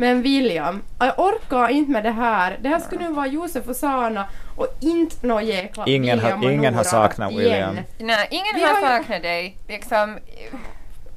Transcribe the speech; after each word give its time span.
Men 0.00 0.22
William, 0.22 0.82
jag 0.98 1.18
orkar 1.18 1.68
inte 1.68 1.92
med 1.92 2.04
det 2.04 2.10
här. 2.10 2.58
Det 2.62 2.68
här 2.68 2.78
skulle 2.80 3.08
nu 3.08 3.14
vara 3.14 3.26
Josef 3.26 3.68
och 3.68 3.76
Sana 3.76 4.26
och 4.56 4.66
inte 4.80 5.26
någon 5.26 5.46
jäkla 5.46 5.84
Ingen 5.86 6.18
har- 6.18 6.24
William 6.24 6.44
och 6.44 6.52
ingen 6.52 6.74
har 6.74 6.84
saknat 6.84 7.30
igen. 7.32 7.42
William. 7.42 7.74
Nej, 7.98 8.28
ingen 8.30 8.54
Vi 8.54 8.62
har 8.62 8.80
saknat 8.98 9.22
dig. 9.22 9.58
Liksom... 9.68 10.18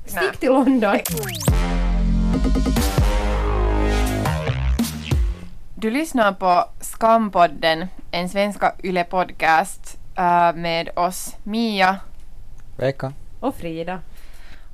Stick 0.05 0.37
till 0.39 0.49
London. 0.49 0.97
Du 5.75 5.89
lyssnar 5.91 6.31
på 6.33 6.65
Skampodden, 6.81 7.87
en 8.11 8.29
svenska 8.29 8.73
YLE-podcast 8.83 9.97
äh, 10.17 10.55
med 10.55 10.89
oss 10.95 11.35
Mia 11.43 11.97
Vecka. 12.77 13.13
Och 13.39 13.55
Frida 13.55 13.99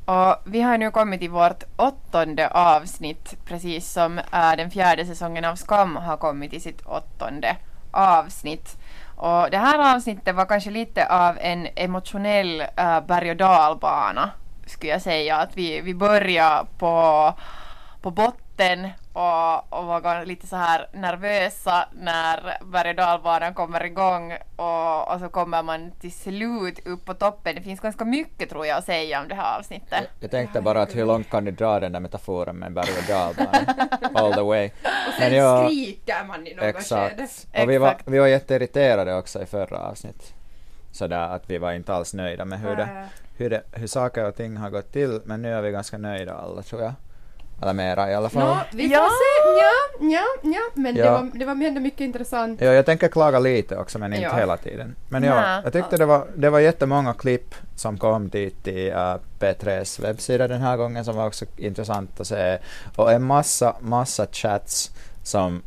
och 0.06 0.36
vi 0.46 0.62
har 0.62 0.78
nu 0.78 0.92
kommit 0.92 1.20
till 1.20 1.30
vårt 1.30 1.64
åttonde 1.76 2.48
avsnitt 2.50 3.36
precis 3.46 3.92
som 3.92 4.18
äh, 4.20 4.56
den 4.58 4.72
fjärde 4.72 5.06
säsongen 5.06 5.46
av 5.46 5.56
Skam 5.56 5.96
har 5.96 6.18
kommit 6.18 6.52
till 6.52 6.62
sitt 6.62 6.82
åttonde 6.82 7.56
avsnitt. 7.92 8.78
Och 9.16 9.50
det 9.52 9.58
här 9.58 9.96
avsnittet 9.96 10.36
var 10.36 10.46
kanske 10.46 10.72
lite 10.72 11.08
av 11.08 11.38
en 11.42 11.68
emotionell 11.76 12.62
äh, 12.62 13.06
berg 13.08 13.32
och 13.32 13.38
dalbana 13.38 14.32
skulle 14.66 14.92
jag 14.92 15.02
säga. 15.02 15.38
Att 15.38 15.58
vi, 15.58 15.82
vi 15.82 15.94
börjar 15.94 16.68
på, 16.78 17.34
på 18.02 18.12
botten 18.12 18.90
och, 19.14 19.74
och 19.74 19.86
var 19.86 20.26
lite 20.26 20.48
så 20.48 20.56
här 20.56 20.88
nervösa 20.94 21.88
när 21.92 22.58
berg 22.72 22.90
och 22.90 22.96
dalbanan 22.96 23.54
kommer 23.54 23.86
igång 23.86 24.34
och, 24.56 25.14
och 25.14 25.20
så 25.20 25.30
kommer 25.30 25.64
man 25.64 25.92
till 25.92 26.12
slut 26.12 26.88
upp 26.88 27.06
på 27.06 27.14
toppen. 27.14 27.56
Det 27.56 27.62
finns 27.62 27.80
ganska 27.80 28.06
mycket 28.06 28.50
tror 28.50 28.66
jag 28.66 28.78
att 28.78 28.86
säga 28.86 29.22
om 29.22 29.28
det 29.28 29.36
här 29.36 29.60
avsnittet. 29.60 30.10
Jag 30.20 30.32
tänkte 30.32 30.62
bara 30.62 30.82
att 30.82 30.96
hur 30.96 31.06
långt 31.06 31.30
kan 31.30 31.46
du 31.46 31.52
dra 31.52 31.80
den 31.80 31.92
där 31.92 32.00
metaforen 32.00 32.56
med 32.56 32.74
berg 32.74 32.90
och 32.98 33.08
dalbana? 33.08 33.88
All 34.14 34.34
the 34.34 34.42
way. 34.42 34.70
Och 35.08 35.14
sen 35.20 35.34
ja, 35.34 35.66
skriker 35.66 36.24
man 36.28 36.48
i 36.48 36.54
något 36.54 36.60
skede. 36.60 36.70
Exakt. 36.70 37.62
Och 37.62 37.70
vi 37.70 37.78
var, 37.78 37.98
vi 38.06 38.20
var 38.20 38.28
jätteirriterade 38.28 39.16
också 39.16 39.42
i 39.42 39.46
förra 39.46 39.78
avsnitt. 39.78 40.34
Sådär 40.92 41.30
att 41.30 41.50
vi 41.50 41.58
var 41.58 41.72
inte 41.72 41.94
alls 41.94 42.14
nöjda 42.14 42.46
med 42.46 42.60
hur 42.60 42.76
det, 42.76 43.08
hur, 43.38 43.50
det, 43.50 43.62
hur 43.72 43.88
saker 43.88 44.26
och 44.26 44.36
ting 44.36 44.58
har 44.58 44.70
gått 44.70 44.92
till, 44.92 45.22
men 45.26 45.42
nu 45.42 45.54
är 45.54 45.62
vi 45.62 45.72
ganska 45.72 45.98
nöjda 45.98 46.34
alla 46.34 46.62
tror 46.62 46.82
jag. 46.82 46.94
Eller 47.64 47.74
mera 47.74 48.12
i 48.12 48.16
alla 48.16 48.30
fall. 48.30 48.48
Nå, 48.48 48.58
vi 48.72 48.84
får 48.90 48.94
Ja. 48.94 49.10
se. 49.10 49.50
Ja, 49.62 50.10
ja, 50.12 50.24
ja. 50.54 50.62
Men 50.74 50.96
det 50.96 51.02
Ja. 51.02 51.12
var, 51.12 51.30
det 51.34 51.46
var 51.46 51.54
ändå 51.54 51.82
mycket 51.82 52.02
intressant. 52.02 52.62
Ja, 52.62 52.72
jag 52.74 52.86
tänker 52.86 53.08
klaga 53.08 53.40
lite 53.40 53.78
också, 53.78 54.00
men 54.00 54.14
inte 54.14 54.24
Ja. 54.26 54.36
hela 54.36 54.58
tiden. 54.58 54.96
Men 55.10 55.24
ja, 55.24 55.36
Nej. 55.42 55.62
jag 55.64 55.74
tyckte 55.74 55.98
det 55.98 56.06
var, 56.06 56.28
det 56.36 56.50
var 56.50 56.60
jättemånga 56.60 57.14
klipp 57.14 57.56
som 57.76 57.98
kom 57.98 58.30
dit 58.30 58.68
i 58.68 58.92
uh, 58.92 59.16
P3s 59.40 60.02
webbsida 60.02 60.48
den 60.48 60.62
här 60.62 60.78
gången 60.78 61.06
som 61.06 61.16
var 61.16 61.28
också 61.28 61.46
intressant 61.58 62.20
att 62.20 62.28
se. 62.28 62.58
Och 62.96 63.12
en 63.12 63.24
massa, 63.24 63.76
massa 63.80 64.26
chats 64.32 64.92
som, 65.24 65.62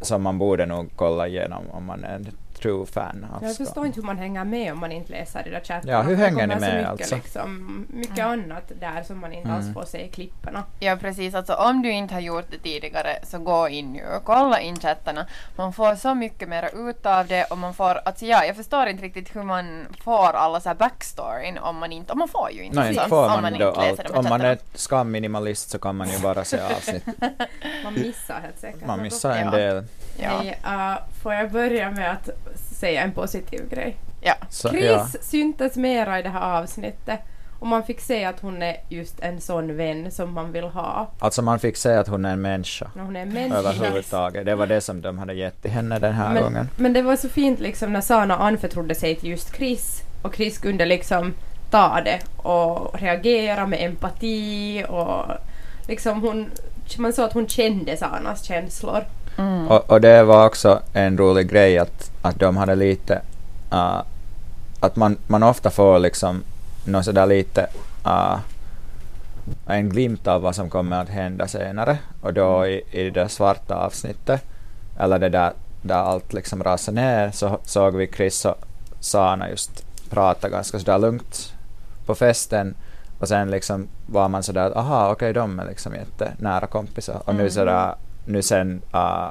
som 0.00 0.22
man 0.22 0.38
borde 0.38 0.66
nog 0.66 0.90
kolla 0.96 1.26
igenom 1.28 1.70
om 1.70 1.84
man 1.84 2.04
är 2.04 2.20
en 2.68 2.70
true 2.76 2.86
fan 2.86 3.26
av 3.34 3.44
Jag 3.44 3.56
förstår 3.56 3.86
inte 3.86 4.00
hur 4.00 4.06
man 4.06 4.18
hänger 4.18 4.44
med 4.44 4.72
om 4.72 4.78
man 4.78 4.92
inte 4.92 5.12
läser 5.12 5.42
de 5.44 5.50
där 5.50 5.60
chattarna. 5.60 5.92
Ja, 5.92 6.02
hur 6.02 6.16
hänger 6.16 6.46
ni 6.46 6.54
med 6.60 6.74
mycket, 6.76 6.88
alltså? 6.90 7.14
Liksom, 7.14 7.86
mycket 7.90 8.24
annat 8.24 8.72
där 8.80 9.02
som 9.02 9.18
man 9.20 9.32
inte 9.32 9.50
alls 9.52 9.62
Mm. 9.62 9.74
får 9.74 9.84
se 9.84 10.04
i 10.04 10.08
klipparna. 10.08 10.64
Ja 10.80 10.96
precis, 11.00 11.34
alltså 11.34 11.54
om 11.54 11.82
du 11.82 11.90
inte 11.90 12.14
har 12.14 12.20
gjort 12.20 12.46
det 12.50 12.58
tidigare 12.58 13.16
så 13.22 13.38
gå 13.38 13.68
in 13.68 13.92
nu 13.92 14.02
och 14.16 14.24
kolla 14.24 14.60
in 14.60 14.76
chattarna. 14.76 15.26
Man 15.56 15.72
får 15.72 15.94
så 15.94 16.14
mycket 16.14 16.48
mer 16.48 16.88
ut 16.88 17.06
av 17.06 17.26
det 17.26 17.44
och 17.44 17.58
man 17.58 17.74
får, 17.74 17.94
alltså 18.04 18.24
ja, 18.26 18.44
jag 18.44 18.56
förstår 18.56 18.86
inte 18.86 19.02
riktigt 19.04 19.36
hur 19.36 19.42
man 19.42 19.86
får 20.04 20.32
alla 20.32 20.60
så 20.60 20.68
här 20.68 20.76
backstoryn 20.76 21.58
om 21.58 21.76
man 21.76 21.92
inte, 21.92 22.12
och 22.12 22.18
man 22.18 22.28
får 22.28 22.50
ju 22.52 22.62
inte 22.62 22.78
Nej, 22.80 22.88
inte 22.90 23.02
så, 23.02 23.08
får 23.08 23.24
om 23.36 23.42
man 23.42 23.52
inte 23.54 23.64
läser 23.80 24.04
allt. 24.04 24.16
Om 24.16 24.24
man 24.28 24.40
är 24.40 24.58
skamminimalist 24.74 25.70
så 25.70 25.78
kan 25.78 25.96
man 25.96 26.08
ju 26.10 26.18
bara 26.18 26.44
se 26.44 26.60
avsnitt. 26.60 27.04
Man 27.84 27.94
missar 27.94 28.40
helt 28.40 28.58
säkert 28.60 28.86
Man 28.86 29.02
missar 29.02 29.30
en 29.36 29.44
Ja. 29.46 29.50
del. 29.50 29.84
Ja. 30.18 30.28
Hej, 30.28 30.58
uh, 30.64 30.96
får 31.22 31.34
jag 31.34 31.50
börja 31.50 31.90
med 31.90 32.10
att 32.12 32.28
säga 32.54 33.02
en 33.02 33.12
positiv 33.12 33.68
grej? 33.68 33.96
Ja. 34.20 34.34
Så, 34.50 34.68
Chris 34.68 34.84
ja. 34.84 35.06
syntes 35.20 35.76
mera 35.76 36.18
i 36.18 36.22
det 36.22 36.28
här 36.28 36.60
avsnittet 36.62 37.20
och 37.58 37.66
man 37.66 37.82
fick 37.82 38.00
se 38.00 38.24
att 38.24 38.40
hon 38.40 38.62
är 38.62 38.76
just 38.88 39.20
en 39.20 39.40
sån 39.40 39.76
vän 39.76 40.10
som 40.10 40.32
man 40.32 40.52
vill 40.52 40.64
ha. 40.64 41.10
Alltså 41.18 41.42
man 41.42 41.58
fick 41.58 41.76
se 41.76 41.94
att 41.94 42.08
hon 42.08 42.24
är 42.24 42.32
en 42.32 42.40
människa. 42.40 42.90
Hon 42.94 43.16
är 43.16 43.22
en 43.22 43.32
människa. 43.32 43.58
Överhuvudtaget. 43.58 44.46
Det 44.46 44.54
var 44.54 44.66
det 44.66 44.80
som 44.80 45.00
de 45.00 45.18
hade 45.18 45.34
gett 45.34 45.62
till 45.62 45.70
henne 45.70 45.98
den 45.98 46.12
här 46.12 46.34
Men, 46.34 46.42
gången. 46.42 46.68
men 46.76 46.92
det 46.92 47.02
var 47.02 47.16
så 47.16 47.28
fint 47.28 47.60
liksom 47.60 47.92
när 47.92 48.00
Sana 48.00 48.36
anförtrodde 48.36 48.94
sig 48.94 49.16
till 49.16 49.30
just 49.30 49.56
Chris 49.56 50.02
och 50.22 50.34
Chris 50.34 50.58
kunde 50.58 50.86
liksom 50.86 51.34
ta 51.70 52.00
det 52.04 52.20
och 52.36 53.00
reagera 53.00 53.66
med 53.66 53.82
empati 53.82 54.84
och 54.88 55.24
liksom 55.88 56.22
hon, 56.22 56.50
man 56.98 57.12
såg 57.12 57.24
att 57.24 57.32
hon 57.32 57.48
kände 57.48 57.96
Sanas 57.96 58.44
känslor. 58.44 59.04
Mm. 59.36 59.68
Och, 59.68 59.90
och 59.90 60.00
det 60.00 60.22
var 60.22 60.46
också 60.46 60.80
en 60.92 61.18
rolig 61.18 61.50
grej 61.50 61.78
att, 61.78 62.10
att 62.22 62.38
de 62.40 62.56
hade 62.56 62.74
lite, 62.74 63.20
uh, 63.72 64.02
att 64.80 64.96
man, 64.96 65.16
man 65.26 65.42
ofta 65.42 65.70
får 65.70 65.98
liksom 65.98 66.42
något 66.84 67.04
sådär 67.04 67.26
lite 67.26 67.66
uh, 68.06 68.38
en 69.66 69.88
glimt 69.88 70.26
av 70.26 70.42
vad 70.42 70.54
som 70.54 70.70
kommer 70.70 71.02
att 71.02 71.08
hända 71.08 71.48
senare 71.48 71.98
och 72.20 72.34
då 72.34 72.66
i, 72.66 72.82
i 72.90 73.10
det 73.10 73.28
svarta 73.28 73.74
avsnittet 73.74 74.42
eller 74.98 75.18
det 75.18 75.28
där, 75.28 75.52
där 75.82 75.96
allt 75.96 76.32
liksom 76.32 76.62
rasar 76.64 76.92
ner 76.92 77.30
så 77.30 77.58
såg 77.64 77.96
vi 77.96 78.06
Chris 78.06 78.44
och 78.44 78.56
Sana 79.00 79.50
just 79.50 79.84
prata 80.10 80.48
ganska 80.48 80.78
sådär 80.78 80.98
lugnt 80.98 81.54
på 82.06 82.14
festen 82.14 82.74
och 83.18 83.28
sen 83.28 83.50
liksom 83.50 83.88
var 84.06 84.28
man 84.28 84.42
sådär 84.42 84.66
att 84.66 84.76
aha 84.76 85.10
okej 85.12 85.32
de 85.32 85.58
är 85.58 85.64
liksom 85.64 85.94
jättenära 85.94 86.66
kompisar 86.66 87.22
och 87.24 87.34
nu 87.34 87.40
Mm. 87.40 87.50
sådär 87.50 87.94
nu 88.24 88.42
sen 88.42 88.82
uh, 88.94 89.28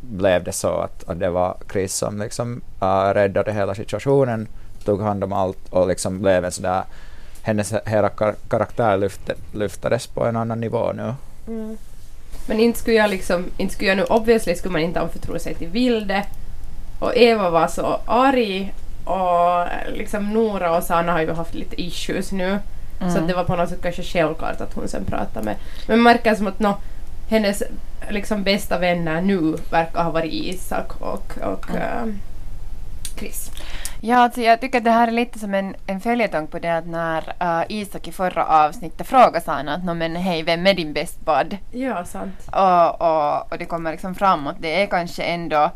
blev 0.00 0.44
det 0.44 0.52
så 0.52 0.68
att, 0.68 1.08
att 1.08 1.18
det 1.20 1.30
var 1.30 1.56
Chris 1.72 1.94
som 1.94 2.18
liksom 2.18 2.60
uh, 2.82 3.14
räddade 3.14 3.52
hela 3.52 3.74
situationen, 3.74 4.48
tog 4.84 5.00
hand 5.00 5.24
om 5.24 5.32
allt 5.32 5.68
och 5.70 5.88
liksom 5.88 6.20
blev 6.20 6.44
en 6.44 6.52
sådär 6.52 6.82
hennes 7.42 7.72
hela 7.86 8.08
kar- 8.08 8.34
karaktär 8.48 8.96
lyfte, 8.96 9.34
lyftades 9.52 10.06
på 10.06 10.24
en 10.26 10.36
annan 10.36 10.60
nivå 10.60 10.92
nu. 10.92 11.14
Men 12.46 12.60
inte 12.60 12.78
skulle 12.78 12.96
jag 12.96 13.10
liksom, 13.10 13.46
inte 13.56 13.74
skulle 13.74 13.88
jag 13.88 13.96
nu 13.96 14.04
obviously 14.04 14.54
skulle 14.54 14.72
man 14.72 14.80
inte 14.80 15.00
anförtro 15.00 15.38
sig 15.38 15.54
till 15.54 15.68
Vilde. 15.68 16.26
Och 16.98 17.16
Eva 17.16 17.50
var 17.50 17.66
så 17.68 17.98
arg 18.06 18.74
och 19.04 19.66
liksom 19.92 20.32
Nora 20.32 20.76
och 20.76 20.82
Sanna 20.82 21.12
har 21.12 21.20
ju 21.20 21.32
haft 21.32 21.54
lite 21.54 21.82
issues 21.82 22.32
nu. 22.32 22.58
Så 22.98 23.04
Mm. 23.04 23.22
att 23.22 23.28
det 23.28 23.34
var 23.34 23.44
på 23.44 23.56
något 23.56 23.68
sätt 23.68 23.82
kanske 23.82 24.02
självklart 24.02 24.60
att 24.60 24.74
hon 24.74 24.88
sen 24.88 25.04
pratade 25.04 25.44
med. 25.44 25.56
Men 25.88 25.98
man 26.00 26.12
märker 26.12 26.34
som 26.34 26.46
att 26.46 26.60
nå, 26.60 26.76
hennes 27.32 27.62
liksom 28.10 28.42
bästa 28.42 28.78
vänner 28.78 29.20
nu 29.20 29.56
verkar 29.70 30.04
ha 30.04 30.10
varit 30.10 30.32
Isak 30.32 31.00
och, 31.00 31.38
och 31.42 31.70
ehm, 31.70 32.18
Chris. 33.18 33.50
Ja, 34.00 34.16
alltså 34.18 34.40
jag 34.40 34.60
tycker 34.60 34.78
att 34.78 34.84
det 34.84 34.90
här 34.90 35.08
är 35.08 35.12
lite 35.12 35.38
som 35.38 35.54
en, 35.54 35.74
en 35.86 36.00
följetong 36.00 36.46
på 36.46 36.58
det 36.58 36.76
att 36.76 36.86
när 36.86 37.32
äh, 37.40 37.62
Isak 37.68 38.08
i 38.08 38.12
förra 38.12 38.46
avsnittet 38.46 39.06
frågade 39.06 39.40
Sana 39.40 39.74
att 39.74 39.84
"Nå, 39.84 39.94
men 39.94 40.16
hej, 40.16 40.42
vem 40.42 40.66
är 40.66 40.74
din 40.74 40.92
best 40.92 41.24
bud? 41.24 41.58
Ja, 41.70 42.04
sant. 42.04 42.48
Och, 42.52 43.00
och, 43.00 43.52
och 43.52 43.58
det 43.58 43.64
kommer 43.64 43.90
liksom 43.90 44.14
framåt. 44.14 44.56
Det 44.60 44.82
är 44.82 44.86
kanske 44.86 45.22
ändå 45.22 45.70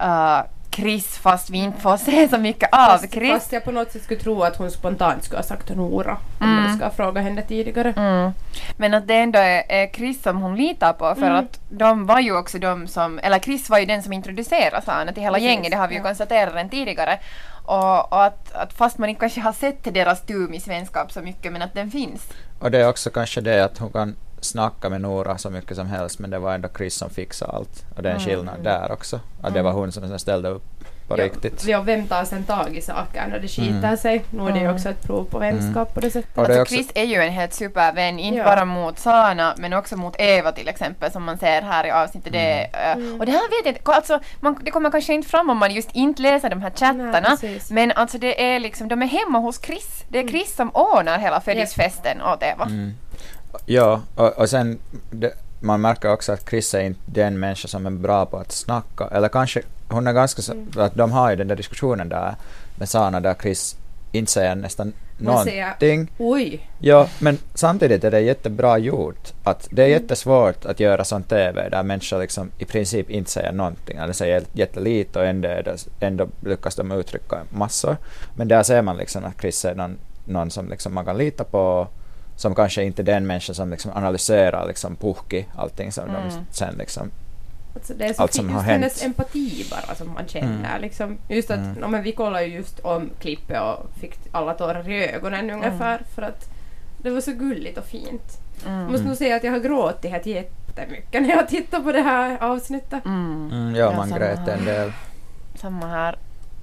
äh, 0.00 0.40
Chris 0.74 1.18
fast 1.18 1.50
vi 1.50 1.58
inte 1.58 1.80
får 1.80 1.96
se 1.96 2.28
så 2.28 2.38
mycket 2.38 2.68
av 2.72 2.86
Fast, 2.86 3.12
Chris. 3.12 3.30
fast 3.32 3.52
jag 3.52 3.64
på 3.64 3.70
något 3.72 3.92
sätt 3.92 4.02
skulle 4.02 4.20
tro 4.20 4.42
att 4.42 4.56
hon 4.56 4.70
spontant 4.70 5.24
skulle 5.24 5.38
ha 5.38 5.42
sagt 5.42 5.76
Nora 5.76 6.16
om 6.40 6.46
Mm. 6.48 6.64
jag 6.66 6.76
ska 6.76 6.90
fråga 6.90 7.20
henne 7.20 7.42
tidigare. 7.42 7.92
Mm. 7.96 8.30
Men 8.76 8.94
att 8.94 9.06
det 9.08 9.14
ändå 9.14 9.38
är, 9.38 9.62
är 9.68 9.86
Chris 9.92 10.22
som 10.22 10.40
hon 10.42 10.56
litar 10.56 10.92
på 10.92 11.14
för 11.14 11.22
Mm. 11.26 11.34
att 11.36 11.60
de 11.70 12.06
var 12.06 12.20
ju 12.20 12.36
också 12.36 12.58
de 12.58 12.86
som, 12.86 13.18
eller 13.18 13.38
Chris 13.38 13.70
var 13.70 13.78
ju 13.78 13.86
den 13.86 14.02
som 14.02 14.12
introducerade 14.12 14.82
Sana 14.86 15.12
till 15.12 15.22
hela 15.22 15.34
Precis, 15.34 15.48
gänget, 15.50 15.70
det 15.70 15.76
har 15.76 15.88
vi 15.88 15.94
ju 15.94 16.00
ja. 16.00 16.04
konstaterat 16.06 16.54
redan 16.54 16.68
tidigare. 16.70 17.18
Och, 17.66 18.12
och 18.12 18.24
att, 18.24 18.52
att 18.52 18.72
fast 18.72 18.98
man 18.98 19.08
inte 19.08 19.20
kanske 19.20 19.40
har 19.40 19.52
sett 19.52 19.94
deras 19.94 20.20
tumis 20.26 20.68
vänskap 20.68 21.12
så 21.12 21.20
mycket 21.20 21.52
men 21.52 21.62
att 21.62 21.74
den 21.74 21.90
finns. 21.90 22.22
Och 22.58 22.70
det 22.70 22.78
är 22.78 22.88
också 22.88 23.10
kanske 23.10 23.40
det 23.40 23.64
att 23.64 23.78
hon 23.78 23.92
kan 23.92 24.16
snacka 24.44 24.88
med 24.88 25.00
Nora 25.00 25.38
så 25.38 25.50
mycket 25.50 25.76
som 25.76 25.86
helst 25.86 26.18
men 26.18 26.30
det 26.30 26.38
var 26.38 26.54
ändå 26.54 26.68
Chris 26.76 26.94
som 26.94 27.10
fixade 27.10 27.52
allt. 27.52 27.84
Och 27.96 28.02
det 28.02 28.08
är 28.08 28.14
en 28.14 28.20
Mm. 28.20 28.28
skillnad 28.36 28.62
där 28.62 28.92
också. 28.92 29.20
Att 29.42 29.54
det 29.54 29.62
var 29.62 29.72
hon 29.72 29.92
som 29.92 30.18
ställde 30.18 30.48
upp 30.48 30.62
på 31.08 31.14
riktigt. 31.16 31.64
Ja, 31.66 31.80
vem 31.80 32.06
tar 32.06 32.24
sen 32.24 32.44
tag 32.44 32.76
i 32.76 32.80
saker 32.80 33.26
när 33.30 33.38
det 33.38 33.48
skiter 33.48 33.78
Mm. 33.78 33.96
sig? 33.96 34.24
Nu 34.30 34.42
är 34.42 34.46
det 34.52 34.58
ju 34.58 34.64
Mm. 34.64 34.74
också 34.74 34.88
ett 34.88 35.02
prov 35.02 35.24
på 35.24 35.38
vänskap 35.38 35.94
på 35.94 36.00
det 36.00 36.10
sättet. 36.10 36.38
Och 36.38 36.48
det 36.48 36.54
är 36.54 36.60
Alltså 36.60 36.74
Chris 36.74 36.90
är 36.94 37.04
ju 37.04 37.14
en 37.22 37.32
helt 37.32 37.54
supervän, 37.54 38.18
inte 38.18 38.38
Ja. 38.38 38.44
bara 38.44 38.64
mot 38.64 38.98
Sana 38.98 39.54
men 39.58 39.72
också 39.72 39.96
mot 39.96 40.14
Eva 40.18 40.52
till 40.52 40.68
exempel 40.68 41.12
som 41.12 41.24
man 41.24 41.38
ser 41.38 41.62
här 41.62 41.86
i 41.86 41.90
avsnittet. 41.90 42.32
Det, 42.32 42.64
Mm. 42.74 43.20
Och 43.20 43.26
det 43.26 43.32
här 43.32 43.40
vet 43.50 43.66
jag 43.66 43.76
inte, 43.76 43.92
alltså, 43.92 44.20
man, 44.40 44.58
det 44.62 44.70
kommer 44.70 44.90
kanske 44.90 45.14
inte 45.14 45.28
fram 45.28 45.50
om 45.50 45.58
man 45.58 45.70
just 45.74 45.90
inte 45.92 46.22
läser 46.22 46.50
de 46.50 46.62
här 46.62 46.70
chattarna. 46.70 47.36
Nej, 47.42 47.60
men 47.70 47.92
alltså 47.92 48.18
det 48.18 48.44
är 48.54 48.60
liksom, 48.60 48.88
de 48.88 49.02
är 49.02 49.06
hemma 49.06 49.38
hos 49.38 49.60
Chris. 49.62 50.04
Det 50.08 50.18
är 50.18 50.28
Chris 50.28 50.56
som 50.56 50.70
ordnar 50.70 51.18
hela 51.18 51.40
födelsedagsfesten 51.40 52.22
åt 52.22 52.42
Eva. 52.42 52.68
Mm. 53.54 53.74
Ja, 53.76 54.00
och, 54.14 54.38
och 54.38 54.50
sen 54.50 54.78
det, 55.10 55.32
man 55.60 55.80
märker 55.80 56.12
också 56.12 56.32
att 56.32 56.48
Chris 56.50 56.74
är 56.74 56.80
inte 56.80 57.00
den 57.06 57.40
människa 57.40 57.68
som 57.68 57.86
är 57.86 57.90
bra 57.90 58.26
på 58.26 58.36
att 58.36 58.52
snacka. 58.52 59.08
Eller 59.12 59.28
kanske, 59.28 59.62
hon 59.88 60.06
är 60.06 60.12
ganska 60.12 60.42
så, 60.42 60.52
Mm. 60.52 60.68
att 60.76 60.94
de 60.94 61.12
har 61.12 61.30
ju 61.30 61.36
den 61.36 61.48
där 61.48 61.56
diskussionen 61.56 62.08
där 62.08 62.34
med 62.78 62.88
Sana 62.88 63.20
där 63.20 63.34
Chris 63.42 63.76
inte 64.12 64.32
säger 64.32 64.54
nästan 64.54 64.92
någonting. 65.18 66.10
Oj! 66.18 66.68
Ja, 66.78 67.08
men 67.18 67.38
samtidigt 67.54 68.04
är 68.04 68.10
det 68.10 68.20
jättebra 68.20 68.78
gjort. 68.78 69.32
Att 69.44 69.68
det 69.70 69.82
är 69.82 69.86
jättesvårt 69.86 70.64
att 70.64 70.80
göra 70.80 71.04
sån 71.04 71.22
TV 71.22 71.68
där 71.68 71.82
människor 71.82 72.18
liksom 72.20 72.50
i 72.58 72.64
princip 72.64 73.10
inte 73.10 73.30
säger 73.30 73.52
någonting, 73.52 73.96
eller 73.98 74.12
säger 74.12 74.42
jättelite 74.52 75.18
och 75.18 75.26
ändå, 75.26 75.48
ändå 76.00 76.28
lyckas 76.40 76.74
de 76.74 76.92
uttrycka 76.92 77.36
massor. 77.50 77.96
Men 78.36 78.48
där 78.48 78.62
ser 78.62 78.82
man 78.82 78.96
liksom 78.96 79.24
att 79.24 79.40
Chris 79.40 79.64
är 79.64 79.74
någon, 79.74 79.98
någon 80.24 80.50
som 80.50 80.68
liksom 80.68 80.94
man 80.94 81.04
kan 81.04 81.18
lita 81.18 81.44
på, 81.44 81.88
som 82.36 82.54
kanske 82.54 82.84
inte 82.84 83.02
är 83.02 83.04
den 83.04 83.26
människa 83.26 83.54
som 83.54 83.70
liksom 83.70 83.90
analyserar 83.94 84.66
liksom 84.68 84.96
puhki 84.96 85.46
allting 85.56 85.92
som 85.92 86.04
Mm. 86.08 86.22
de 86.28 86.44
sen 86.50 86.74
liksom 86.78 87.10
Alltså 87.76 87.94
det 87.94 88.04
är 88.04 88.12
så 88.12 88.22
Allt 88.22 88.34
som 88.34 88.48
har 88.48 88.54
just 88.56 88.66
hennes 88.66 89.02
hänt. 89.02 89.18
empati 89.18 89.66
bara 89.70 89.94
som 89.94 90.12
man 90.14 90.26
känner. 90.26 90.68
Mm. 90.68 90.80
Liksom, 90.82 91.18
just 91.28 91.50
att, 91.50 91.58
Mm. 91.58 91.76
ja, 91.80 91.88
men 91.88 92.02
vi 92.02 92.12
kollade 92.12 92.44
ju 92.44 92.54
just 92.54 92.80
om 92.80 93.10
klippet 93.20 93.60
och 93.62 93.86
fick 94.00 94.18
alla 94.32 94.54
tårar 94.54 94.88
i 94.90 95.08
ögonen 95.10 95.50
ungefär 95.50 96.02
för 96.14 96.22
att 96.22 96.48
det 96.98 97.10
var 97.10 97.20
så 97.20 97.32
gulligt 97.32 97.78
och 97.78 97.84
fint. 97.84 98.38
Jag 98.64 98.72
Mm. 98.72 98.92
måste 98.92 99.06
nog 99.06 99.16
säga 99.16 99.36
att 99.36 99.44
jag 99.44 99.52
har 99.52 99.58
gråtit 99.58 100.10
helt 100.10 100.26
jättemycket 100.26 101.22
när 101.22 101.28
jag 101.28 101.48
tittar 101.48 101.80
på 101.80 101.92
det 101.92 102.00
här 102.02 102.42
avsnittet. 102.42 103.04
Mm. 103.04 103.50
Mm, 103.52 103.74
ja, 103.74 103.80
Ja, 103.90 103.96
man 103.96 104.08
samma 104.08 104.18
grät 104.18 104.38
här. 104.38 104.52
en 104.58 104.64
del. 104.64 104.92
Samma 105.54 105.86
här. 105.86 106.18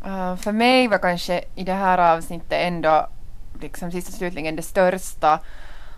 Uh, 0.06 0.36
för 0.36 0.52
mig 0.52 0.88
var 0.88 0.98
kanske 0.98 1.42
i 1.56 1.64
det 1.64 1.74
här 1.74 1.98
avsnittet 2.18 2.52
ändå 2.52 3.08
liksom 3.62 3.92
sist 3.92 4.08
och 4.08 4.14
slutligen 4.14 4.56
det 4.56 4.62
största 4.62 5.40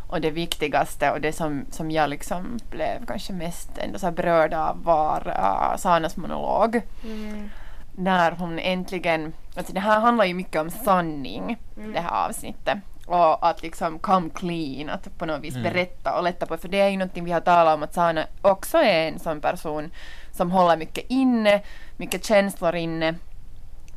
och 0.07 0.21
det 0.21 0.31
viktigaste 0.31 1.11
och 1.11 1.21
det 1.21 1.33
som, 1.33 1.65
som 1.71 1.91
jag 1.91 2.09
liksom 2.09 2.59
blev 2.69 3.05
kanske 3.05 3.33
mest 3.33 3.77
ändå 3.77 3.99
så 3.99 4.05
här 4.05 4.13
berörd 4.13 4.53
av 4.53 4.83
var 4.83 5.27
uh, 5.27 5.77
Sanas 5.77 6.17
monolog. 6.17 6.81
När 7.95 8.31
hon 8.31 8.59
äntligen, 8.59 9.33
alltså 9.57 9.73
det 9.73 9.79
här 9.79 9.99
handlar 9.99 10.25
ju 10.25 10.33
mycket 10.33 10.61
om 10.61 10.69
sanning, 10.69 11.57
det 11.93 11.99
här 11.99 12.25
avsnittet. 12.29 12.77
Och 13.05 13.47
att 13.49 13.61
liksom 13.61 13.99
come 13.99 14.29
clean, 14.29 14.89
att 14.89 15.17
på 15.17 15.25
något 15.25 15.41
vis 15.41 15.55
Mm. 15.55 15.63
berätta 15.63 16.17
och 16.17 16.23
lätta 16.23 16.45
på. 16.45 16.57
För 16.57 16.67
det 16.67 16.79
är 16.79 16.89
ju 16.89 16.97
någonting 16.97 17.23
vi 17.23 17.31
har 17.31 17.41
talat 17.41 17.75
om 17.75 17.83
att 17.83 17.93
Sana 17.93 18.25
också 18.41 18.77
är 18.77 19.07
en 19.07 19.19
sån 19.19 19.41
person 19.41 19.91
som 20.31 20.51
håller 20.51 20.77
mycket 20.77 21.05
inne, 21.09 21.61
mycket 21.97 22.25
känslor 22.25 22.75
inne. 22.75 23.15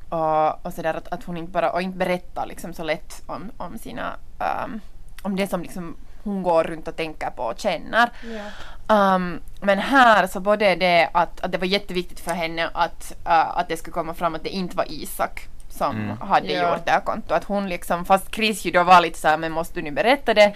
Och, 0.08 0.66
och 0.66 0.72
sådär 0.72 0.94
att, 0.94 1.08
att 1.08 1.24
hon 1.24 1.36
inte 1.36 1.52
bara, 1.52 1.70
och 1.70 1.82
inte 1.82 1.98
berättar 1.98 2.46
liksom 2.46 2.74
så 2.74 2.82
lätt 2.82 3.22
om, 3.26 3.50
om 3.56 3.78
sina, 3.78 4.16
um, 4.64 4.80
om 5.22 5.36
det 5.36 5.46
som 5.46 5.62
liksom 5.62 5.96
hon 6.24 6.42
går 6.42 6.64
runt 6.64 6.88
och 6.88 6.96
tänker 6.96 7.30
på 7.30 7.42
och 7.42 7.58
känner. 7.58 8.10
Um, 8.88 9.40
men 9.60 9.78
här 9.78 10.26
så 10.26 10.40
både 10.40 10.74
det 10.74 11.10
att, 11.12 11.40
att 11.40 11.52
det 11.52 11.58
var 11.58 11.66
jätteviktigt 11.66 12.20
för 12.20 12.30
henne 12.32 12.70
att, 12.74 13.12
uh, 13.26 13.58
att 13.58 13.68
det 13.68 13.76
skulle 13.76 13.94
komma 13.94 14.14
fram 14.14 14.34
att 14.34 14.44
det 14.44 14.50
inte 14.50 14.76
var 14.76 14.92
Isak 14.92 15.48
som 15.76 15.96
Mm. 15.96 16.16
hade 16.20 16.52
Ja. 16.52 16.70
gjort 16.72 16.84
det 16.84 16.90
här 16.90 17.00
kontot. 17.00 17.32
Att 17.32 17.44
hon 17.44 17.68
liksom, 17.68 18.04
fast 18.04 18.34
Chris 18.34 18.64
ju 18.64 18.70
då 18.70 18.82
var 18.82 19.00
lite 19.00 19.18
såhär, 19.18 19.36
men 19.36 19.52
måste 19.52 19.74
du 19.74 19.82
nu 19.82 19.90
berätta 19.90 20.34
det? 20.34 20.52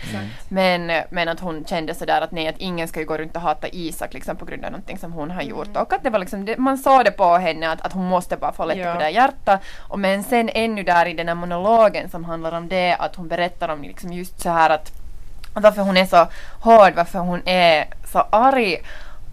Men, 0.49 1.03
men 1.11 1.29
att 1.29 1.41
hon 1.41 1.65
kände 1.65 1.95
sådär 1.95 2.21
att 2.21 2.31
nej, 2.33 2.49
att 2.49 2.59
ingen 2.59 2.89
ska 2.89 3.01
ju 3.01 3.07
gå 3.07 3.17
runt 3.19 3.37
och 3.37 3.43
hata 3.43 3.69
Isak 3.69 4.15
liksom 4.15 4.37
på 4.37 4.45
grund 4.45 4.65
av 4.65 4.71
någonting 4.71 4.99
som 4.99 5.13
hon 5.13 5.31
har 5.31 5.43
gjort. 5.43 5.77
Och 5.77 5.93
att 5.93 6.03
det 6.03 6.11
var 6.11 6.19
liksom, 6.19 6.45
det, 6.45 6.57
man 6.59 6.79
såg 6.79 7.05
det 7.05 7.11
på 7.11 7.37
henne 7.37 7.71
att, 7.71 7.81
att 7.81 7.93
hon 7.93 8.05
måste 8.09 8.37
bara 8.37 8.53
få 8.53 8.65
lätta 8.65 8.81
Ja. 8.81 8.93
på 8.93 8.99
det 8.99 9.05
här 9.05 9.13
hjärtat. 9.13 9.61
Och 9.89 9.99
men 9.99 10.23
sen 10.25 10.51
ännu 10.55 10.83
där 10.83 11.07
i 11.07 11.13
den 11.13 11.29
här 11.29 11.35
monologen 11.35 12.09
som 12.11 12.25
handlar 12.25 12.53
om 12.53 12.69
det, 12.69 12.97
att 12.99 13.17
hon 13.17 13.29
berättar 13.29 13.69
om 13.69 13.83
liksom 13.83 14.13
just 14.13 14.41
så 14.41 14.51
här 14.51 14.71
att 14.71 14.93
att 15.55 15.63
varför 15.63 15.83
hon 15.83 15.97
är 15.97 16.07
så 16.07 16.27
hård, 16.61 16.93
varför 16.97 17.19
hon 17.19 17.43
är 17.49 17.85
så 18.13 18.19
arg. 18.31 18.77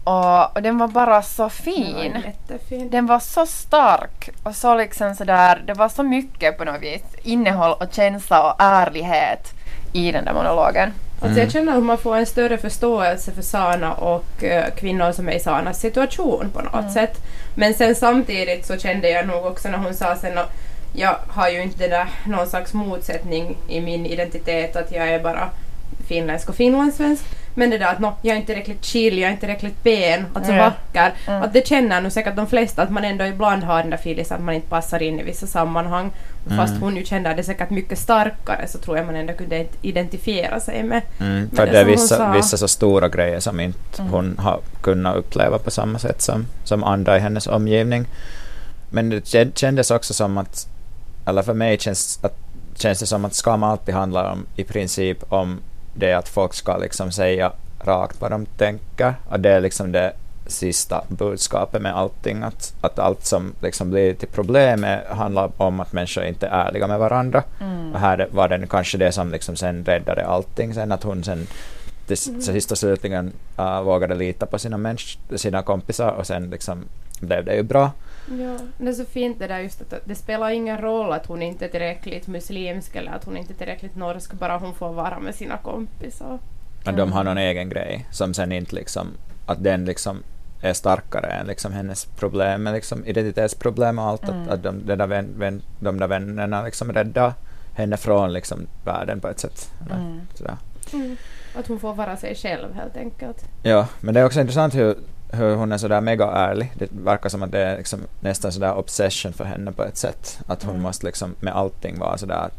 Och, 0.08 0.56
och 0.56 0.62
den 0.62 0.78
var 0.78 0.88
bara 0.88 1.22
så 1.22 1.42
Det 1.42 1.42
var 1.42 1.48
fin. 1.50 2.22
jättefint. 2.26 2.92
Den 2.92 3.06
var 3.06 3.20
så 3.20 3.46
stark 3.46 4.30
och 4.42 4.56
så 4.56 4.74
liksom 4.74 5.14
sådär, 5.14 5.62
det 5.66 5.74
var 5.74 5.88
så 5.88 6.02
mycket 6.02 6.58
på 6.58 6.64
något 6.64 6.82
vis 6.82 7.02
innehåll 7.22 7.72
och 7.80 7.92
känsla 7.92 8.42
och 8.50 8.56
ärlighet 8.58 9.52
i 9.92 10.12
den 10.12 10.24
där 10.24 10.32
monologen. 10.32 10.92
Alltså 11.22 11.40
jag 11.40 11.50
känner 11.52 11.72
hur 11.72 11.80
man 11.80 11.98
får 11.98 12.16
en 12.16 12.26
större 12.26 12.58
förståelse 12.58 13.32
för 13.32 13.42
Sana 13.42 13.92
och 13.92 14.44
eh, 14.44 14.64
kvinnor 14.76 15.12
som 15.12 15.28
är 15.28 15.32
i 15.32 15.40
Sanas 15.40 15.80
situation 15.80 16.50
på 16.54 16.60
något 16.60 16.92
sätt. 16.92 17.18
Men 17.54 17.74
sen 17.74 17.94
samtidigt 17.94 18.66
så 18.66 18.76
kände 18.78 19.10
jag 19.10 19.26
nog 19.26 19.46
också 19.46 19.68
när 19.68 19.78
hon 19.78 19.94
sa 19.94 20.16
sen 20.16 20.38
att 20.38 20.52
jag 20.94 21.16
har 21.28 21.48
ju 21.48 21.62
inte 21.62 21.78
det 21.78 21.88
där 21.88 22.08
någon 22.26 22.46
slags 22.46 22.74
motsättning 22.74 23.56
i 23.68 23.80
min 23.80 24.06
identitet 24.06 24.76
att 24.76 24.92
jag 24.92 25.08
är 25.08 25.22
bara 25.22 25.48
finländsk 26.08 26.48
och 26.48 26.54
finlandssvensk. 26.54 27.24
Men 27.58 27.70
det 27.70 27.78
där 27.78 27.86
att 27.92 27.98
no, 28.00 28.12
jag 28.22 28.32
är 28.32 28.36
inte 28.36 28.46
tillräckligt 28.46 28.84
chill, 28.84 29.18
jag 29.18 29.26
är 29.28 29.30
inte 29.32 29.40
tillräckligt 29.40 29.82
ben, 29.82 30.26
alltså 30.34 30.52
Ja. 30.52 30.58
vacker. 30.64 31.14
Mm. 31.26 31.42
Att 31.42 31.52
det 31.52 31.66
känner 31.66 32.00
nog 32.00 32.12
säkert 32.12 32.36
de 32.36 32.46
flesta 32.46 32.82
att 32.82 32.90
man 32.90 33.04
ändå 33.04 33.24
ibland 33.24 33.62
har 33.62 33.78
den 33.82 33.90
där 33.90 33.96
feelingen 33.98 34.32
att 34.34 34.40
man 34.42 34.54
inte 34.54 34.68
passar 34.68 35.02
in 35.02 35.20
i 35.20 35.22
vissa 35.22 35.46
sammanhang. 35.46 36.10
Fast 36.56 36.70
Mm. 36.70 36.82
hon 36.82 36.96
ju 36.96 37.04
kände 37.04 37.34
det 37.34 37.42
säkert 37.42 37.70
mycket 37.70 37.98
starkare 37.98 38.68
så 38.68 38.78
tror 38.78 38.96
jag 38.96 39.06
man 39.06 39.16
ändå 39.16 39.32
kunde 39.32 39.66
identifiera 39.82 40.60
sig 40.60 40.82
med. 40.82 41.02
Mm, 41.20 41.50
för 41.50 41.66
det 41.66 41.72
det 41.72 41.78
är 41.80 41.84
vissa, 41.84 42.16
sa- 42.16 42.32
vissa 42.32 42.56
så 42.56 42.68
stora 42.68 43.08
grejer 43.08 43.40
som 43.40 43.60
inte 43.60 43.78
Mm. 44.02 44.12
hon 44.12 44.36
har 44.38 44.60
kunnat 44.80 45.16
uppleva 45.16 45.58
på 45.58 45.70
samma 45.70 45.98
sätt 45.98 46.22
som, 46.22 46.46
som 46.64 46.84
andra 46.84 47.16
i 47.16 47.20
hennes 47.20 47.46
omgivning. 47.46 48.06
Men 48.90 49.10
det 49.10 49.20
kä- 49.24 49.52
kändes 49.54 49.90
också 49.90 50.14
som 50.14 50.38
att, 50.38 50.66
eller 51.26 51.42
för 51.42 51.54
mig 51.54 51.78
känns, 51.80 52.18
att, 52.22 52.36
känns 52.76 52.98
det 53.00 53.06
som 53.06 53.24
att 53.24 53.34
skam 53.34 53.62
alltid 53.62 53.94
handlar 53.94 54.32
om 54.32 54.46
i 54.56 54.64
princip 54.64 55.32
om 55.32 55.58
det 55.98 56.12
att 56.12 56.28
folk 56.28 56.54
ska 56.54 56.76
liksom 56.76 57.12
säga 57.12 57.52
rakt 57.80 58.20
vad 58.20 58.30
de 58.30 58.46
tänker. 58.46 59.14
Och 59.28 59.40
det 59.40 59.50
är 59.50 59.60
liksom 59.60 59.92
det 59.92 60.12
sista 60.46 61.04
budskapet 61.08 61.82
med 61.82 61.96
allting. 61.96 62.42
Att, 62.42 62.74
att 62.80 62.98
allt 62.98 63.24
som 63.24 63.54
liksom 63.62 63.90
blir 63.90 64.14
till 64.14 64.28
problem 64.28 64.84
är, 64.84 65.04
handlar 65.10 65.50
om 65.56 65.80
att 65.80 65.92
människor 65.92 66.24
inte 66.24 66.46
är 66.46 66.66
ärliga 66.66 66.86
med 66.86 66.98
varandra. 66.98 67.42
Mm. 67.60 67.92
Och 67.92 68.00
här 68.00 68.28
var 68.30 68.48
det 68.48 68.66
kanske 68.66 68.98
det 68.98 69.12
som 69.12 69.30
liksom 69.30 69.56
sen 69.56 69.84
räddade 69.84 70.26
allting. 70.26 70.74
Sen 70.74 70.92
att 70.92 71.02
hon 71.02 71.24
sen 71.24 71.46
till 72.06 72.16
mm. 72.28 72.40
sist 72.42 72.72
och 72.72 72.78
slutligen 72.78 73.32
uh, 73.58 73.82
vågade 73.82 74.14
lita 74.14 74.46
på 74.46 74.58
sina, 74.58 74.96
sina 75.36 75.62
kompisar 75.62 76.10
och 76.10 76.26
sen 76.26 76.50
liksom 76.50 76.84
blev 77.20 77.44
det 77.44 77.54
ju 77.54 77.62
bra. 77.62 77.90
Ja, 78.30 78.58
det 78.78 78.88
är 78.88 78.92
så 78.92 79.04
fint 79.04 79.38
det 79.38 79.46
där 79.46 79.58
just 79.58 79.80
att 79.80 79.94
det 80.04 80.14
spelar 80.14 80.50
ingen 80.50 80.78
roll 80.78 81.12
att 81.12 81.26
hon 81.26 81.42
inte 81.42 81.64
är 81.64 81.68
tillräckligt 81.68 82.26
muslimsk 82.26 82.96
eller 82.96 83.12
att 83.12 83.24
hon 83.24 83.36
inte 83.36 83.52
är 83.52 83.56
tillräckligt 83.56 83.96
norsk, 83.96 84.32
bara 84.32 84.58
hon 84.58 84.74
får 84.74 84.92
vara 84.92 85.18
med 85.18 85.34
sina 85.34 85.56
kompisar. 85.56 86.38
Och 86.86 86.94
de 86.94 87.12
har 87.12 87.24
någon 87.24 87.38
egen 87.38 87.68
grej 87.68 88.06
som 88.10 88.34
sen 88.34 88.52
inte 88.52 88.74
liksom, 88.74 89.08
att 89.46 89.64
den 89.64 89.84
liksom 89.84 90.22
är 90.60 90.72
starkare 90.72 91.26
än 91.26 91.46
liksom 91.46 91.72
hennes 91.72 92.04
problem 92.04 92.62
med 92.62 92.74
liksom 92.74 93.04
identitetsproblem 93.06 93.98
och 93.98 94.04
allt. 94.04 94.28
Mm. 94.28 94.42
Att, 94.42 94.48
att 94.48 94.62
de, 94.62 94.86
de, 94.86 94.96
där 94.96 95.06
vän, 95.06 95.34
vän, 95.36 95.62
de 95.80 95.98
där 95.98 96.06
vännerna 96.06 96.62
liksom 96.62 96.92
räddar 96.92 97.32
henne 97.74 97.96
från 97.96 98.32
liksom 98.32 98.66
världen 98.84 99.20
på 99.20 99.28
ett 99.28 99.40
sätt. 99.40 99.72
Mm. 99.90 100.20
sådär. 100.34 100.56
Att 101.54 101.66
hon 101.66 101.80
får 101.80 101.94
vara 101.94 102.16
sig 102.16 102.34
själv 102.34 102.74
helt 102.74 102.96
enkelt. 102.96 103.44
Ja, 103.62 103.86
men 104.00 104.14
det 104.14 104.20
är 104.20 104.24
också 104.24 104.40
intressant 104.40 104.74
hur, 104.74 104.96
hur 105.32 105.54
hon 105.54 105.72
är 105.72 105.78
sådär 105.78 106.00
mega 106.00 106.24
ärlig. 106.30 106.72
Det 106.74 106.88
verkar 106.92 107.28
som 107.28 107.42
att 107.42 107.52
det 107.52 107.60
är 107.62 107.76
liksom 107.78 108.00
nästan 108.20 108.52
sådär 108.52 108.74
obsession 108.74 109.32
för 109.32 109.44
henne 109.44 109.72
på 109.72 109.84
ett 109.84 109.96
sätt. 109.96 110.38
Att 110.46 110.62
hon 110.62 110.70
Mm. 110.70 110.82
måste 110.82 111.06
liksom 111.06 111.34
med 111.40 111.56
allting 111.56 111.98
vara 111.98 112.18
sådär 112.18 112.50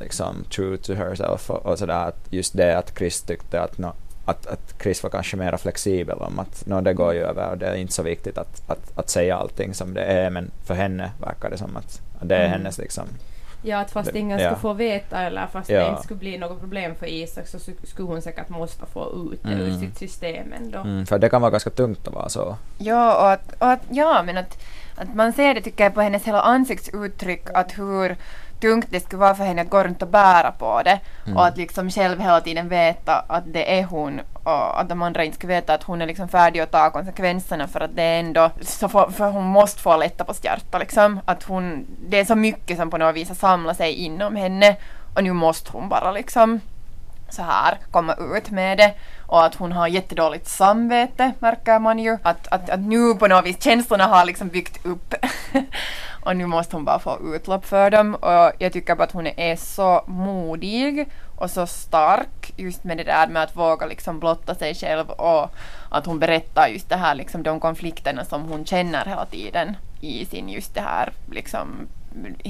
liksom 0.00 0.44
true 0.56 0.76
to 0.76 0.94
herself 0.94 1.50
och, 1.50 1.66
och 1.66 1.78
sådär 1.78 2.08
att 2.08 2.16
just 2.30 2.56
det 2.56 2.78
att 2.78 2.92
Chris 2.98 3.22
tyckte 3.22 3.60
att, 3.60 3.78
no, 3.78 3.92
att, 4.24 4.46
att 4.46 4.74
Chris 4.82 5.02
var 5.02 5.10
kanske 5.10 5.36
mer 5.36 5.56
flexibel 5.56 6.18
om 6.18 6.38
att 6.38 6.66
no, 6.66 6.80
det 6.80 6.94
går 6.94 7.14
ju 7.14 7.20
över 7.20 7.50
och 7.50 7.58
det 7.58 7.66
är 7.66 7.74
inte 7.74 7.92
så 7.92 8.02
viktigt 8.02 8.38
att, 8.38 8.62
att, 8.70 8.98
att 8.98 9.10
säga 9.10 9.36
allting 9.36 9.74
som 9.74 9.94
det 9.94 10.02
är 10.04 10.30
men 10.30 10.50
för 10.64 10.74
henne 10.74 11.10
verkar 11.20 11.50
det 11.50 11.58
som 11.58 11.76
att 11.76 12.00
det 12.22 12.36
är 12.36 12.40
Mm. 12.46 12.50
hennes 12.52 12.78
liksom 12.78 13.04
Ja, 13.64 13.78
att 13.80 13.90
fast 13.90 14.12
Det- 14.12 14.18
ingen 14.18 14.38
ja. 14.38 14.46
skulle 14.48 14.60
få 14.60 14.72
veta 14.72 15.20
eller 15.22 15.46
fast 15.46 15.68
det 15.68 15.74
Ja. 15.74 15.90
inte 15.90 16.02
skulle 16.02 16.18
bli 16.18 16.38
något 16.38 16.60
problem 16.60 16.94
för 16.94 17.06
Isak 17.06 17.46
så 17.48 17.58
sk- 17.58 17.86
skulle 17.86 18.08
hon 18.08 18.22
säkert 18.22 18.48
måste 18.48 18.86
få 18.86 19.30
ut 19.32 19.42
det 19.42 19.52
ur 19.52 19.68
Mm. 19.68 19.80
sitt 19.80 19.98
system 19.98 20.52
ändå. 20.52 20.78
mm, 20.78 21.06
för 21.06 21.18
det 21.18 21.28
kan 21.28 21.40
vara 21.40 21.50
ganska 21.50 21.70
tungt 21.70 22.08
att 22.08 22.14
vara 22.14 22.28
så. 22.28 22.56
Ja, 22.78 23.16
och 23.22 23.30
att, 23.30 23.52
och 23.62 23.70
att, 23.72 23.80
ja, 23.90 24.22
men 24.22 24.36
att, 24.38 24.58
att 24.96 25.14
man 25.14 25.32
ser 25.32 25.54
det 25.54 25.60
tycker 25.60 25.84
jag 25.84 25.94
på 25.94 26.00
hennes 26.00 26.24
hela 26.24 26.40
ansiktsuttryck 26.40 27.46
att 27.54 27.78
hur 27.78 28.16
tungt 28.62 28.86
det 28.90 29.00
skulle 29.00 29.20
vara 29.20 29.34
för 29.34 29.44
henne 29.44 29.62
att 29.62 29.70
gå 29.70 29.84
runt 29.84 30.02
och 30.02 30.08
bära 30.08 30.52
på 30.52 30.82
det 30.84 31.00
Mm. 31.24 31.36
och 31.36 31.46
att 31.46 31.56
liksom 31.56 31.90
själv 31.90 32.20
hela 32.20 32.40
tiden 32.40 32.68
veta 32.68 33.24
att 33.28 33.44
det 33.46 33.78
är 33.78 33.84
hon 33.84 34.20
och 34.42 34.80
att 34.80 34.88
de 34.88 35.02
andra 35.02 35.24
inte 35.24 35.36
skulle 35.36 35.54
veta 35.54 35.74
att 35.74 35.82
hon 35.82 36.02
är 36.02 36.06
liksom 36.06 36.28
färdig 36.28 36.60
att 36.60 36.70
ta 36.70 36.90
konsekvenserna 36.90 37.68
för 37.68 37.80
att 37.80 37.96
det 37.96 38.02
är 38.02 38.20
ändå 38.20 38.50
så 38.60 38.88
för, 38.88 39.10
för 39.10 39.30
hon 39.30 39.44
måste 39.44 39.80
få 39.80 39.96
lätta 39.96 40.24
på 40.24 40.34
sitt 40.34 40.44
hjärta 40.44 40.78
liksom 40.78 41.20
att 41.24 41.42
hon 41.42 41.86
det 42.08 42.20
är 42.20 42.24
så 42.24 42.34
mycket 42.34 42.78
som 42.78 42.90
på 42.90 42.98
något 42.98 43.14
vis 43.14 43.28
har 43.28 43.34
samlat 43.34 43.76
sig 43.76 43.92
inom 43.92 44.36
henne 44.36 44.76
och 45.14 45.24
nu 45.24 45.32
måste 45.32 45.72
hon 45.72 45.88
bara 45.88 46.12
liksom 46.12 46.60
så 47.30 47.42
här 47.42 47.78
komma 47.90 48.14
ut 48.36 48.50
med 48.50 48.78
det 48.78 48.94
och 49.26 49.44
att 49.44 49.54
hon 49.54 49.72
har 49.72 49.88
jättedåligt 49.88 50.48
samvete 50.48 51.32
märker 51.38 51.78
man 51.78 51.98
ju. 51.98 52.18
Att, 52.22 52.48
att, 52.48 52.70
att 52.70 52.80
nu 52.80 53.14
på 53.14 53.26
något 53.26 53.44
vis 53.44 53.62
känslorna 53.64 54.06
har 54.06 54.24
liksom 54.24 54.48
byggt 54.48 54.86
upp 54.86 55.14
och 56.22 56.36
nu 56.36 56.46
måste 56.46 56.76
hon 56.76 56.84
bara 56.84 56.98
få 56.98 57.18
utlopp 57.34 57.64
för 57.64 57.90
dem. 57.90 58.14
Och 58.14 58.52
jag 58.58 58.72
tycker 58.72 58.94
bara 58.94 59.04
att 59.04 59.12
hon 59.12 59.26
är 59.26 59.56
så 59.56 60.04
modig 60.06 61.08
och 61.36 61.50
så 61.50 61.66
stark 61.66 62.52
just 62.56 62.84
med 62.84 62.96
det 62.96 63.04
där 63.04 63.26
med 63.26 63.42
att 63.42 63.56
våga 63.56 63.86
liksom 63.86 64.20
blotta 64.20 64.54
sig 64.54 64.74
själv 64.74 65.10
och 65.10 65.50
att 65.90 66.06
hon 66.06 66.18
berättar 66.18 66.68
just 66.68 66.88
det 66.88 66.96
här 66.96 67.14
liksom 67.14 67.42
de 67.42 67.60
konflikterna 67.60 68.24
som 68.24 68.42
hon 68.42 68.64
känner 68.64 69.04
hela 69.04 69.26
tiden 69.26 69.76
i 70.00 70.24
sin 70.24 70.48
just 70.48 70.74
det 70.74 70.80
här 70.80 71.12
liksom 71.30 71.88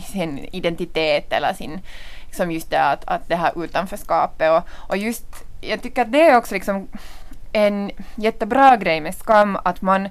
sin 0.04 0.38
identitet 0.38 1.32
eller 1.32 1.52
sin, 1.52 1.80
liksom 2.26 2.52
just 2.52 2.70
det 2.70 2.82
att, 2.82 3.04
att 3.04 3.28
det 3.28 3.36
här 3.36 3.64
utanförskapet. 3.64 4.50
Och, 4.50 4.90
och 4.90 4.96
just, 4.96 5.26
jag 5.60 5.82
tycker 5.82 6.02
att 6.02 6.12
det 6.12 6.22
är 6.22 6.36
också 6.36 6.54
liksom 6.54 6.88
en 7.52 7.90
jättebra 8.16 8.76
grej 8.76 9.00
med 9.00 9.14
skam 9.14 9.58
att 9.64 9.82
man 9.82 10.08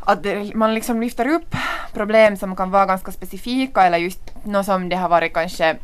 att 0.00 0.22
det, 0.22 0.54
man 0.54 0.74
liksom 0.74 1.00
lyfter 1.00 1.28
upp 1.28 1.56
problem 1.92 2.36
som 2.36 2.56
kan 2.56 2.70
vara 2.70 2.86
ganska 2.86 3.12
specifika 3.12 3.82
eller 3.82 3.98
just 3.98 4.44
något 4.44 4.66
som 4.66 4.88
det 4.88 4.96
har 4.96 5.08
varit 5.08 5.34
kanske 5.34 5.76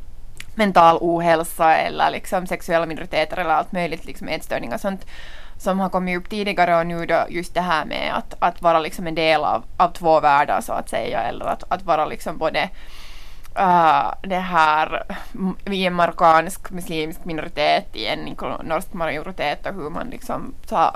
mental 0.54 0.98
ohälsa 1.00 1.76
eller 1.76 2.10
liksom 2.10 2.46
sexuella 2.46 2.86
minoriteter 2.86 3.36
eller 3.36 3.50
allt 3.50 3.72
möjligt, 3.72 4.04
liksom 4.04 4.28
ätstörningar 4.28 4.74
och 4.74 4.80
sånt 4.80 5.06
som 5.58 5.80
har 5.80 5.88
kommit 5.88 6.18
upp 6.18 6.30
tidigare 6.30 6.76
och 6.76 6.86
nu 6.86 7.06
då 7.06 7.26
just 7.28 7.54
det 7.54 7.60
här 7.60 7.84
med 7.84 8.12
att, 8.16 8.34
att 8.38 8.62
vara 8.62 8.78
liksom 8.78 9.06
en 9.06 9.14
del 9.14 9.44
av, 9.44 9.64
av 9.76 9.88
två 9.88 10.20
världar 10.20 10.60
så 10.60 10.72
att 10.72 10.88
säga 10.88 11.22
eller 11.22 11.44
att, 11.44 11.64
att 11.68 11.82
vara 11.82 12.06
liksom 12.06 12.38
både 12.38 12.68
uh, 13.58 14.14
det 14.22 14.38
här 14.38 15.02
i 15.70 15.86
en 15.86 15.94
marokkansk 15.94 16.70
muslimsk 16.70 17.24
minoritet 17.24 17.96
i 17.96 18.06
en 18.06 18.36
norsk 18.62 18.92
majoritet 18.92 19.66
och 19.66 19.74
hur 19.74 19.90
man 19.90 20.10
liksom 20.10 20.54
så 20.68 20.90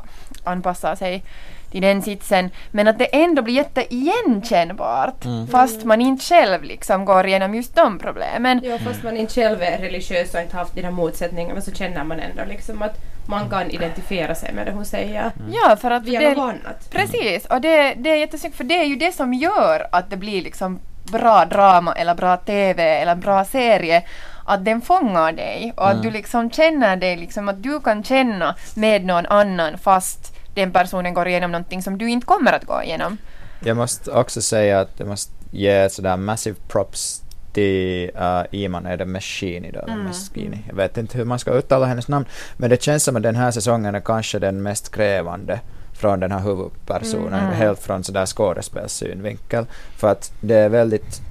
anpassar 0.44 0.94
sig 0.94 1.24
till 1.70 1.82
den 1.82 2.02
sitsen. 2.02 2.50
Men 2.70 2.88
att 2.88 2.98
det 2.98 3.04
ändå 3.04 3.42
blir 3.42 3.54
jätteigenkännbart 3.54 5.24
mm. 5.24 5.46
fast 5.46 5.84
man 5.84 6.00
inte 6.00 6.24
själv 6.24 6.62
liksom 6.62 7.04
går 7.04 7.26
igenom 7.26 7.54
just 7.54 7.76
de 7.76 7.98
problemen. 7.98 8.60
Ja, 8.64 8.78
fast 8.78 9.02
man 9.02 9.16
inte 9.16 9.34
själv 9.34 9.62
är 9.62 9.78
religiös 9.78 10.34
och 10.34 10.40
inte 10.40 10.56
haft 10.56 10.74
de 10.74 10.82
där 10.82 10.90
motsättningarna 10.90 11.60
så 11.60 11.72
känner 11.72 12.04
man 12.04 12.20
ändå 12.20 12.42
liksom 12.48 12.82
att 12.82 12.98
man 13.26 13.50
kan 13.50 13.70
identifiera 13.70 14.34
sig 14.34 14.52
med 14.52 14.66
det 14.66 14.72
hon 14.72 14.84
säger. 14.84 15.20
Mm. 15.20 15.52
Ja, 15.52 15.76
för 15.76 15.90
att 15.90 16.02
via 16.02 16.20
det, 16.20 16.30
något 16.30 16.38
annat. 16.38 16.90
Precis, 16.90 17.46
och 17.46 17.60
det, 17.60 17.94
det 17.94 18.10
är 18.10 18.16
jättesnyggt 18.16 18.56
för 18.56 18.64
det 18.64 18.78
är 18.78 18.84
ju 18.84 18.96
det 18.96 19.12
som 19.12 19.34
gör 19.34 19.86
att 19.92 20.10
det 20.10 20.16
blir 20.16 20.42
liksom 20.42 20.80
bra 21.12 21.44
drama 21.44 21.92
eller 21.92 22.14
bra 22.14 22.36
TV 22.36 22.82
eller 22.82 23.14
bra 23.14 23.44
serie 23.44 24.02
att 24.44 24.64
den 24.64 24.80
fångar 24.80 25.32
dig 25.32 25.72
och 25.76 25.86
mm. 25.86 25.96
att 25.96 26.02
du 26.02 26.10
liksom 26.10 26.50
känner 26.50 26.96
dig 26.96 27.16
liksom 27.16 27.48
att 27.48 27.62
du 27.62 27.80
kan 27.80 28.04
känna 28.04 28.54
med 28.74 29.04
någon 29.04 29.26
annan 29.26 29.78
fast 29.78 30.39
den 30.54 30.72
personen 30.72 31.14
går 31.14 31.28
igenom 31.28 31.52
någonting 31.52 31.82
som 31.82 31.98
du 31.98 32.10
inte 32.10 32.26
kommer 32.26 32.52
att 32.52 32.64
gå 32.64 32.82
igenom. 32.82 33.18
Jag 33.64 33.76
måste 33.76 34.10
också 34.10 34.42
säga 34.42 34.80
att 34.80 34.90
jag 34.96 35.08
måste 35.08 35.32
ge 35.50 35.90
sådär 35.90 36.16
massive 36.16 36.56
props 36.68 37.22
till 37.52 38.10
uh, 38.16 38.42
Iman 38.50 38.86
är 38.86 38.96
det 38.96 39.06
Machine 39.06 39.64
idag, 39.64 39.88
mm. 39.88 40.04
Machine. 40.04 40.58
Jag 40.68 40.74
vet 40.74 40.98
inte 40.98 41.18
hur 41.18 41.24
man 41.24 41.38
ska 41.38 41.50
uttala 41.50 41.86
hennes 41.86 42.08
namn, 42.08 42.26
men 42.56 42.70
det 42.70 42.82
känns 42.82 43.04
som 43.04 43.16
att 43.16 43.22
den 43.22 43.36
här 43.36 43.50
säsongen 43.50 43.94
är 43.94 44.00
kanske 44.00 44.38
den 44.38 44.62
mest 44.62 44.94
krävande 44.94 45.60
från 45.92 46.20
den 46.20 46.32
här 46.32 46.40
huvudpersonen, 46.40 47.44
mm. 47.44 47.54
helt 47.54 47.80
från 47.80 48.04
sådär 48.04 48.26
skådespelssynvinkel. 48.26 49.66
För 49.96 50.08
att 50.08 50.32
det 50.40 50.54
är 50.54 50.68
väldigt 50.68 51.22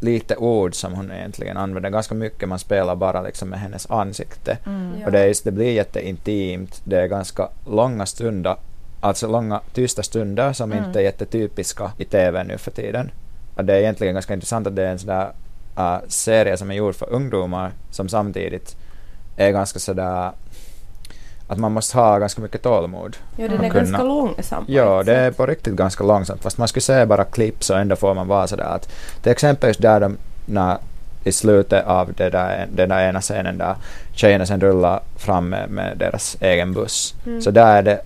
lite 0.00 0.36
ord 0.36 0.74
som 0.74 0.94
hon 0.94 1.12
egentligen 1.12 1.56
använder, 1.56 1.90
ganska 1.90 2.14
mycket 2.14 2.48
man 2.48 2.58
spelar 2.58 2.96
bara 2.96 3.22
liksom 3.22 3.48
med 3.48 3.60
hennes 3.60 3.90
ansikte. 3.90 4.58
Mm. 4.66 5.04
Och 5.04 5.12
det, 5.12 5.20
är, 5.20 5.44
det 5.44 5.50
blir 5.50 5.72
jätteintimt, 5.72 6.80
det 6.84 7.00
är 7.00 7.06
ganska 7.06 7.48
långa 7.66 8.06
stunder, 8.06 8.56
alltså 9.00 9.28
långa 9.28 9.60
tysta 9.72 10.02
stunder 10.02 10.52
som 10.52 10.72
mm. 10.72 10.84
inte 10.84 10.98
är 10.98 11.02
jättetypiska 11.02 11.92
i 11.98 12.04
TV 12.04 12.44
nu 12.44 12.58
för 12.58 12.70
tiden. 12.70 13.10
Och 13.56 13.64
det 13.64 13.74
är 13.74 13.78
egentligen 13.78 14.14
ganska 14.14 14.34
intressant 14.34 14.66
att 14.66 14.76
det 14.76 14.82
är 14.82 14.90
en 14.90 14.98
sån 14.98 15.08
där 15.08 15.32
uh, 15.78 16.08
serie 16.08 16.56
som 16.56 16.70
är 16.70 16.74
gjord 16.74 16.94
för 16.94 17.10
ungdomar 17.10 17.72
som 17.90 18.08
samtidigt 18.08 18.76
är 19.36 19.50
ganska 19.50 19.78
sådär 19.78 20.32
att 21.48 21.58
man 21.58 21.72
måste 21.72 21.96
ha 21.96 22.18
ganska 22.18 22.42
mycket 22.42 22.62
tålamod. 22.62 23.16
Ja, 23.36 23.48
den 23.48 23.64
är 23.64 23.70
kunna. 23.70 23.84
ganska 23.84 24.02
långsam. 24.02 24.64
Ja, 24.68 25.02
det 25.02 25.16
är 25.16 25.30
på 25.30 25.46
riktigt 25.46 25.74
ganska 25.74 26.04
långsamt. 26.04 26.42
Fast 26.42 26.58
man 26.58 26.68
skulle 26.68 26.82
se 26.82 27.06
bara 27.06 27.24
klipp 27.24 27.64
så 27.64 27.74
ändå 27.74 27.96
får 27.96 28.14
man 28.14 28.28
vara 28.28 28.46
sådär 28.46 28.64
att 28.64 28.88
till 29.22 29.32
exempel 29.32 29.74
där 29.78 30.00
de 30.00 30.16
när, 30.46 30.78
i 31.24 31.32
slutet 31.32 31.86
av 31.86 32.12
det 32.12 32.30
där, 32.30 32.66
den 32.72 32.88
där 32.88 33.08
ena 33.08 33.20
scenen 33.20 33.58
där 33.58 33.74
tjejerna 34.12 34.46
sen 34.46 34.60
rullar 34.60 35.00
fram 35.16 35.48
med, 35.48 35.70
med 35.70 35.98
deras 35.98 36.36
egen 36.40 36.72
buss. 36.72 37.14
Mm. 37.26 37.42
Så 37.42 37.50
där 37.50 37.76
är 37.76 37.82
det, 37.82 38.00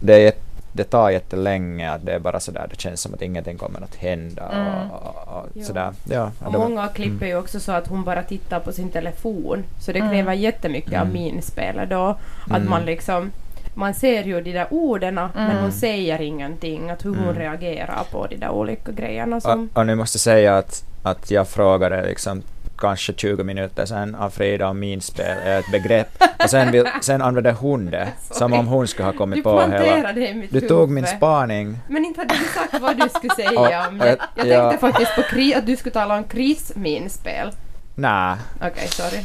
det 0.00 0.26
är 0.26 0.32
det 0.76 0.84
tar 0.84 1.10
jättelänge, 1.10 1.90
att 1.90 2.06
det 2.06 2.12
är 2.12 2.18
bara 2.18 2.40
sådär, 2.40 2.66
det 2.70 2.80
känns 2.80 3.00
som 3.00 3.14
att 3.14 3.22
ingenting 3.22 3.58
kommer 3.58 3.80
att 3.80 3.94
hända 3.94 4.42
mm. 4.52 4.90
och, 4.90 5.02
och, 5.02 5.56
och 5.56 5.64
sådär. 5.64 5.92
Ja, 6.04 6.30
och 6.44 6.52
många 6.52 6.88
klipp 6.88 7.08
mm. 7.08 7.22
är 7.22 7.26
ju 7.26 7.36
också 7.36 7.60
så 7.60 7.72
att 7.72 7.86
hon 7.88 8.04
bara 8.04 8.22
tittar 8.22 8.60
på 8.60 8.72
sin 8.72 8.90
telefon, 8.90 9.64
så 9.80 9.92
det 9.92 10.00
kräver 10.00 10.18
mm. 10.18 10.38
jättemycket 10.40 10.92
mm. 10.92 11.02
av 11.02 11.12
minspelet 11.12 11.90
då, 11.90 12.18
att 12.44 12.56
mm. 12.56 12.70
man 12.70 12.84
liksom 12.84 13.30
man 13.74 13.94
ser 13.94 14.24
ju 14.24 14.40
de 14.40 14.52
där 14.52 14.66
orden 14.70 15.18
mm. 15.18 15.30
men 15.34 15.56
hon 15.56 15.72
säger 15.72 16.20
ingenting, 16.20 16.90
att 16.90 17.04
hur 17.04 17.10
hon 17.10 17.24
mm. 17.24 17.38
reagerar 17.38 18.04
på 18.10 18.26
de 18.26 18.36
där 18.36 18.50
olika 18.50 18.92
grejerna. 18.92 19.40
Som... 19.40 19.70
Och, 19.72 19.78
och 19.78 19.86
nu 19.86 19.94
måste 19.94 20.16
jag 20.16 20.20
säga 20.20 20.56
att, 20.56 20.84
att 21.02 21.30
jag 21.30 21.48
frågade 21.48 22.06
liksom 22.06 22.42
kanske 22.78 23.12
20 23.12 23.44
minuter 23.44 23.86
sen 23.86 24.14
av 24.14 24.30
Frida 24.30 24.68
om 24.68 24.78
minspel 24.78 25.38
är 25.44 25.58
ett 25.58 25.70
begrepp. 25.72 26.22
Och 26.44 26.50
sen, 26.50 26.72
vill, 26.72 26.88
sen 27.00 27.22
använde 27.22 27.52
hon 27.52 27.86
det 27.90 28.12
som 28.30 28.52
om 28.52 28.66
hon 28.66 28.88
skulle 28.88 29.06
ha 29.06 29.12
kommit 29.12 29.36
du 29.36 29.42
på 29.42 29.60
hela... 29.60 30.12
Det 30.12 30.28
i 30.28 30.34
mitt 30.34 30.52
du 30.52 30.60
tog 30.60 30.90
min 30.90 31.06
spaning. 31.06 31.78
Men 31.88 32.04
inte 32.04 32.20
hade 32.20 32.34
du 32.34 32.44
sagt 32.44 32.80
vad 32.80 32.96
du 32.96 33.08
skulle 33.08 33.34
säga 33.48 33.88
om 33.88 33.98
det. 33.98 34.08
Jag 34.08 34.18
tänkte 34.34 34.48
ja. 34.48 34.76
faktiskt 34.80 35.14
på 35.14 35.22
kri, 35.22 35.54
att 35.54 35.66
du 35.66 35.76
skulle 35.76 35.92
tala 35.92 36.16
om 36.16 36.24
Chris 36.28 36.72
minspel. 36.74 37.50
Nej. 37.94 38.36
Okej, 38.56 38.70
okay, 38.70 38.88
sorry. 38.88 39.24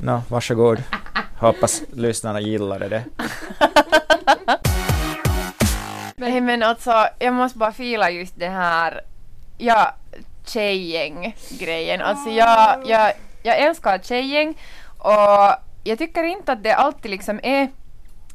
Nå, 0.00 0.22
varsågod. 0.28 0.82
Hoppas 1.38 1.82
lyssnarna 1.92 2.40
gillade 2.40 2.88
det. 2.88 3.04
Nej 6.16 6.40
men 6.40 6.62
alltså, 6.62 7.06
jag 7.18 7.34
måste 7.34 7.58
bara 7.58 7.72
fila 7.72 8.10
just 8.10 8.38
det 8.38 8.48
här. 8.48 9.00
Ja, 9.58 9.94
tjejgäng-grejen. 10.46 12.00
Alltså 12.00 12.30
jag, 12.30 12.82
jag, 12.86 13.12
jag 13.42 13.58
älskar 13.58 13.98
tjejgäng 13.98 14.54
och 14.98 15.54
jag 15.84 15.98
tycker 15.98 16.22
inte 16.24 16.52
att 16.52 16.62
det 16.62 16.72
alltid 16.72 17.10
liksom 17.10 17.40
är 17.42 17.68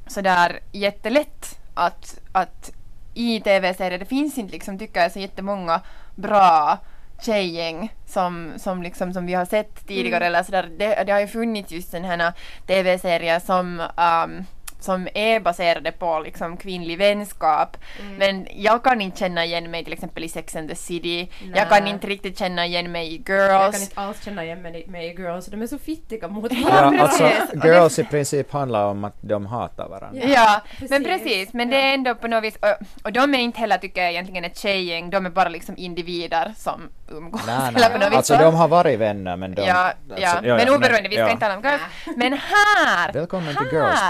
sådär 0.07 0.59
jättelätt 0.71 1.59
att, 1.73 2.19
att 2.31 2.71
i 3.13 3.39
tv-serier, 3.39 3.99
det 3.99 4.05
finns 4.05 4.37
inte 4.37 4.51
liksom, 4.51 4.79
tycker 4.79 5.01
jag, 5.01 5.11
så 5.11 5.19
jättemånga 5.19 5.81
bra 6.15 6.77
tjejgäng 7.21 7.93
som, 8.05 8.53
som, 8.57 8.83
liksom, 8.83 9.13
som 9.13 9.25
vi 9.25 9.33
har 9.33 9.45
sett 9.45 9.87
tidigare. 9.87 10.25
Mm. 10.25 10.27
Eller 10.27 10.43
sådär. 10.43 10.69
Det, 10.77 11.03
det 11.03 11.11
har 11.11 11.19
ju 11.19 11.27
funnits 11.27 11.71
just 11.71 11.91
sådana 11.91 12.07
här 12.07 12.33
tv-serier 12.67 13.39
som 13.39 13.79
um, 13.79 14.45
som 14.83 15.07
är 15.13 15.39
baserade 15.39 15.91
på 15.91 16.19
liksom 16.19 16.57
kvinnlig 16.57 16.97
vänskap. 16.97 17.77
Mm. 17.99 18.15
Men 18.15 18.47
jag 18.51 18.83
kan 18.83 19.01
inte 19.01 19.19
känna 19.19 19.45
igen 19.45 19.71
mig 19.71 19.83
till 19.83 19.93
exempel 19.93 20.23
i 20.23 20.29
Sex 20.29 20.55
and 20.55 20.69
the 20.69 20.75
City. 20.75 21.29
Nej. 21.41 21.51
Jag 21.55 21.69
kan 21.69 21.87
inte 21.87 22.07
riktigt 22.07 22.39
känna 22.39 22.65
igen 22.65 22.91
mig 22.91 23.13
i 23.13 23.23
Girls. 23.27 23.51
Jag 23.51 23.73
kan 23.73 23.81
inte 23.81 24.01
alls 24.01 24.23
känna 24.23 24.43
igen 24.43 24.61
mig, 24.61 25.05
i 25.05 25.21
Girls. 25.21 25.45
De 25.45 25.61
är 25.61 25.67
så 25.67 25.77
fittiga 25.77 26.27
mot 26.27 26.51
varandra. 26.51 26.97
Ja, 26.97 27.03
alltså, 27.03 27.67
girls 27.67 27.99
i 27.99 28.03
princip 28.03 28.51
handlar 28.51 28.85
om 28.85 29.03
att 29.03 29.17
de 29.21 29.45
hatar 29.45 29.89
varandra. 29.89 30.21
Ja, 30.23 30.29
ja 30.29 30.61
precis. 30.69 30.89
men 30.89 31.03
precis. 31.03 31.53
Men 31.53 31.71
ja. 31.71 31.77
det 31.77 31.83
är 31.83 31.93
ändå 31.93 32.15
på 32.15 32.27
något 32.27 32.43
vis, 32.43 32.55
och, 32.55 32.87
och 33.03 33.13
de 33.13 33.35
är 33.35 33.39
inte 33.39 33.59
heller 33.59 33.77
tycker 33.77 34.01
jag 34.01 34.11
egentligen 34.11 34.45
ett 34.45 34.57
tjejgäng. 34.57 35.09
De 35.09 35.25
är 35.25 35.29
bara 35.29 35.49
liksom 35.49 35.77
individer 35.77 36.53
som 36.57 36.89
umgås. 37.11 37.41
Nej, 37.47 37.71
nej. 37.73 37.99
nej. 37.99 38.15
Alltså 38.15 38.37
de 38.37 38.55
har 38.55 38.67
varit 38.67 38.99
vänner 38.99 39.35
men 39.37 39.55
de... 39.55 39.61
Ja, 39.61 39.75
alltså, 39.75 40.25
ja. 40.25 40.39
ja 40.43 40.55
men 40.55 40.69
oberoende, 40.69 41.09
vi 41.09 41.15
ska 41.15 41.29
inte 41.29 41.45
tala 41.45 41.57
om 41.57 41.63
Girls. 41.63 41.81
Men 42.15 42.33
här! 42.33 43.13
Välkommen 43.13 43.55
till 43.55 43.67
Girls 43.71 44.01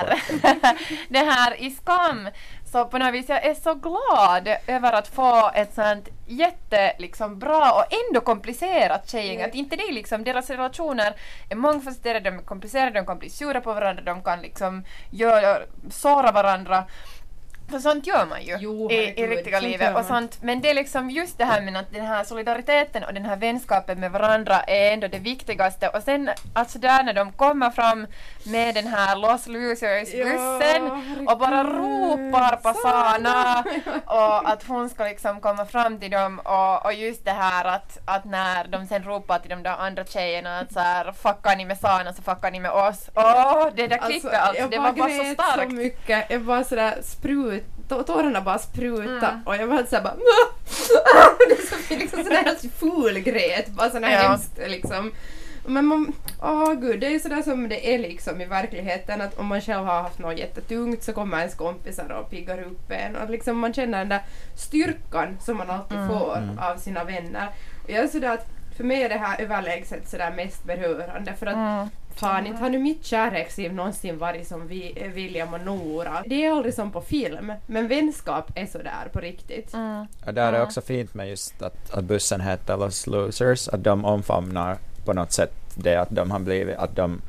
det 1.10 1.20
här 1.20 1.62
i 1.62 1.70
Skam. 1.70 2.30
Så 2.72 2.86
på 2.86 2.98
något 2.98 3.14
vis 3.14 3.30
jag 3.30 3.46
är 3.46 3.54
så 3.54 3.74
glad 3.74 4.56
över 4.68 4.94
att 4.94 5.08
få 5.08 5.52
ett 5.56 5.74
sånt 5.74 6.10
jätte 6.28 6.94
liksom 7.00 7.40
bra 7.40 7.72
och 7.72 7.98
ändå 8.10 8.22
komplicerat 8.22 9.10
tjejgäng. 9.10 9.36
Mm. 9.36 9.50
Att 9.50 9.56
inte 9.56 9.76
det 9.76 9.92
liksom, 9.92 10.24
deras 10.24 10.50
relationer 10.50 11.14
är 11.50 11.56
mångfacetterade, 11.56 12.30
de 12.30 12.38
är 12.38 12.44
komplicerade, 12.44 12.92
de 12.92 13.06
kan 13.06 13.20
bli 13.20 13.30
sura 13.30 13.62
på 13.62 13.74
varandra, 13.74 14.04
de 14.04 14.24
kan 14.24 14.42
liksom 14.42 14.84
göra, 15.10 15.58
såra 15.90 16.32
varandra. 16.32 16.84
För 17.72 17.80
sånt 17.80 18.08
gör 18.08 18.26
man 18.26 18.44
ju 18.44 18.58
jo, 18.60 18.92
i, 18.92 18.96
i 18.96 19.28
riktiga 19.28 19.60
livet. 19.60 19.96
Och 19.96 20.06
sånt. 20.06 20.38
Men 20.42 20.62
det 20.62 20.70
är 20.70 20.74
liksom 20.74 21.10
just 21.10 21.38
det 21.38 21.46
här 21.46 21.62
med 21.62 21.78
att 21.78 21.94
den 21.94 22.06
här 22.06 22.24
solidariteten 22.24 23.04
och 23.04 23.14
den 23.14 23.26
här 23.26 23.36
vänskapen 23.36 24.00
med 24.00 24.12
varandra 24.12 24.62
är 24.62 24.94
ändå 24.94 25.08
det 25.08 25.20
viktigaste. 25.20 25.88
Och 25.88 26.04
sen 26.04 26.30
alltså 26.54 26.80
där 26.80 27.04
när 27.04 27.14
de 27.14 27.32
kommer 27.32 27.70
fram 27.70 28.08
med 28.44 28.76
den 28.76 28.88
här 28.88 29.16
Los 29.16 29.48
Losers-bussen 29.48 30.86
ja, 30.86 31.32
och 31.32 31.40
bara 31.40 31.64
ropar 31.64 32.56
på 32.56 32.74
Sana 32.74 33.64
och 34.06 34.50
att 34.50 34.64
hon 34.64 34.90
ska 34.90 35.04
liksom 35.04 35.40
komma 35.42 35.66
fram 35.66 36.00
till 36.00 36.12
dem 36.12 36.40
och, 36.40 36.86
och 36.86 36.94
just 36.94 37.26
det 37.26 37.32
här 37.32 37.66
att, 37.66 37.98
att 38.06 38.26
när 38.26 38.68
de 38.68 38.88
sen 38.88 39.04
ropar 39.04 39.40
till 39.40 39.50
de 39.50 39.64
där 39.64 39.76
andra 39.78 40.06
tjejerna 40.06 40.60
att 40.60 40.74
så 40.74 40.80
här 40.80 41.12
fuckar 41.12 41.56
ni 41.56 41.66
med 41.66 41.78
Sana 41.78 42.14
så 42.14 42.22
fuckar 42.22 42.52
ni 42.52 42.60
med 42.60 42.72
oss. 42.72 43.10
Åh, 43.16 43.24
oh, 43.24 43.70
det 43.76 43.88
där 43.88 43.98
klippet 43.98 44.34
alltså, 44.34 44.48
alltså 44.48 44.68
det 44.68 44.78
var 44.80 44.92
bara 44.94 45.10
så 45.10 45.34
starkt. 45.34 45.72
så 45.72 45.76
mycket. 45.76 46.30
Jag 46.30 46.42
bara 46.42 46.64
sådär 46.64 46.98
sprut 47.02 47.61
tårarna 47.88 48.42
bara 48.42 48.60
spruta 48.60 49.30
mm. 49.30 49.42
och 49.46 49.56
jag 49.56 49.68
var 49.68 49.84
såhär 49.84 50.04
bara 50.04 50.16
det 51.50 51.54
är 51.54 51.88
så, 51.88 51.96
liksom 51.96 52.24
sån 52.24 52.70
ful 52.70 53.20
gret, 53.20 53.68
bara 53.68 53.90
sån 53.90 54.04
här 54.04 54.24
ja. 54.24 54.30
hemskt 54.30 54.60
liksom. 54.68 55.12
Men 55.66 55.86
man, 55.86 56.14
åh 56.42 56.74
gud, 56.74 57.00
det 57.00 57.08
är 57.08 57.12
ju 57.12 57.20
sådär 57.20 57.42
som 57.42 57.70
det 57.70 57.94
är 57.94 58.00
liksom 58.00 58.42
i 58.42 58.46
verkligheten 58.46 59.22
att 59.22 59.40
om 59.40 59.46
man 59.46 59.62
själv 59.62 59.86
har 59.86 60.02
haft 60.02 60.20
något 60.20 60.38
jättetungt 60.38 61.04
så 61.04 61.14
kommer 61.14 61.38
ens 61.38 61.56
kompisar 61.56 62.12
och 62.12 62.30
piggar 62.30 62.62
upp 62.64 62.92
en 62.92 63.16
och 63.16 63.30
liksom 63.30 63.60
man 63.60 63.74
känner 63.74 63.98
den 63.98 64.10
där 64.10 64.22
styrkan 64.56 65.38
som 65.42 65.58
man 65.58 65.70
alltid 65.70 65.98
mm. 65.98 66.10
får 66.10 66.38
mm. 66.38 66.60
av 66.60 66.78
sina 66.78 67.04
vänner. 67.04 67.48
jag 67.88 67.98
är 67.98 68.08
sådär 68.08 68.34
att 68.34 68.48
för 68.78 68.84
mig 68.84 69.04
är 69.04 69.10
det 69.10 69.18
här 69.18 69.42
överlägset 69.42 70.10
sådär 70.10 70.32
mest 70.32 70.64
berörande 70.64 71.34
för 71.34 71.46
att 71.46 71.56
Mm. 71.56 71.90
Fan, 72.16 72.48
inte 72.48 72.62
har 72.62 72.70
nu 72.70 72.80
mitt 72.80 73.06
kärleksliv 73.06 73.74
någonsin 73.74 74.18
varit 74.18 74.48
som 74.48 74.68
vi, 74.68 75.10
William 75.14 75.54
och 75.54 75.62
Nora. 75.62 76.24
Det 76.26 76.46
är 76.46 76.52
aldrig 76.52 76.74
som 76.74 76.92
på 76.92 77.02
film, 77.02 77.54
men 77.66 77.88
vänskap 77.88 78.52
är 78.56 78.66
sådär 78.66 79.10
på 79.14 79.20
riktigt. 79.20 79.74
Mm. 79.74 80.06
Och 80.26 80.34
där 80.34 80.54
är 80.54 80.64
också 80.64 80.82
fint 80.82 81.14
med 81.14 81.30
just 81.30 81.62
att, 81.62 81.92
att 81.92 82.04
bussen 82.04 82.42
heter 82.42 82.78
Los 82.78 83.08
Losers, 83.08 83.68
att 83.68 83.84
de 83.84 84.06
omfamnar 84.06 84.78
på 85.06 85.14
något 85.14 85.32
sätt 85.32 85.54
det 85.76 85.96
att 85.96 86.10
de 86.10 86.32
har 86.32 86.40
blivit, 86.40 86.78
att, 86.78 86.96
de, 86.96 87.22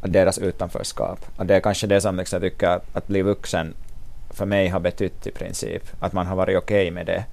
att 0.00 0.12
deras 0.12 0.38
utanförskap. 0.38 1.18
Att 1.36 1.48
det 1.48 1.56
är 1.56 1.60
kanske 1.60 1.86
det 1.86 2.00
som 2.00 2.16
liksom 2.16 2.42
jag 2.42 2.52
tycker 2.52 2.68
att, 2.68 2.96
att 2.96 3.06
bli 3.06 3.22
vuxen 3.22 3.74
för 4.30 4.46
mig 4.46 4.68
har 4.68 4.80
betytt 4.80 5.26
i 5.26 5.30
princip. 5.30 5.82
Att 6.00 6.12
man 6.12 6.26
har 6.26 6.36
varit 6.36 6.58
okej 6.58 6.90
med 6.90 7.06
det. 7.06 7.24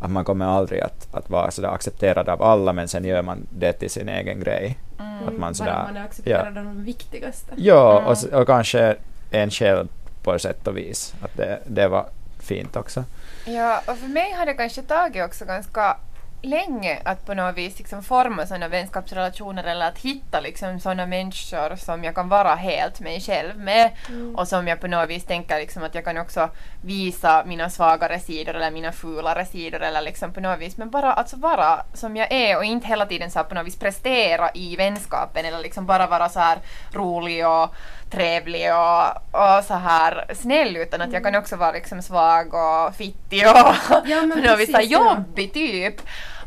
Att 0.00 0.10
man 0.10 0.24
kommer 0.24 0.46
aldrig 0.46 0.80
att, 0.80 1.14
att 1.14 1.30
vara 1.30 1.50
sådär 1.50 1.68
accepterad 1.68 2.28
av 2.28 2.42
alla 2.42 2.72
men 2.72 2.88
sen 2.88 3.04
gör 3.04 3.22
man 3.22 3.46
det 3.50 3.72
till 3.72 3.90
sin 3.90 4.08
egen 4.08 4.40
grej. 4.40 4.78
Mm. 4.98 5.28
Att 5.28 5.32
man 5.32 5.40
Bara 5.40 5.54
sådär, 5.54 5.82
man 5.86 5.96
är 5.96 6.04
accepterad 6.04 6.58
av 6.58 6.64
de 6.64 6.84
viktigaste. 6.84 7.52
Ja, 7.56 7.98
Mm. 7.98 8.08
och, 8.32 8.40
och 8.40 8.46
kanske 8.46 8.96
en 9.30 9.50
själv 9.50 9.88
på 10.22 10.34
ett 10.34 10.42
sätt 10.42 10.66
och 10.66 10.76
vis. 10.76 11.14
Att 11.22 11.36
det, 11.36 11.58
det 11.66 11.88
var 11.88 12.06
fint 12.38 12.76
också. 12.76 13.04
Ja, 13.46 13.80
och 13.86 13.98
för 13.98 14.08
mig 14.08 14.32
har 14.32 14.46
det 14.46 14.54
kanske 14.54 14.82
tagit 14.82 15.24
också 15.24 15.44
ganska 15.44 15.96
länge 16.46 16.98
att 17.04 17.26
på 17.26 17.34
något 17.34 17.56
vis 17.56 17.78
liksom 17.78 18.02
forma 18.02 18.46
sådana 18.46 18.68
vänskapsrelationer 18.68 19.64
eller 19.64 19.88
att 19.88 19.98
hitta 19.98 20.40
liksom 20.40 20.80
sådana 20.80 21.06
människor 21.06 21.76
som 21.76 22.04
jag 22.04 22.14
kan 22.14 22.28
vara 22.28 22.54
helt 22.54 23.00
mig 23.00 23.20
själv 23.20 23.58
med 23.58 23.90
och 24.36 24.48
som 24.48 24.68
jag 24.68 24.80
på 24.80 24.86
något 24.86 25.08
vis 25.08 25.24
tänker 25.24 25.58
liksom 25.58 25.82
att 25.82 25.94
jag 25.94 26.04
kan 26.04 26.18
också 26.18 26.48
visa 26.84 27.44
mina 27.46 27.70
svagare 27.70 28.20
sidor 28.20 28.54
eller 28.54 28.70
mina 28.70 28.92
fulare 28.92 29.44
sidor 29.46 29.82
eller 29.82 30.02
liksom 30.02 30.32
på 30.32 30.40
något 30.40 30.60
vis 30.60 30.76
men 30.76 30.90
bara 30.90 31.12
alltså 31.12 31.36
vara 31.36 31.82
som 31.94 32.16
jag 32.16 32.32
är 32.32 32.56
och 32.56 32.64
inte 32.64 32.86
hela 32.86 33.06
tiden 33.06 33.30
så 33.30 33.44
på 33.44 33.54
något 33.54 33.66
vis 33.66 33.78
prestera 33.78 34.50
i 34.54 34.76
vänskapen 34.76 35.44
eller 35.44 35.58
liksom 35.58 35.86
bara 35.86 36.06
vara 36.06 36.28
så 36.28 36.40
här 36.40 36.58
rolig 36.92 37.46
och 37.46 37.74
trevlig 38.10 38.74
och, 38.74 39.06
och 39.30 39.64
så 39.64 39.74
här 39.74 40.24
snäll 40.34 40.76
utan 40.76 41.00
att 41.00 41.12
jag 41.12 41.22
kan 41.24 41.34
också 41.36 41.56
vara 41.56 41.72
liksom 41.72 42.02
svag 42.02 42.54
och 42.54 42.94
fittig 42.94 43.46
och 43.48 43.56
Ja, 44.06 44.20
på 44.34 44.40
något 44.40 44.58
vis 44.58 44.90
jobbig 44.90 45.52
typ. 45.52 46.00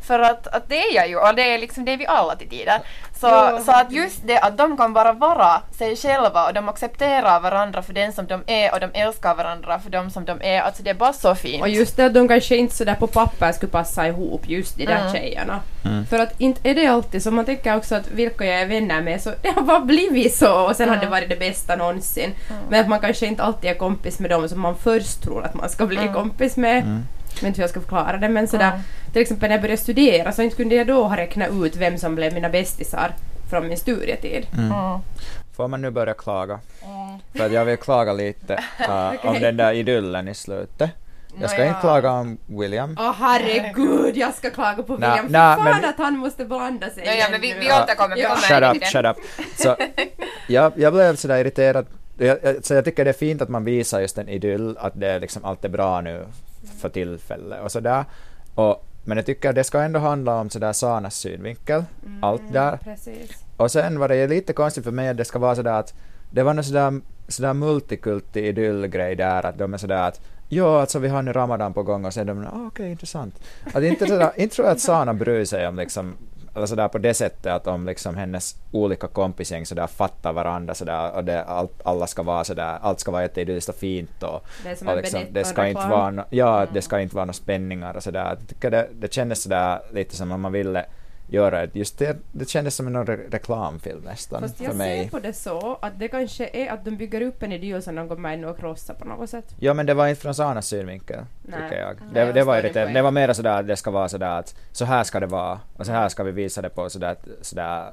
För 0.09 0.19
att, 0.19 0.47
att 0.47 0.69
det 0.69 0.75
är 0.81 0.95
jag 0.95 1.07
ju 1.09 1.15
och 1.15 1.35
det 1.35 1.53
är 1.53 1.57
liksom 1.57 1.85
det 1.85 1.93
är 1.93 1.97
vi 1.97 2.07
alla 2.07 2.35
till 2.35 2.49
tider. 2.49 2.79
Så, 3.19 3.27
Ja, 3.27 3.59
så 3.65 3.71
att 3.71 3.91
just 3.91 4.27
det 4.27 4.39
att 4.39 4.57
de 4.57 4.77
kan 4.77 4.93
bara 4.93 5.11
vara 5.13 5.61
sig 5.77 5.95
själva 5.95 6.47
och 6.47 6.53
de 6.53 6.69
accepterar 6.69 7.39
varandra 7.39 7.81
för 7.81 7.93
den 7.93 8.13
som 8.13 8.25
de 8.27 8.43
är 8.47 8.73
och 8.73 8.79
de 8.79 8.89
älskar 8.93 9.35
varandra 9.35 9.79
för 9.79 9.89
dem 9.89 10.09
som 10.11 10.25
de 10.25 10.37
är. 10.41 10.61
Alltså 10.61 10.83
det 10.83 10.89
är 10.89 10.93
bara 10.93 11.13
så 11.13 11.35
fint. 11.35 11.61
Och 11.61 11.69
just 11.69 11.97
det 11.97 12.05
att 12.05 12.13
de 12.13 12.27
kanske 12.27 12.55
inte 12.55 12.75
sådär 12.75 12.95
på 12.95 13.07
papper 13.07 13.51
skulle 13.51 13.71
passa 13.71 14.07
ihop 14.07 14.41
just 14.49 14.77
de 14.77 14.85
där 14.85 14.99
Mm. 14.99 15.13
tjejerna. 15.13 15.59
Mm. 15.85 16.05
För 16.05 16.19
att 16.19 16.41
inte 16.41 16.69
är 16.69 16.75
det 16.75 16.87
alltid 16.87 17.23
så, 17.23 17.31
man 17.31 17.45
tänker 17.45 17.75
också 17.77 17.95
att 17.95 18.07
vilka 18.11 18.45
jag 18.45 18.61
är 18.61 18.65
vänner 18.65 19.01
med 19.01 19.21
så 19.21 19.29
det 19.41 19.49
har 19.55 19.61
bara 19.61 19.79
blivit 19.79 20.35
så 20.35 20.53
och 20.67 20.75
sen 20.75 20.89
har 20.89 20.95
det 20.95 21.01
Mm. 21.01 21.11
varit 21.11 21.29
det 21.29 21.39
bästa 21.39 21.75
någonsin. 21.75 22.31
Men 22.69 22.81
att 22.81 22.87
man 22.87 22.99
kanske 22.99 23.25
inte 23.25 23.43
alltid 23.43 23.69
är 23.71 23.75
kompis 23.75 24.19
med 24.19 24.29
dem 24.29 24.49
som 24.49 24.59
man 24.59 24.75
först 24.75 25.23
tror 25.23 25.45
att 25.45 25.53
man 25.53 25.69
ska 25.69 25.85
bli 25.85 25.97
Mm. 25.97 26.13
kompis 26.13 26.57
med. 26.57 27.03
Jag 27.39 27.43
vet 27.43 27.47
inte 27.47 27.57
hur 27.57 27.63
jag 27.63 27.69
ska 27.69 27.79
förklara 27.79 28.17
det 28.17 28.29
men 28.29 28.47
sådär 28.47 28.67
Mm. 28.69 28.81
till 29.13 29.21
exempel 29.21 29.49
när 29.49 29.55
jag 29.55 29.61
började 29.61 29.81
studera 29.81 30.31
så 30.31 30.41
inte 30.41 30.55
kunde 30.55 30.75
jag 30.75 30.87
då 30.87 31.03
ha 31.03 31.17
räknat 31.17 31.49
ut 31.51 31.75
vem 31.75 31.97
som 31.97 32.15
blev 32.15 32.33
mina 32.33 32.49
bästisar 32.49 33.11
från 33.49 33.67
min 33.67 33.77
studietid. 33.77 34.47
Mm. 34.53 34.71
Mm. 34.71 34.99
Får 35.55 35.67
man 35.67 35.81
nu 35.81 35.89
börja 35.91 36.13
klaga? 36.13 36.59
Mm. 36.83 37.19
För 37.35 37.45
att 37.45 37.51
jag 37.51 37.65
vill 37.65 37.77
klaga 37.77 38.13
lite 38.13 38.53
uh, 38.89 38.89
om 39.09 39.17
Okej. 39.23 39.41
den 39.41 39.57
där 39.57 39.73
idyllen 39.73 40.27
i 40.27 40.33
slutet. 40.35 40.89
Jag 41.41 41.49
ska 41.49 41.57
Nåja. 41.59 41.69
inte 41.69 41.81
klaga 41.81 42.11
om 42.11 42.37
William. 42.47 42.95
Åh 42.99 43.13
herregud, 43.19 44.17
jag 44.17 44.33
ska 44.33 44.49
klaga 44.49 44.83
på 44.83 44.95
William. 44.95 45.25
Fy 45.27 45.31
nä, 45.31 45.39
fan 45.39 45.63
men- 45.63 45.85
att 45.89 45.97
han 45.97 46.17
måste 46.17 46.45
blanda 46.45 46.89
sig 46.89 47.03
Ja, 47.05 47.13
ja, 47.13 47.25
men 47.31 47.41
vi, 47.41 47.53
vi 47.59 47.65
återkommer, 47.83 48.17
Ja. 48.17 48.35
Shut 48.35 48.75
up, 48.75 48.83
shut 48.85 49.05
up. 49.05 49.17
Så, 49.57 49.75
jag, 50.47 50.73
jag 50.75 50.93
blev 50.93 51.15
sådär 51.15 51.37
irriterad. 51.37 51.85
Jag, 52.17 52.37
jag, 52.43 52.65
så 52.65 52.73
jag 52.73 52.85
tycker 52.85 53.05
det 53.05 53.11
är 53.11 53.13
fint 53.13 53.41
att 53.41 53.49
man 53.49 53.63
visar 53.65 53.99
just 53.99 54.17
en 54.17 54.29
idyll, 54.29 54.77
att 54.79 54.93
det 54.95 55.07
är 55.07 55.19
liksom, 55.19 55.45
allt 55.45 55.65
är 55.65 55.69
bra 55.69 56.01
nu 56.01 56.25
för 56.79 56.89
tillfället 56.89 57.61
och 57.61 57.71
sådär. 57.71 58.05
Och, 58.55 58.85
men 59.03 59.17
jag 59.17 59.25
tycker 59.25 59.53
det 59.53 59.63
ska 59.63 59.81
ändå 59.81 59.99
handla 59.99 60.39
om 60.39 60.49
sådär 60.49 60.73
Sanas 60.73 61.15
synvinkel, 61.15 61.83
allt 62.21 62.53
där. 62.53 62.77
Precis. 62.77 63.31
Och 63.57 63.71
sen 63.71 63.99
var 63.99 64.07
det 64.07 64.27
lite 64.27 64.53
konstigt 64.53 64.83
för 64.83 64.91
mig 64.91 65.09
att 65.09 65.17
det 65.17 65.25
ska 65.25 65.39
vara 65.39 65.55
sådär 65.55 65.73
att 65.73 65.93
det 66.31 66.43
var 66.43 66.53
någon 66.53 66.63
sådär, 66.63 67.01
sådär 67.27 67.53
multikulti 67.53 68.39
idyllgrej 68.39 69.15
där 69.15 69.45
att 69.45 69.57
de 69.57 69.73
är 69.73 69.77
sådär 69.77 70.07
att 70.07 70.21
ja, 70.49 70.81
alltså 70.81 70.99
vi 70.99 71.07
har 71.07 71.21
nu 71.21 71.33
Ramadan 71.33 71.73
på 71.73 71.83
gång 71.83 72.05
och 72.05 72.13
sen 72.13 72.27
de 72.27 72.47
ah, 72.47 72.67
okej, 72.67 72.91
intressant. 72.91 73.39
Att 73.73 73.83
inte, 73.83 74.07
sådär, 74.07 74.31
inte 74.35 74.55
tror 74.55 74.67
jag 74.67 74.73
att 74.73 74.79
Sana 74.79 75.13
bryr 75.13 75.45
sig 75.45 75.67
om 75.67 75.75
liksom 75.75 76.13
eller 76.55 76.65
sådär 76.65 76.87
på 76.87 76.97
det 76.97 77.13
sättet 77.13 77.51
att 77.51 77.67
om 77.67 77.85
liksom 77.85 78.15
hennes 78.15 78.55
olika 78.71 79.07
kompisgäng 79.07 79.65
sådär 79.65 79.87
fattar 79.87 80.33
varandra 80.33 80.73
sådär 80.73 81.11
och 81.15 81.23
det, 81.23 81.43
allt, 81.43 81.81
alla 81.83 82.07
ska 82.07 82.23
vara 82.23 82.43
sådär, 82.43 82.77
allt 82.81 82.99
ska 82.99 83.11
vara 83.11 83.21
jätteidylliskt 83.21 83.69
och 83.69 83.75
fint 83.75 84.23
och, 84.23 84.45
Det 84.63 84.75
som 84.75 84.87
och 84.87 84.95
liksom, 84.95 85.21
det 85.31 85.43
ska 85.43 85.67
inte 85.67 85.87
vara 85.87 86.11
no, 86.11 86.23
ja, 86.29 86.65
det 86.73 86.81
ska 86.81 86.99
inte 86.99 87.15
vara 87.15 87.25
några 87.25 87.33
spänningar 87.33 87.93
och 87.93 88.03
sådär. 88.03 88.25
Jag 88.25 88.47
tycker 88.47 88.71
det, 88.71 88.87
det 88.93 89.13
kändes 89.13 89.43
sådär 89.43 89.79
lite 89.93 90.15
som 90.15 90.31
om 90.31 90.41
man 90.41 90.51
ville 90.51 90.85
göra 91.29 91.63
ett, 91.63 91.75
just 91.75 91.97
det, 91.99 92.17
det 92.31 92.49
kändes 92.49 92.75
som 92.75 92.87
en 92.87 93.05
re 93.05 93.17
reklamfilm 93.31 94.01
nästan 94.01 94.41
Fast 94.41 94.57
för 94.57 94.63
jag 94.63 94.71
ser 94.71 94.77
mig. 94.77 95.09
på 95.09 95.19
det 95.19 95.33
så 95.33 95.77
att 95.81 95.99
det 95.99 96.07
kanske 96.07 96.49
är 96.53 96.71
att 96.71 96.85
de 96.85 96.91
bygger 96.91 97.21
upp 97.21 97.43
en 97.43 97.51
idyll 97.51 97.81
som 97.81 97.95
de 97.95 98.07
går 98.07 98.17
med 98.17 98.45
och 98.45 98.57
krossar 98.59 98.93
på 98.93 99.05
något 99.05 99.29
sätt. 99.29 99.55
Ja 99.59 99.73
men 99.73 99.85
det 99.85 99.93
var 99.93 100.07
inte 100.07 100.21
från 100.21 100.35
Sanas 100.35 100.67
synvinkel, 100.67 101.19
Nej. 101.43 101.59
tycker 101.61 101.81
jag. 101.81 101.95
Nej, 102.01 102.09
Det, 102.13 102.19
jag 102.19 102.33
det, 102.33 102.43
var 102.43 102.61
poäng. 102.73 102.93
det 102.93 103.01
var 103.01 103.11
mer 103.11 103.33
sådär 103.33 103.59
att 103.59 103.67
det 103.67 103.75
ska 103.75 103.91
vara 103.91 104.09
sådär 104.09 104.39
att 104.39 104.55
så 104.71 104.85
här 104.85 105.03
ska 105.03 105.19
det 105.19 105.27
vara 105.27 105.59
och 105.77 105.85
så 105.85 105.91
här 105.91 106.09
ska 106.09 106.23
vi 106.23 106.31
visa 106.31 106.61
det 106.61 106.69
på 106.69 106.89
sådär, 106.89 107.15
sådär 107.41 107.89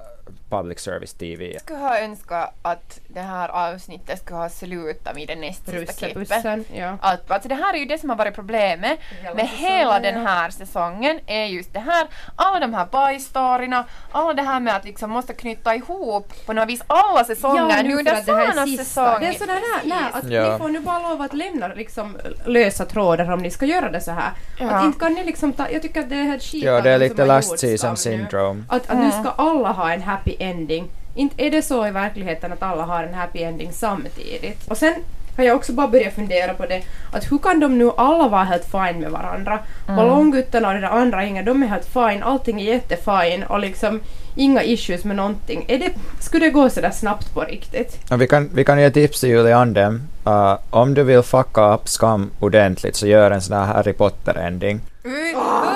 public 0.51 0.79
service 0.81 1.13
TV. 1.15 1.53
Jag 1.53 1.61
skulle 1.63 1.79
ha 1.79 1.99
önskat 2.01 2.55
att 2.63 3.01
det 3.09 3.21
här 3.21 3.49
avsnittet 3.49 4.19
skulle 4.19 4.37
ha 4.37 4.49
slutat 4.49 5.17
vid 5.17 5.29
det 5.29 5.35
näst 5.37 5.71
sista 5.71 5.93
klippet. 5.93 6.67
Ja. 6.75 6.97
Att, 7.01 7.31
alltså 7.31 7.49
det 7.49 7.55
här 7.55 7.75
är 7.75 7.79
ju 7.79 7.85
det 7.85 7.99
som 7.99 8.11
har 8.11 8.17
varit 8.17 8.35
problemet 8.35 8.99
Hela 9.23 9.35
med 9.35 9.49
säsongen, 9.49 9.73
hela 9.73 10.01
den 10.01 10.23
ja. 10.23 10.29
här 10.29 10.51
säsongen 10.51 11.21
är 11.27 11.45
just 11.45 11.73
det 11.73 11.81
här, 11.81 12.07
alla 12.37 12.61
de 12.61 12.75
här 12.75 12.87
bajstoryna, 12.87 13.85
alla 14.13 14.33
det 14.35 14.43
här 14.43 14.61
med 14.61 14.77
att 14.77 14.85
liksom 14.85 15.11
måste 15.11 15.35
knyta 15.35 15.75
ihop 15.75 16.33
på 16.47 16.53
något 16.53 16.69
vis 16.69 16.83
alla 16.87 17.25
säsonger 17.25 17.83
nu 17.83 17.91
för 17.91 17.99
under 17.99 18.13
att 18.15 18.27
det 18.27 18.35
här 18.35 18.43
är 18.49 18.53
Sanas 18.53 18.69
sista. 18.69 18.85
säsong. 18.85 19.21
Det 19.21 19.27
är 19.27 19.33
sådär 19.33 19.55
här, 19.55 19.81
nej, 19.85 20.05
att 20.13 20.31
Ja. 20.31 20.53
ni 20.53 20.59
får 20.59 20.69
nu 20.69 20.81
bara 20.81 20.99
lov 20.99 21.23
att 21.23 21.35
lämna 21.35 21.69
liksom 21.69 22.17
lösa 22.47 22.85
trådar 22.85 23.33
om 23.33 23.41
ni 23.41 23.51
ska 23.51 23.67
göra 23.67 23.91
det 23.91 24.01
så 24.01 24.11
här. 24.11 24.31
Ja. 24.61 24.71
Att 24.71 24.85
inte 24.85 24.99
kan 24.99 25.13
ni 25.15 25.25
liksom 25.25 25.53
ta, 25.53 25.71
jag 25.71 25.83
tycker 25.83 26.01
att 26.01 26.09
det 26.09 26.17
är 26.17 26.23
helt 26.25 26.43
skit 26.43 26.65
Ja, 26.65 26.81
det 26.81 26.91
är 26.91 26.99
lite 26.99 27.25
last 27.25 27.59
season 27.59 27.91
nu. 27.91 27.97
syndrome. 27.97 28.65
Att, 28.69 28.91
att 28.91 28.99
nu 28.99 29.05
Mm. 29.07 29.23
ska 29.23 29.31
alla 29.31 29.73
ha 29.73 29.93
en 29.93 30.03
happy 30.17 30.37
ending. 30.39 30.89
Inte 31.15 31.45
är 31.45 31.51
det 31.51 31.63
så 31.63 31.87
i 31.87 31.91
verkligheten 31.91 32.53
att 32.53 32.63
alla 32.63 32.83
har 32.83 33.03
en 33.03 33.15
happy 33.15 33.43
ending 33.43 33.73
samtidigt. 33.73 34.69
Och 34.69 34.77
sen 34.77 34.95
har 35.37 35.45
jag 35.45 35.57
också 35.57 35.73
bara 35.73 35.89
börjat 35.89 36.15
fundera 36.15 36.55
på 36.55 36.67
det 36.67 36.83
att 37.13 37.33
hur 37.33 37.39
kan 37.39 37.61
de 37.61 37.79
nu 37.79 37.91
alla 37.97 38.29
vara 38.29 38.45
helt 38.45 38.65
fine 38.65 39.01
med 39.01 39.11
varandra? 39.11 39.59
Ballongguttarna 39.87 40.69
och 40.69 40.75
det 40.75 40.81
där 40.81 40.89
andra 40.89 41.25
Inga, 41.25 41.43
de 41.43 41.63
är 41.63 41.67
helt 41.67 41.87
fine, 41.87 42.23
allting 42.23 42.61
är 42.61 42.65
jättefine 42.65 43.47
och 43.49 43.61
liksom 43.61 44.01
inga 44.35 44.63
issues 44.63 45.05
med 45.05 45.17
någonting. 45.17 45.65
Är 45.69 45.79
det, 45.79 45.91
skulle 46.21 46.47
det 46.47 46.51
gå 46.51 46.71
sådär 46.71 46.91
snabbt 46.91 47.35
på 47.35 47.41
riktigt? 47.41 47.99
Och 48.11 48.21
vi, 48.21 48.27
kan, 48.27 48.51
vi 48.55 48.65
kan 48.65 48.81
ge 48.81 48.91
tips 48.91 49.21
till 49.21 49.29
Julie 49.29 49.57
Andem. 49.57 50.03
Uh, 50.27 50.59
om 50.71 50.95
du 50.95 51.03
vill 51.03 51.23
fucka 51.23 51.75
upp 51.75 51.89
skam 51.89 52.31
ordentligt 52.41 52.97
så 52.97 53.07
gör 53.07 53.31
en 53.31 53.41
sån 53.41 53.57
här 53.57 53.65
Harry 53.65 53.93
Potter-ending. 53.93 54.81
Nej! 55.05 55.76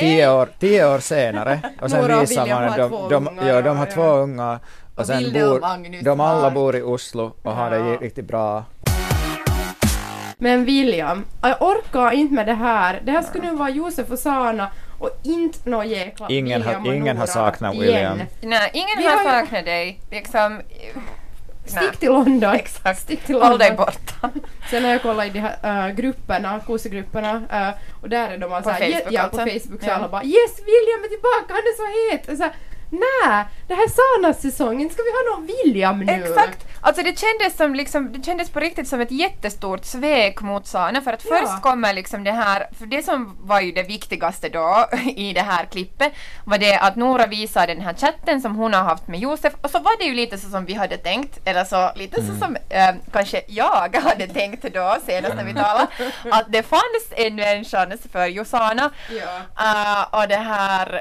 Tio 0.00 0.30
år, 0.32 0.48
tio 0.58 0.94
år 0.94 0.98
senare. 0.98 1.60
Och 1.80 1.90
sen 1.90 2.00
Nora 2.02 2.16
och 2.16 2.22
visar 2.22 2.42
William 2.42 2.62
man 2.62 2.72
har 2.72 2.78
att 2.78 3.10
de, 3.10 3.24
de, 3.38 3.46
ja, 3.48 3.62
de 3.62 3.76
har 3.76 3.86
ja. 3.86 3.92
två 3.92 4.02
ungar. 4.02 4.58
Och, 4.94 5.00
Och 5.00 5.06
sen 5.06 5.32
bor, 5.32 5.60
de 6.04 6.20
alla 6.20 6.40
har- 6.42 6.50
bor 6.50 6.76
i 6.76 6.82
Oslo 6.82 7.32
och 7.42 7.52
har 7.52 7.70
det 7.70 7.76
Ja. 7.78 7.96
riktigt 8.00 8.24
bra. 8.26 8.64
Men 10.38 10.64
William, 10.64 11.24
jag 11.42 11.62
orkar 11.62 12.10
inte 12.10 12.34
med 12.34 12.46
det 12.46 12.54
här. 12.54 13.00
Det 13.04 13.12
här 13.12 13.22
skulle 13.22 13.50
nu 13.50 13.56
vara 13.56 13.70
Josef 13.70 14.10
och 14.10 14.18
Sana 14.18 14.68
och 14.98 15.10
inte 15.22 15.70
någon 15.70 15.88
jäkla 15.88 16.26
Ingen 16.28 16.62
har- 16.62 16.68
William 16.68 16.86
och 16.86 16.94
ingen 16.94 17.16
har 17.18 17.26
saknat 17.26 17.74
igen. 17.74 17.84
William. 17.86 18.18
Nej, 18.42 18.70
ingen 18.72 18.88
Vi 18.98 19.04
har 19.04 19.16
har 19.24 19.40
saknat 19.40 19.64
dig. 19.64 20.00
Liksom, 20.10 20.60
Stick 21.66 21.96
till 21.96 22.10
London. 22.12 22.54
Exakt. 22.54 23.00
Stick 23.00 23.24
till 23.24 23.34
håll 23.34 23.42
London. 23.42 23.58
dig 23.58 23.72
borta. 23.76 24.30
Sen 24.70 24.84
har 24.84 24.90
jag 24.90 25.02
kollat 25.02 25.26
i 25.26 25.30
de 25.30 25.40
här 25.40 25.88
äh, 25.88 25.94
grupperna, 25.94 26.60
kosegrupperna, 26.66 27.42
äh, 27.52 27.74
och 28.02 28.08
där 28.08 28.28
är 28.30 28.38
de 28.38 28.48
På 28.48 28.54
alltså 28.54 28.70
Facebook 28.70 29.02
ja, 29.10 29.22
alltså? 29.22 29.40
på 29.44 29.50
Facebook 29.50 29.82
så 29.82 29.88
Ja. 29.88 29.94
alla 29.94 30.08
bara 30.08 30.24
Yes, 30.24 30.58
William 30.58 31.04
är 31.04 31.08
tillbaka, 31.08 31.44
han 31.48 31.56
är 31.58 31.76
så 31.76 32.16
het! 32.30 32.38
Så 32.38 32.44
Nej, 32.90 33.44
det 33.68 33.74
här 33.74 33.84
är 33.84 34.22
Sanas 34.22 34.42
säsongen, 34.42 34.90
ska 34.90 35.02
vi 35.02 35.10
ha 35.10 35.36
någon 35.36 35.46
William 35.46 36.00
nu? 36.00 36.12
Exakt! 36.12 36.66
Alltså 36.80 37.02
det 37.02 37.18
kändes, 37.18 37.56
som 37.56 37.74
liksom, 37.74 38.12
det 38.12 38.24
kändes 38.24 38.50
på 38.50 38.60
riktigt 38.60 38.88
som 38.88 39.00
ett 39.00 39.10
jättestort 39.10 39.84
svek 39.84 40.40
mot 40.40 40.66
Sana 40.66 41.00
för 41.00 41.12
att 41.12 41.24
Ja. 41.24 41.36
först 41.40 41.62
kommer 41.62 41.92
liksom 41.92 42.24
det 42.24 42.32
här, 42.32 42.66
för 42.78 42.86
det 42.86 43.02
som 43.02 43.36
var 43.40 43.60
ju 43.60 43.72
det 43.72 43.82
viktigaste 43.82 44.48
då 44.48 44.86
i 45.16 45.32
det 45.32 45.40
här 45.40 45.64
klippet 45.64 46.12
var 46.44 46.58
det 46.58 46.78
att 46.78 46.96
Nora 46.96 47.26
visar 47.26 47.66
den 47.66 47.80
här 47.80 47.94
chatten 47.94 48.40
som 48.40 48.56
hon 48.56 48.74
har 48.74 48.82
haft 48.82 49.08
med 49.08 49.20
Josef 49.20 49.52
och 49.60 49.70
så 49.70 49.78
var 49.78 49.98
det 49.98 50.04
ju 50.04 50.14
lite 50.14 50.38
så 50.38 50.48
som 50.50 50.64
vi 50.64 50.74
hade 50.74 50.96
tänkt, 50.96 51.38
eller 51.44 51.64
så 51.64 51.90
lite 51.96 52.22
så 52.22 52.34
som 52.34 52.56
eh, 52.70 52.94
kanske 53.12 53.42
jag 53.48 53.96
hade 54.02 54.26
tänkt 54.26 54.74
då 54.74 54.96
senast 55.06 55.34
när 55.34 55.44
vi 55.44 55.54
talade, 55.54 55.86
att 56.30 56.52
det 56.52 56.62
fanns 56.62 57.06
ännu 57.16 57.42
en 57.42 57.64
chans 57.64 58.00
för 58.12 58.26
Josana 58.26 58.90
Ja. 59.10 59.40
Uh, 59.64 60.20
och 60.22 60.28
det 60.28 60.36
här 60.36 61.00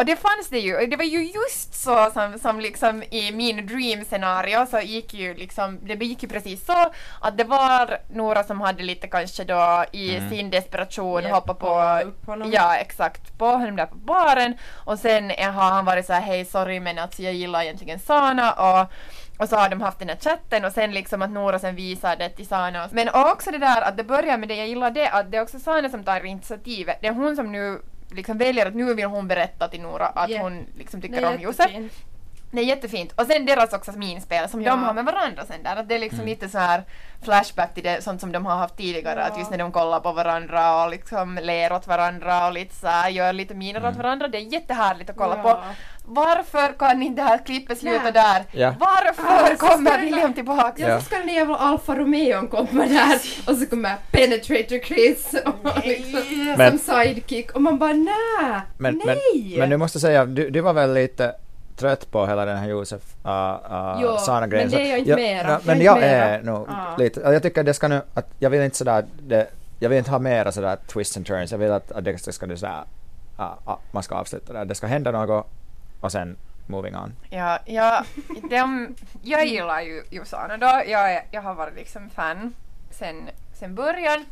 och 0.00 0.06
det 0.06 0.16
fanns 0.16 0.48
det 0.50 0.58
ju, 0.58 0.86
det 0.86 0.96
var 0.96 1.04
ju 1.04 1.24
just 1.24 1.74
så 1.74 2.10
som, 2.14 2.38
som 2.38 2.60
liksom 2.60 3.02
i 3.02 3.32
min 3.32 3.66
dream-scenario 3.66 4.66
så 4.66 4.80
gick 4.80 5.14
ju 5.14 5.34
liksom, 5.34 5.78
det 5.82 6.04
gick 6.04 6.22
ju 6.22 6.28
precis 6.28 6.66
så 6.66 6.90
att 7.20 7.38
det 7.38 7.44
var 7.44 7.98
några 8.12 8.44
som 8.44 8.60
hade 8.60 8.82
lite 8.82 9.08
kanske 9.08 9.44
då 9.44 9.84
i 9.92 10.16
Mm. 10.16 10.30
sin 10.30 10.50
desperation 10.50 11.22
Yep, 11.22 11.32
hoppat 11.32 11.58
på, 11.58 12.00
honom. 12.26 12.50
ja 12.52 12.76
exakt, 12.76 13.38
på 13.38 13.46
honom 13.46 13.76
där 13.76 13.86
på 13.86 13.96
baren 13.96 14.54
och 14.84 14.98
sen 14.98 15.30
har 15.30 15.70
han 15.70 15.84
varit 15.84 16.06
så 16.06 16.12
här 16.12 16.20
hej 16.20 16.44
sorry 16.44 16.80
men 16.80 16.98
alltså 16.98 17.22
jag 17.22 17.34
gillar 17.34 17.62
egentligen 17.62 17.98
Sana 17.98 18.52
och 18.52 18.92
och 19.38 19.48
så 19.48 19.56
har 19.56 19.68
de 19.68 19.80
haft 19.80 19.98
den 19.98 20.08
här 20.08 20.16
chatten 20.16 20.64
och 20.64 20.72
sen 20.72 20.92
liksom 20.92 21.22
att 21.22 21.30
Nora 21.30 21.58
sen 21.58 21.76
visar 21.76 22.16
det 22.16 22.28
till 22.28 22.46
Sana. 22.46 22.88
Men 22.92 23.08
också 23.08 23.50
det 23.50 23.58
där 23.58 23.82
att 23.82 23.96
det 23.96 24.04
börjar 24.04 24.38
med 24.38 24.48
det, 24.48 24.54
jag 24.54 24.68
gillar 24.68 24.90
det, 24.90 25.08
att 25.10 25.30
det 25.30 25.36
är 25.36 25.42
också 25.42 25.58
Sana 25.58 25.88
som 25.88 26.04
tar 26.04 26.24
initiativet. 26.26 26.98
Det 27.00 27.06
är 27.06 27.12
hon 27.12 27.36
som 27.36 27.52
nu 27.52 27.82
liksom 28.14 28.38
väljer 28.38 28.66
att 28.66 28.74
nu 28.74 28.94
vill 28.94 29.04
hon 29.04 29.28
berätta 29.28 29.68
till 29.68 29.80
Nora 29.80 30.06
att 30.06 30.30
Yeah. 30.30 30.42
hon 30.42 30.66
liksom 30.78 31.00
tycker 31.00 31.22
är 31.22 31.34
om 31.34 31.40
Josef. 31.40 31.70
Det 32.52 32.60
är 32.60 32.64
jättefint. 32.64 33.12
Och 33.16 33.26
sen 33.26 33.46
deras 33.46 33.72
också 33.72 33.92
minspel 33.92 34.48
som 34.48 34.62
Ja. 34.62 34.70
de 34.70 34.82
har 34.84 34.94
med 34.94 35.04
varandra 35.04 35.44
sen 35.46 35.62
där. 35.62 35.76
Att 35.76 35.88
det 35.88 35.94
är 35.94 35.98
liksom 35.98 36.18
Mm. 36.18 36.28
lite 36.30 36.48
så 36.48 36.58
här 36.58 36.82
flashback 37.24 37.74
till 37.74 37.82
det 37.84 38.04
sånt 38.04 38.20
som 38.20 38.32
de 38.32 38.46
har 38.46 38.56
haft 38.56 38.76
tidigare. 38.76 39.20
Ja. 39.20 39.26
Att 39.26 39.38
just 39.38 39.50
när 39.50 39.58
de 39.58 39.72
kollar 39.72 40.00
på 40.00 40.12
varandra 40.12 40.84
och 40.84 40.90
liksom 40.90 41.38
ler 41.42 41.72
åt 41.72 41.86
varandra 41.86 42.46
och 42.46 42.52
lite 42.52 42.74
så 42.74 42.86
här, 42.86 43.08
gör 43.10 43.32
lite 43.32 43.54
miner 43.54 43.80
åt 43.80 43.84
Mm. 43.84 43.96
varandra. 44.02 44.28
Det 44.28 44.38
är 44.38 44.52
jättehärligt 44.52 45.10
att 45.10 45.16
kolla 45.16 45.36
Ja. 45.36 45.42
på. 45.42 45.58
Varför 46.04 46.78
kan 46.78 47.02
inte 47.02 47.22
det 47.22 47.28
här 47.28 47.38
klippet 47.38 47.78
sluta 47.78 48.10
där? 48.10 48.44
Ja. 48.52 48.74
Varför 48.80 49.52
Ah, 49.54 49.56
kommer 49.56 49.98
William 50.00 50.34
tillbaka? 50.34 50.72
Ja, 50.76 50.88
Ja. 50.88 50.98
så 51.00 51.04
ska 51.04 51.16
den 51.18 51.28
jävla 51.28 51.56
Alfa 51.56 51.94
Romeo 51.96 52.46
komma 52.48 52.86
där 52.86 53.14
och 53.46 53.56
så 53.56 53.66
kommer 53.66 53.94
Penetrator 54.10 54.78
Chris 54.84 55.34
och 55.46 55.86
liksom, 55.86 56.54
Men- 56.58 56.78
som 56.78 56.94
sidekick 56.94 57.50
och 57.50 57.62
man 57.62 57.78
bara 57.78 57.92
nä, 57.92 58.60
Men, 58.78 58.96
men, 59.06 59.16
nej! 59.34 59.58
men 59.58 59.70
du 59.70 59.76
måste 59.76 60.00
säga, 60.00 60.24
du, 60.24 60.50
du 60.50 60.60
var 60.60 60.72
väl 60.72 60.94
lite 60.94 61.32
trött 61.80 62.10
på 62.10 62.26
hela 62.26 62.44
den 62.44 62.56
här 62.56 62.68
Josef 62.68 63.02
uh, 63.24 63.30
uh, 63.30 63.98
Jo, 64.02 64.16
Sana-grejen. 64.18 64.70
men 64.70 64.78
det 64.78 64.86
är 64.86 64.90
jag 64.90 64.98
inte 64.98 65.16
mera. 65.16 65.48
ja, 65.48 65.52
Jag 65.52 65.66
Men 65.66 65.80
jag 65.80 66.02
är 66.02 66.42
nog 66.42 66.68
lite, 66.98 67.20
jag 67.20 67.42
tycker 67.42 67.62
det 67.62 67.74
ska 67.74 67.88
nu, 67.88 68.02
att 68.14 68.26
jag 68.38 68.50
vill 68.50 68.60
inte 68.60 68.76
sådär, 68.76 69.04
det, 69.20 69.46
jag 69.78 69.88
vill 69.88 69.98
inte 69.98 70.10
ha 70.10 70.18
mera 70.18 70.52
sådär 70.52 70.76
twists 70.86 71.16
and 71.16 71.26
turns, 71.26 71.52
jag 71.52 71.58
vill 71.58 71.72
att, 71.72 71.92
att 71.92 72.04
det 72.04 72.32
ska 72.32 72.46
det 72.46 72.56
sådär, 72.56 72.84
uh, 73.38 73.44
uh, 73.68 73.78
man 73.92 74.02
ska 74.02 74.14
avsluta 74.14 74.52
där, 74.52 74.64
det 74.64 74.74
ska 74.74 74.86
hända 74.86 75.10
något 75.10 75.46
och 76.00 76.12
sen 76.12 76.36
moving 76.66 76.96
on. 76.96 77.12
Ja, 77.30 77.58
ja 77.66 78.04
de, 78.50 78.94
jag 79.22 79.46
gillar 79.46 79.80
ju 79.80 80.02
Josana 80.10 80.56
då. 80.56 80.82
Jag, 80.86 81.12
är, 81.14 81.22
jag 81.30 81.42
har 81.42 81.54
varit 81.54 81.74
liksom 81.74 82.10
fan 82.10 82.54
sen, 82.90 83.30
sen 83.52 83.74
början. 83.74 84.24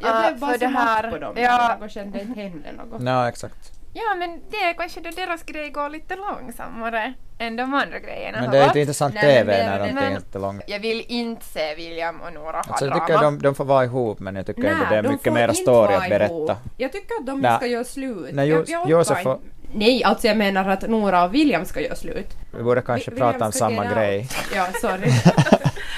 Jag 0.00 0.22
blev 0.22 0.38
bara 0.40 0.52
för 0.52 0.58
så 0.58 0.64
det 0.64 0.78
här- 0.78 1.10
på 1.10 1.18
dem 1.18 1.34
ja. 1.36 1.76
och 1.80 1.90
kände 1.90 2.20
inte 2.20 2.40
hände 2.40 2.72
något. 2.72 3.02
Ja, 3.06 3.28
exakt. 3.28 3.71
Ja, 3.94 4.14
men 4.18 4.40
det 4.50 4.56
är 4.56 4.72
kanske 4.74 5.00
då 5.00 5.10
deras 5.16 5.42
grej 5.42 5.70
går 5.70 5.88
lite 5.88 6.16
långsammare 6.16 7.14
än 7.38 7.56
de 7.56 7.74
andra 7.74 7.98
grejerna 7.98 8.40
Men 8.40 8.50
det 8.50 8.58
är 8.58 8.64
inte 8.66 8.80
intressant 8.80 9.14
Nej, 9.14 9.22
TV 9.22 9.66
när 9.66 9.92
Men- 9.92 9.98
är 9.98 10.16
inte 10.16 10.38
långt. 10.38 10.62
Jag 10.66 10.80
vill 10.80 11.04
inte 11.08 11.44
se 11.44 11.74
William 11.74 12.20
och 12.20 12.32
Nora 12.32 12.52
ha 12.52 12.58
Alltså, 12.58 12.84
jag 12.84 12.92
drama. 12.92 13.06
tycker 13.06 13.20
de, 13.22 13.38
de 13.42 13.54
får 13.54 13.64
vara 13.64 13.84
ihop 13.84 14.20
men 14.20 14.36
jag 14.36 14.46
tycker 14.46 14.72
inte 14.72 14.86
det 14.90 14.96
är 14.96 15.02
de 15.02 15.08
mycket 15.08 15.26
inte 15.26 15.54
story 15.54 15.94
att 15.94 16.08
berätta. 16.08 16.34
ihop. 16.34 16.50
Jag 16.76 16.92
tycker 16.92 17.14
att 17.20 17.26
de 17.26 17.40
Nej. 17.40 17.56
ska 17.56 17.66
göra 17.66 17.84
slut. 17.84 18.28
Nej, 18.32 18.48
jag, 18.48 18.64
Jo- 18.68 18.84
jag 18.88 19.00
inte. 19.00 19.14
får- 19.14 19.38
Nej, 19.74 20.04
alltså 20.04 20.26
jag 20.26 20.36
menar 20.36 20.68
att 20.68 20.88
Nora 20.88 21.24
och 21.24 21.34
William 21.34 21.64
ska 21.64 21.80
göra 21.80 21.94
slut. 21.96 22.28
Vi 22.56 22.62
borde 22.62 22.82
kanske 22.82 23.10
Vi- 23.10 23.16
prata 23.16 23.46
om 23.46 23.52
samma 23.52 23.84
grej. 23.84 24.28
Ja, 24.54 24.66
sorry. 24.80 25.10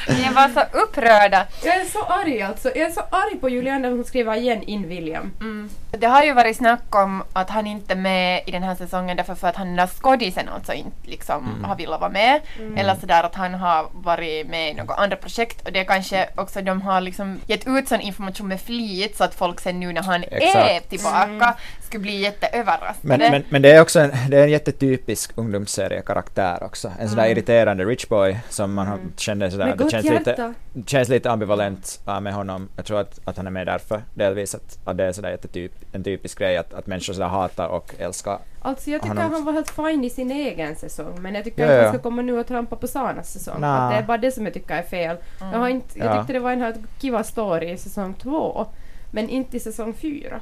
Ni 0.09 0.35
var 0.35 0.49
så 0.49 0.79
upprörda. 0.79 1.47
jag 1.65 1.77
är 1.77 1.85
så 1.85 2.03
arg 2.03 2.43
alltså. 2.43 2.69
Jag 2.75 2.87
är 2.89 2.91
så 2.91 3.01
arg 3.11 3.39
på 3.41 3.49
Juliana 3.49 3.89
som 3.89 4.05
skriver 4.05 4.35
igen 4.37 4.63
in 4.63 4.89
William. 4.89 5.31
Mm. 5.41 5.71
Det 5.99 6.07
har 6.07 6.23
ju 6.23 6.33
varit 6.33 6.57
snack 6.57 6.95
om 6.95 7.23
att 7.33 7.51
han 7.51 7.67
inte 7.67 7.93
är 7.95 7.97
med 7.97 8.43
i 8.47 8.51
den 8.51 8.63
här 8.63 8.75
säsongen 8.75 9.17
därför 9.17 9.35
för 9.35 9.49
att 9.49 9.57
han 9.57 9.67
den 9.67 9.77
där 9.77 9.87
skådisen 9.87 10.49
alltså 10.49 10.73
inte 10.73 10.97
liksom 11.11 11.49
Mm. 11.49 11.65
har 11.65 11.77
velat 11.77 12.01
vara 12.01 12.11
med. 12.11 12.41
Mm. 12.59 12.77
Eller 12.77 12.95
sådär 12.95 13.23
att 13.23 13.35
han 13.35 13.55
har 13.55 13.87
varit 13.93 14.47
med 14.49 14.71
i 14.71 14.75
något 14.75 14.99
andra 14.99 15.17
projekt 15.17 15.67
och 15.67 15.73
det 15.73 15.81
är 15.81 15.85
kanske 15.85 16.29
också 16.37 16.61
de 16.63 16.83
har 16.83 17.01
liksom 17.01 17.41
gett 17.47 17.67
ut 17.67 17.89
sån 17.89 18.01
information 18.01 18.49
med 18.49 18.61
flit 18.61 19.17
så 19.17 19.25
att 19.25 19.35
folk 19.35 19.61
sen 19.61 19.81
nu 19.81 19.93
när 19.93 20.03
han 20.03 20.25
är 20.25 20.29
Exakt. 20.33 20.89
tillbaka 20.91 21.25
Mm. 21.25 21.53
skulle 21.83 22.01
bli 22.03 22.21
jätteöverraskade. 22.21 22.97
Men, 23.19 23.19
men, 23.31 23.43
men 23.49 23.63
det 23.63 23.73
är 23.73 23.81
också 23.81 24.01
en, 24.01 24.13
det 24.29 24.39
är 24.39 24.43
en 24.45 24.51
jättetypisk 24.51 25.31
ungdomsseriekaraktär 25.35 26.63
också. 26.63 26.93
En 27.01 27.09
sån 27.09 27.17
där 27.17 27.25
Mm. 27.25 27.33
irriterande 27.39 27.85
rich 27.85 28.09
boy 28.09 28.39
som 28.49 28.75
man 28.75 28.87
Mm. 28.87 29.13
känner 29.17 29.51
sådär, 29.51 29.65
Med 29.65 29.73
att 29.73 29.79
det 29.79 29.91
känns 29.91 30.05
hjärta. 30.05 30.31
lite, 30.31 30.55
känns 30.91 31.09
lite 31.09 31.31
ambivalent 31.31 32.01
med 32.21 32.35
honom. 32.35 32.69
Jag 32.77 32.85
tror 32.85 33.01
att, 33.01 33.19
att 33.25 33.37
han 33.37 33.47
är 33.47 33.51
med 33.51 33.67
därför, 33.67 34.03
delvis 34.15 34.55
att, 34.55 34.79
att 34.85 34.97
det 34.97 35.05
är 35.05 35.13
sådär 35.13 35.31
jättetyp, 35.31 35.73
en 35.95 36.05
typisk 36.05 36.39
grej 36.39 36.57
att, 36.57 36.75
att 36.75 36.87
människor 36.87 37.13
sådär 37.13 37.29
hatar 37.29 37.67
och 37.69 37.95
älskar. 37.99 38.39
Alltså 38.63 38.91
jag 38.91 39.03
tycker 39.03 39.17
Han 39.17 39.33
han 39.33 39.45
var 39.45 39.53
helt 39.53 39.71
fine 39.71 40.05
i 40.05 40.11
sin 40.11 40.31
egen 40.31 40.77
säsong 40.77 41.19
men 41.21 41.35
jag 41.35 41.45
tycker 41.45 41.67
Ja, 41.71 41.79
att 41.79 41.85
han 41.85 41.95
ska 41.95 42.03
komma 42.03 42.23
nu 42.23 42.39
och 42.39 42.47
trampa 42.47 42.77
på 42.77 42.87
Sanas 42.87 43.33
säsong. 43.33 43.65
Att 43.65 43.91
det 43.93 43.97
är 43.97 44.03
bara 44.03 44.19
det 44.19 44.31
som 44.33 44.45
jag 44.45 44.55
tycker 44.55 44.75
är 44.75 44.83
fel. 44.83 45.17
Mm. 45.41 45.53
Jag, 45.53 45.59
har 45.59 45.69
inte, 45.69 45.99
jag 45.99 46.07
Ja. 46.09 46.19
tyckte 46.19 46.33
det 46.33 46.39
var 46.39 46.53
en 46.53 46.61
helt 46.61 46.77
kiva 47.01 47.25
story 47.25 47.71
i 47.71 47.77
säsong 47.77 48.15
två 48.23 48.67
men 49.11 49.29
inte 49.29 49.57
i 49.57 49.61
säsong 49.61 49.95
fyra. 49.95 50.41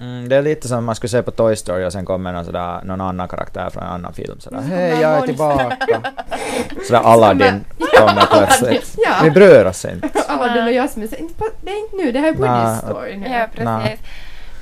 Mm, 0.00 0.28
det 0.28 0.36
är 0.36 0.42
lite 0.42 0.68
som 0.68 0.84
man 0.84 0.94
skulle 0.94 1.08
se 1.10 1.22
på 1.22 1.30
Toy 1.30 1.56
Story 1.56 1.84
och 1.84 1.92
sen 1.92 2.04
kommer 2.04 2.32
någon, 2.32 2.44
sådär, 2.44 2.80
någon 2.84 3.00
annan 3.00 3.28
karaktär 3.28 3.70
från 3.70 3.82
en 3.82 3.88
annan 3.88 4.12
film 4.14 4.40
sådär 4.40 4.58
Mm, 4.58 4.70
Hej 4.70 4.90
jag 4.90 5.00
är 5.02 5.08
monster." 5.10 5.26
tillbaka! 5.26 6.00
Sådär 6.86 7.00
Aladdin 7.00 7.64
kommer 7.98 8.26
plötsligt. 8.36 8.94
Ja. 9.06 9.14
Vi 9.22 9.30
bryr 9.30 9.64
oss 9.64 9.84
inte. 9.84 10.08
Aladdin 10.28 10.64
och 10.64 10.72
Jasmin 10.72 11.08
säger 11.08 11.22
inte 11.22 11.34
på- 11.34 11.48
det 11.62 11.70
är 11.70 11.78
inte 11.84 11.96
nu, 11.96 12.12
det 12.12 12.18
här 12.18 12.28
är 12.28 12.32
Woodys 12.32 12.78
story 12.82 13.16
nu. 13.16 13.26
Ja, 13.28 13.46
precis. 13.54 14.00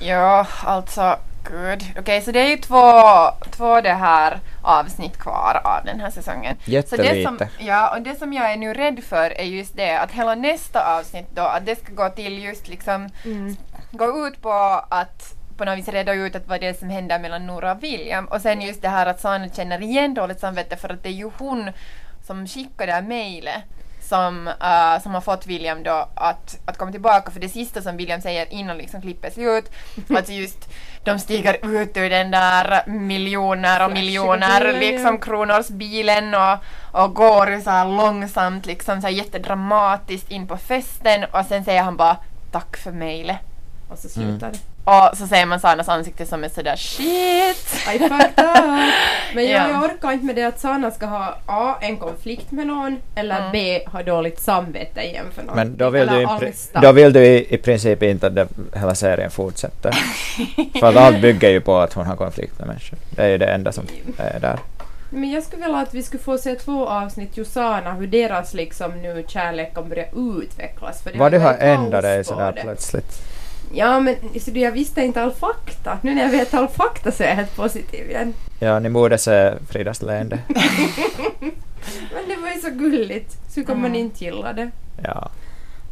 Ja, 0.02 0.46
alltså 0.64 1.16
gud. 1.50 1.82
Okej, 1.98 2.20
så 2.22 2.32
det 2.32 2.40
är 2.40 2.48
ju 2.48 2.56
två, 2.56 2.92
två 3.50 3.80
det 3.80 3.92
här 3.92 4.40
avsnitt 4.62 5.18
kvar 5.18 5.60
av 5.64 5.84
den 5.84 6.00
här 6.00 6.10
säsongen. 6.10 6.56
Så 6.64 6.70
det 6.70 6.82
som, 6.86 7.34
Jättelite. 7.34 7.48
ja, 7.58 7.96
och 7.96 8.02
det 8.02 8.14
som 8.18 8.32
jag 8.32 8.52
är 8.52 8.56
nu 8.56 8.74
rädd 8.74 9.04
för 9.04 9.30
är 9.40 9.44
just 9.44 9.76
det 9.76 9.96
att 10.00 10.10
hela 10.10 10.34
nästa 10.34 10.98
avsnitt 10.98 11.26
då, 11.34 11.42
att 11.42 11.66
det 11.66 11.76
ska 11.84 11.92
gå 11.92 12.08
till 12.08 12.42
just 12.44 12.68
liksom 12.68 13.08
Mm. 13.24 13.56
gå 13.90 14.26
ut 14.26 14.42
på 14.42 14.52
att 14.88 15.34
på 15.56 15.64
något 15.64 15.78
vis 15.78 15.88
reda 15.88 16.12
ut 16.12 16.36
att 16.36 16.48
vad 16.48 16.60
det 16.60 16.66
är 16.66 16.74
som 16.74 16.90
händer 16.90 17.18
mellan 17.18 17.46
Nora 17.46 17.72
och 17.72 17.82
William. 17.82 18.24
Och 18.26 18.40
sen 18.40 18.60
just 18.60 18.82
det 18.82 18.88
här 18.88 19.06
att 19.06 19.20
Sana 19.20 19.48
känner 19.48 19.82
igen 19.82 20.14
dåligt 20.14 20.40
samvete 20.40 20.76
för 20.76 20.88
att 20.88 21.02
det 21.02 21.08
är 21.08 21.12
ju 21.12 21.30
hon 21.38 21.70
som 22.26 22.46
skickar 22.46 22.86
det 22.86 22.92
här 22.92 23.02
mejlet 23.02 23.62
som, 24.12 24.48
uh, 24.48 25.02
som 25.02 25.14
har 25.14 25.20
fått 25.20 25.46
William 25.46 25.82
då 25.82 26.08
att, 26.14 26.58
att 26.64 26.78
komma 26.78 26.92
tillbaka. 26.92 27.30
För 27.30 27.40
det 27.40 27.48
sista 27.48 27.82
som 27.82 27.96
William 27.96 28.20
säger 28.20 28.52
innan 28.52 28.78
liksom 28.78 29.00
klippet 29.00 29.34
slut, 29.34 29.70
att 30.18 30.28
just 30.28 30.68
de 31.04 31.18
stiger 31.18 31.54
ut 31.62 31.96
ur 31.96 32.10
den 32.10 32.30
där 32.30 32.86
miljoner 32.86 33.84
och 33.86 33.92
miljoner 33.92 34.80
liksom 34.80 35.18
kronors 35.18 35.68
bilen 35.68 36.34
och, 36.34 36.58
och 37.02 37.14
går 37.14 37.60
så 37.60 37.70
här 37.70 37.88
långsamt 37.88 38.66
liksom 38.66 39.00
så 39.00 39.06
här 39.06 39.14
jättedramatiskt 39.14 40.30
in 40.30 40.46
på 40.46 40.56
festen 40.56 41.24
och 41.24 41.46
sen 41.46 41.64
säger 41.64 41.82
han 41.82 41.96
bara 41.96 42.16
tack 42.50 42.76
för 42.76 42.92
mejlet. 42.92 43.38
Och 43.88 43.98
så 43.98 44.08
slutar 44.08 44.50
det. 44.50 44.71
Och 44.84 45.16
så 45.18 45.26
ser 45.26 45.46
man 45.46 45.60
Sanas 45.60 45.88
ansikte 45.88 46.26
som 46.26 46.44
är 46.44 46.48
sådär 46.48 46.76
shit. 46.76 47.76
I! 47.94 47.98
Men 49.34 49.44
jag, 49.46 49.62
Ja. 49.62 49.68
jag 49.70 49.84
orkar 49.84 50.12
inte 50.12 50.24
med 50.26 50.36
det 50.36 50.44
att 50.44 50.60
Sanna 50.60 50.90
ska 50.90 51.06
ha 51.06 51.36
A. 51.46 51.74
En 51.80 51.96
konflikt 51.96 52.50
med 52.50 52.66
någon 52.66 52.96
eller 53.14 53.38
Mm. 53.38 53.52
B. 53.52 53.80
Ha 53.92 54.02
dåligt 54.02 54.40
samvete 54.40 55.00
igen 55.00 55.26
för 55.34 55.42
någon. 55.42 55.56
Men 55.56 55.76
då 55.76 55.90
vill, 55.90 56.02
eller 56.08 56.40
du 56.40 56.80
då 56.80 56.92
vill 56.92 57.12
du 57.12 57.24
i, 57.26 57.54
i 57.54 57.58
princip 57.58 58.02
inte 58.02 58.26
att 58.26 58.34
det, 58.34 58.48
hela 58.74 58.94
serien 58.94 59.30
fortsätter. 59.30 59.90
För 60.80 60.86
att 60.88 60.96
allt 60.96 61.20
bygger 61.22 61.50
ju 61.50 61.60
på 61.60 61.76
att 61.78 61.92
hon 61.92 62.06
har 62.06 62.16
konflikt 62.16 62.58
med 62.58 62.68
människor. 62.68 62.98
Det 63.10 63.22
är 63.22 63.28
ju 63.28 63.38
det 63.38 63.46
enda 63.46 63.72
som 63.72 63.84
är 64.16 64.40
där. 64.40 64.58
Men 65.10 65.30
jag 65.30 65.42
skulle 65.42 65.62
vilja 65.64 65.78
att 65.78 65.94
vi 65.94 66.02
skulle 66.02 66.22
få 66.22 66.38
se 66.38 66.54
två 66.54 66.88
avsnitt 66.88 67.36
Josana, 67.36 67.92
hur 67.92 68.06
deras 68.06 68.54
liksom 68.54 69.02
nu 69.02 69.24
kärlek 69.28 69.74
kan 69.74 69.88
börja 69.88 70.04
utvecklas. 70.42 71.02
För 71.02 71.12
det 71.12 71.18
Vad 71.18 71.32
du 71.32 71.38
har 71.38 71.54
ändrat 71.54 72.02
dig 72.02 72.24
sådär 72.24 72.52
det. 72.52 72.60
plötsligt. 72.62 73.22
Ja 73.74 74.00
men 74.00 74.16
så 74.40 74.50
jag 74.54 74.72
visste 74.72 75.02
inte 75.02 75.22
all 75.22 75.32
fakta. 75.32 75.98
Nu 76.02 76.14
när 76.14 76.22
jag 76.22 76.30
vet 76.30 76.54
all 76.54 76.68
fakta 76.68 77.12
så 77.12 77.22
är 77.22 77.28
jag 77.28 77.36
helt 77.36 77.56
positiv 77.56 78.10
igen. 78.10 78.34
Ja, 78.58 78.78
ni 78.78 78.90
borde 78.90 79.18
se 79.18 79.52
Fridas 79.70 80.02
leende. 80.02 80.38
Men 82.14 82.28
det 82.28 82.36
var 82.36 82.48
ju 82.48 82.60
så 82.60 82.70
gulligt. 82.70 83.36
Så 83.48 83.64
kommer 83.64 83.80
man 83.80 83.90
Mm. 83.90 84.00
inte 84.00 84.24
gilla 84.24 84.52
det. 84.52 84.70
Ja. 85.04 85.30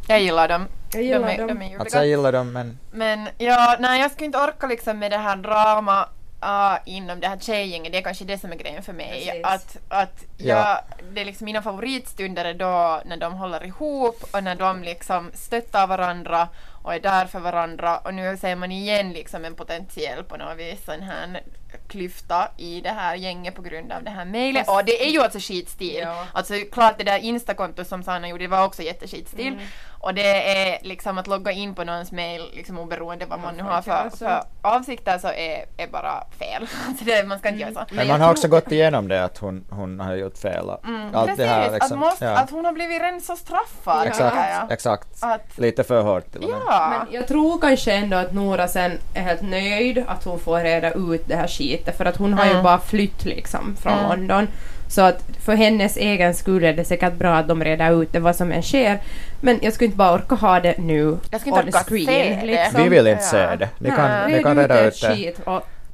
Jag 0.08 0.20
gillar 0.20 0.48
dem. 0.48 0.66
Jag 0.92 1.02
De 1.02 1.06
gillar 1.06 1.28
är, 1.28 1.38
dem. 1.38 1.46
de 1.48 1.62
är. 1.62 1.78
Alltså 1.78 1.96
jag 1.98 2.06
gillar 2.06 2.32
dem 2.32 2.52
men 2.52 2.78
Men 2.92 3.28
ja, 3.38 3.76
nej 3.80 4.00
jag 4.00 4.10
skulle 4.10 4.26
inte 4.26 4.38
orka 4.38 4.66
liksom 4.66 4.98
med 4.98 5.10
det 5.10 5.16
här 5.18 5.36
drama 5.36 6.08
uh, 6.44 6.78
inom 6.86 7.20
det 7.20 7.28
här 7.28 7.38
tjejgänget. 7.38 7.92
Det 7.92 7.98
är 7.98 8.02
kanske 8.02 8.24
det 8.24 8.38
som 8.38 8.52
är 8.52 8.56
grejen 8.56 8.82
för 8.82 8.92
mig. 8.92 9.24
Precis. 9.26 9.44
Att, 9.44 9.76
att 9.88 10.24
Ja. 10.36 10.56
jag, 10.56 10.78
det 11.14 11.20
är 11.20 11.24
liksom 11.24 11.44
mina 11.44 11.62
favoritstunder 11.62 12.44
är 12.44 12.54
då 12.54 13.02
när 13.06 13.16
de 13.16 13.32
håller 13.32 13.64
ihop 13.66 14.24
och 14.32 14.44
när 14.44 14.54
de 14.54 14.82
liksom 14.82 15.30
stöttar 15.34 15.86
varandra 15.86 16.48
och 16.82 16.94
är 16.94 17.00
där 17.00 17.26
för 17.26 17.40
varandra. 17.40 17.98
Och 17.98 18.14
nu 18.14 18.36
ser 18.36 18.56
man 18.56 18.72
igen 18.72 19.12
liksom 19.12 19.44
en 19.44 19.54
potentiell 19.54 20.24
på 20.24 20.36
något 20.36 20.58
vis. 20.58 20.84
Sån 20.84 21.02
här 21.02 21.42
klyfta 21.88 22.48
i 22.56 22.80
det 22.80 22.90
här 22.90 23.14
gänget 23.14 23.54
på 23.54 23.62
grund 23.62 23.92
av 23.92 24.02
det 24.04 24.10
här 24.10 24.24
mejlet. 24.24 24.68
Och 24.68 24.84
det 24.84 25.06
är 25.06 25.10
ju 25.10 25.20
alltså 25.22 25.38
skitstil. 25.38 26.00
Ja. 26.02 26.26
Alltså 26.32 26.54
klart 26.72 26.98
det 26.98 27.04
där 27.04 27.18
instakontot 27.18 27.86
som 27.86 28.02
Sanna 28.02 28.28
gjorde, 28.28 28.44
det 28.44 28.48
var 28.48 28.64
också 28.64 28.82
jätteskitstil. 28.82 29.52
Mm. 29.52 29.64
Och 30.02 30.14
det 30.14 30.56
är 30.58 30.78
liksom 30.82 31.18
att 31.18 31.26
logga 31.26 31.52
in 31.52 31.74
på 31.74 31.84
någons 31.84 32.12
mail, 32.12 32.50
liksom 32.54 32.78
oberoende 32.78 33.26
vad 33.26 33.40
man 33.40 33.54
nu 33.56 33.62
har 33.62 33.82
för, 33.82 33.90
göra 33.90 34.10
så. 34.10 34.16
för 34.16 34.42
avsikter 34.62 35.18
så 35.18 35.28
är, 35.28 35.64
är 35.76 35.86
bara 35.86 36.24
fel. 36.38 36.66
Alltså 36.88 37.04
det, 37.04 37.26
man 37.26 37.38
ska 37.38 37.48
inte 37.48 37.60
göra 37.60 37.72
så. 37.72 37.94
Men 37.94 38.08
man 38.08 38.20
har 38.20 38.30
också 38.30 38.48
gått 38.48 38.72
igenom 38.72 39.08
det 39.08 39.24
att 39.24 39.38
hon, 39.38 39.64
hon 39.70 40.00
har 40.00 40.14
gjort 40.14 40.38
fel. 40.38 40.68
och 40.70 40.84
Mm, 40.84 41.14
Allt 41.14 41.28
precis, 41.28 41.44
det 41.44 41.46
här 41.50 41.66
att, 41.66 41.72
liksom. 41.72 41.98
måste, 41.98 42.24
ja. 42.24 42.38
att 42.38 42.50
hon 42.50 42.64
har 42.64 42.72
blivit 42.72 43.24
så 43.24 43.36
straffad. 43.36 44.06
Exakt, 44.06 44.34
tycker 44.34 44.50
jag. 44.50 44.72
exakt. 44.72 45.08
Att, 45.22 45.58
Lite 45.58 45.84
för 45.84 46.02
hårt 46.02 46.32
till 46.32 46.42
och 46.44 46.50
med. 46.50 46.60
ja. 46.66 46.88
Men 47.04 47.14
jag 47.14 47.28
tror 47.28 47.58
kanske 47.60 47.92
ändå 47.92 48.16
att 48.16 48.32
Nora 48.32 48.68
sen 48.68 48.92
är 49.14 49.22
helt 49.22 49.42
nöjd 49.42 50.04
att 50.08 50.24
hon 50.24 50.38
får 50.38 50.60
reda 50.60 50.90
ut 50.90 51.22
det 51.28 51.36
här 51.36 51.46
skitet 51.60 51.96
för 51.96 52.04
att 52.04 52.16
hon 52.16 52.32
har 52.34 52.44
ju 52.44 52.50
Mm. 52.50 52.62
bara 52.62 52.78
flytt 52.78 53.24
liksom 53.24 53.76
från 53.82 53.92
Mm. 53.92 54.08
London. 54.08 54.48
Så 54.88 55.02
att 55.02 55.24
för 55.44 55.54
hennes 55.54 55.96
egen 55.96 56.34
skull 56.34 56.64
är 56.64 56.72
det 56.72 56.84
säkert 56.84 57.14
bra 57.14 57.36
att 57.36 57.48
de 57.48 57.64
reder 57.64 58.02
ut 58.02 58.12
det 58.12 58.20
vad 58.20 58.36
som 58.36 58.52
än 58.52 58.62
sker. 58.62 58.98
Men 59.40 59.58
jag 59.62 59.72
skulle 59.72 59.86
inte 59.86 59.96
bara 59.98 60.12
orka 60.14 60.34
ha 60.34 60.60
det 60.60 60.78
nu 60.78 61.16
Jag 61.30 61.40
skulle 61.40 61.56
inte 61.56 61.62
on 61.62 61.68
orka 61.68 61.78
screen. 61.84 62.06
se 62.06 62.36
det. 62.40 62.46
Liksom. 62.46 62.82
Vi 62.82 62.88
vill 62.88 63.06
inte 63.06 63.22
Ja. 63.22 63.28
se 63.30 63.56
det. 63.56 63.68
Ni 63.78 63.88
kan, 63.90 64.10
Nej, 64.10 64.36
ni 64.36 64.42
kan 64.42 64.56
reda 64.56 64.80
ut 64.86 65.00
det. 65.02 65.34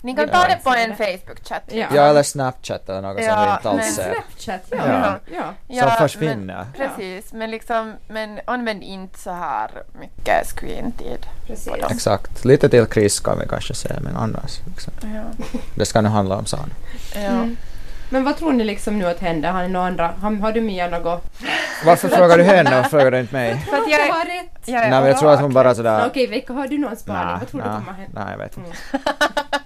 Ni 0.06 0.14
kan 0.14 0.28
ta 0.28 0.46
det 0.48 0.58
på 0.64 0.70
en 0.70 0.96
Facebook-chatt. 0.96 1.62
Ja. 1.66 1.86
Ja, 1.94 2.02
eller 2.02 2.22
Snapchat 2.22 2.88
eller 2.88 3.02
något 3.02 3.24
som 3.24 3.44
vi 3.44 3.52
inte 3.52 3.68
alls 3.68 3.76
men 3.76 3.92
ser. 3.92 4.14
Snapchat, 4.14 4.62
ja. 4.70 5.18
Ja. 5.34 5.54
ja. 5.68 5.82
Som 5.82 5.88
men- 5.88 5.98
försvinner. 5.98 6.66
Precis, 6.76 7.32
men 7.32 7.50
liksom, 7.50 7.94
men 8.08 8.40
använd 8.44 8.82
inte 8.82 9.18
så 9.18 9.30
här 9.30 9.70
mycket 10.00 10.46
screentid. 10.46 11.26
Precis. 11.46 11.72
Exakt. 11.90 12.44
Lite 12.44 12.68
till 12.68 12.86
kris 12.86 13.20
kan 13.20 13.38
vi 13.38 13.48
kanske 13.48 13.74
se, 13.74 13.88
men 14.00 14.16
annars. 14.16 14.60
Liksom. 14.66 14.92
Ja. 15.02 15.44
Det 15.74 15.86
ska 15.86 16.00
nu 16.00 16.08
handla 16.08 16.36
om. 16.36 16.44
Ja. 17.14 17.20
Mm. 17.20 17.56
Men 18.10 18.24
vad 18.24 18.36
tror 18.36 18.52
ni 18.52 18.64
liksom 18.64 18.98
nu 18.98 19.06
att 19.06 19.20
händer? 19.20 19.52
Har 19.52 19.62
ni 19.62 19.68
några 19.68 19.86
andra? 19.86 20.06
Har, 20.20 20.36
har 20.36 20.52
du 20.52 20.60
Mia 20.60 20.88
något? 20.88 21.24
Varför 21.86 22.08
frågar 22.08 22.38
du 22.38 22.44
henne 22.44 22.80
och 22.80 22.86
frågar 22.86 23.10
du 23.10 23.20
inte 23.20 23.34
mig? 23.34 23.66
För 23.70 23.76
att 23.76 23.90
jag, 23.90 23.98
har 23.98 24.24
rätt! 24.24 24.56
jag 24.64 24.76
är 24.84 24.90
Nej, 24.90 25.00
men 25.00 25.08
jag 25.08 25.18
tror 25.18 25.32
att 25.32 25.40
hon 25.40 25.52
bara 25.52 25.74
sådär... 25.74 26.06
Okej, 26.06 26.26
Veikka, 26.26 26.52
har 26.52 26.68
du 26.68 26.78
någon 26.78 26.96
spaning? 26.96 27.26
Nej, 27.26 27.36
vad 27.40 27.48
tror 27.48 27.60
du 27.60 27.68
nej, 27.68 27.78
kommer 27.78 27.98
hända? 27.98 28.24
nej, 28.24 28.32
jag 28.32 28.38
vet 28.38 28.56
inte. 28.56 28.70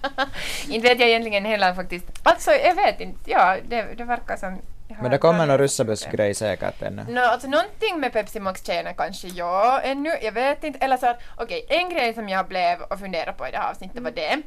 inte 0.69 0.87
vet 0.87 0.99
jag 0.99 1.09
egentligen 1.09 1.45
heller 1.45 1.73
faktiskt. 1.73 2.05
Alltså 2.23 2.51
jag 2.51 2.75
vet 2.75 2.99
inte, 2.99 3.31
ja 3.31 3.57
det, 3.67 3.87
det 3.97 4.03
verkar 4.03 4.37
som... 4.37 4.61
jag 4.87 5.01
Men 5.01 5.11
det 5.11 5.17
kommer 5.17 5.45
någon 5.45 5.57
russabuss-grej 5.57 6.33
säkert 6.33 6.81
ännu. 6.81 7.05
Nå, 7.09 7.21
alltså 7.21 7.47
någonting 7.47 7.99
med 7.99 8.13
Pepsi 8.13 8.39
Max-tjejerna 8.39 8.93
kanske 8.93 9.27
ja, 9.27 9.81
ännu, 9.83 10.09
jag 10.21 10.31
vet 10.31 10.63
inte. 10.63 10.79
Eller 10.79 10.97
så 10.97 11.07
att, 11.07 11.19
okej, 11.37 11.65
en 11.69 11.89
grej 11.89 12.13
som 12.13 12.29
jag 12.29 12.47
blev 12.47 12.81
och 12.81 12.99
funderade 12.99 13.33
på 13.33 13.47
i 13.47 13.51
det 13.51 13.57
här 13.57 13.71
avsnittet 13.71 14.03
var 14.03 14.11
det 14.11 14.41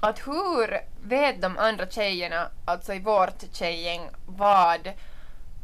att 0.00 0.26
hur 0.26 0.80
vet 1.08 1.42
de 1.42 1.58
andra 1.58 1.86
tjejerna, 1.86 2.48
alltså 2.64 2.94
i 2.94 2.98
vårt 2.98 3.42
tjejgäng, 3.52 4.00
vad 4.26 4.92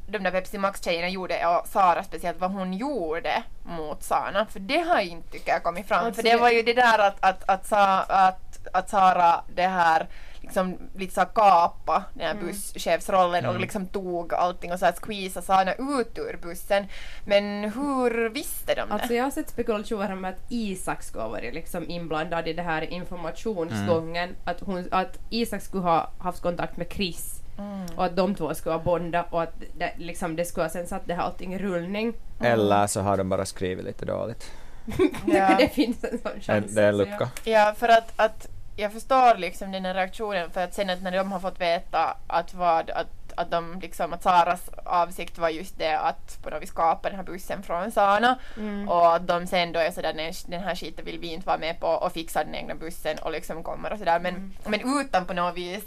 de 0.07 0.19
där 0.19 0.31
Pepsi 0.31 0.59
Max-tjejerna 0.59 1.09
gjorde 1.09 1.47
och 1.47 1.69
Sara 1.69 2.03
speciellt 2.03 2.41
vad 2.41 2.51
hon 2.51 2.73
gjorde 2.73 3.43
mot 3.63 4.03
Sana. 4.03 4.47
För 4.47 4.61
det 4.61 4.79
har 4.79 5.01
ju 5.01 5.11
inte 5.11 5.31
tycker 5.31 5.53
jag 5.53 5.63
kommit 5.63 5.89
fram. 5.89 6.05
Alltså 6.05 6.23
för 6.23 6.29
det 6.31 6.37
var 6.37 6.51
ju 6.51 6.63
det 6.63 6.73
där 6.73 6.99
att, 6.99 7.17
att, 7.21 7.49
att, 7.49 7.67
Sa, 7.67 8.01
att, 8.01 8.50
att 8.73 8.91
Sara 8.91 9.45
det 9.55 9.67
här 9.67 10.09
liksom 10.41 10.79
lite 10.97 11.15
så 11.15 11.25
kapa 11.25 12.05
den 12.15 12.27
här 12.27 12.35
busschefsrollen 12.45 13.47
och 13.47 13.61
liksom 13.61 13.87
tog 13.87 14.35
allting 14.35 14.73
och 14.73 14.79
så 14.79 14.85
här 14.85 14.95
squeeza 15.03 15.43
Sana 15.43 15.73
ut 15.75 16.19
ur 16.19 16.39
bussen. 16.43 16.87
Men 17.25 17.65
hur 17.65 18.29
visste 18.29 18.75
de 18.75 18.89
det? 18.89 18.95
Alltså 18.95 19.15
jag 19.15 19.25
har 19.25 19.31
sett 19.31 19.49
spekulationer 19.51 20.13
om 20.13 20.25
att 20.25 20.37
Isak 20.49 21.03
skulle 21.03 21.23
ha 21.23 21.31
varit 21.31 21.55
liksom 21.55 21.91
inblandad 21.91 22.49
i 22.49 22.53
det 22.53 22.63
här 22.63 22.83
informationsgången. 22.83 24.37
Att, 24.45 24.61
hon, 24.61 24.89
att 24.91 25.19
Isak 25.31 25.63
skulle 25.63 25.83
ha 25.83 26.11
haft 26.19 26.43
kontakt 26.43 26.77
med 26.77 26.87
Chris 26.93 27.37
Mm. 27.59 27.87
och 27.97 28.05
att 28.05 28.17
de 28.17 28.35
två 28.35 28.55
skulle 28.55 28.75
ha 28.75 28.83
bondat 28.83 29.27
och 29.31 29.43
att 29.43 29.55
det, 29.79 29.93
liksom, 29.99 30.37
det 30.37 30.45
skulle 30.45 30.65
ha 30.65 30.71
sen 30.71 30.87
satt 30.87 31.07
det 31.07 31.15
här 31.15 31.23
allting 31.23 31.55
i 31.55 31.59
rullning. 31.59 32.15
Eller 32.41 32.87
så 32.87 33.01
har 33.01 33.17
de 33.17 33.29
bara 33.29 33.47
skrivit 33.47 33.85
lite 33.85 34.05
dåligt. 34.05 34.51
Ja. 35.27 35.57
det 35.59 35.69
finns 35.69 36.05
en 36.05 36.19
sån 36.23 36.41
chans. 36.41 36.75
det 36.75 36.83
är 36.83 36.89
en 36.89 36.97
lucka. 36.97 37.31
Ja, 37.45 37.75
för 37.79 37.89
att, 37.89 38.13
att 38.17 38.49
jag 38.77 38.93
förstår 38.93 39.37
liksom 39.37 39.73
den 39.73 39.85
här 39.85 39.95
reaktionen 39.95 40.51
för 40.51 40.65
att 40.65 40.75
sen 40.75 40.91
att 40.91 41.03
när 41.03 41.13
de 41.13 41.33
har 41.33 41.41
fått 41.41 41.61
veta 41.61 42.17
att 42.27 42.55
vad, 42.55 42.91
att, 42.91 43.07
att 43.37 43.51
de 43.51 43.81
liksom, 43.83 44.13
att 44.13 44.23
Saras 44.23 44.61
avsikt 44.85 45.39
var 45.39 45.49
just 45.49 45.79
det 45.79 45.99
att 45.99 46.43
på 46.43 46.51
något 46.51 46.63
vis 46.63 46.69
skapa 46.71 47.09
den 47.09 47.17
här 47.17 47.25
bussen 47.27 47.63
från 47.63 47.91
Sana 47.93 48.39
Mm. 48.57 48.89
och 48.89 49.15
att 49.15 49.27
de 49.27 49.47
sen 49.47 49.73
då 49.73 49.81
är 49.81 49.91
sådär 49.91 50.15
nej 50.15 50.33
den 50.47 50.61
här 50.63 50.75
skiten 50.75 51.05
vill 51.05 51.19
vi 51.19 51.33
inte 51.33 51.47
vara 51.47 51.59
med 51.59 51.81
på 51.81 51.87
och 51.87 52.13
fixa 52.13 52.45
den 52.45 52.55
egna 52.55 52.75
bussen 52.75 53.19
och 53.19 53.33
liksom 53.33 53.63
kommer 53.63 53.93
och 53.93 53.99
sådär 53.99 54.21
men, 54.21 54.35
Mm. 54.35 54.53
men 54.67 55.01
utan 55.01 55.27
på 55.27 55.33
något 55.33 55.57
vis 55.57 55.85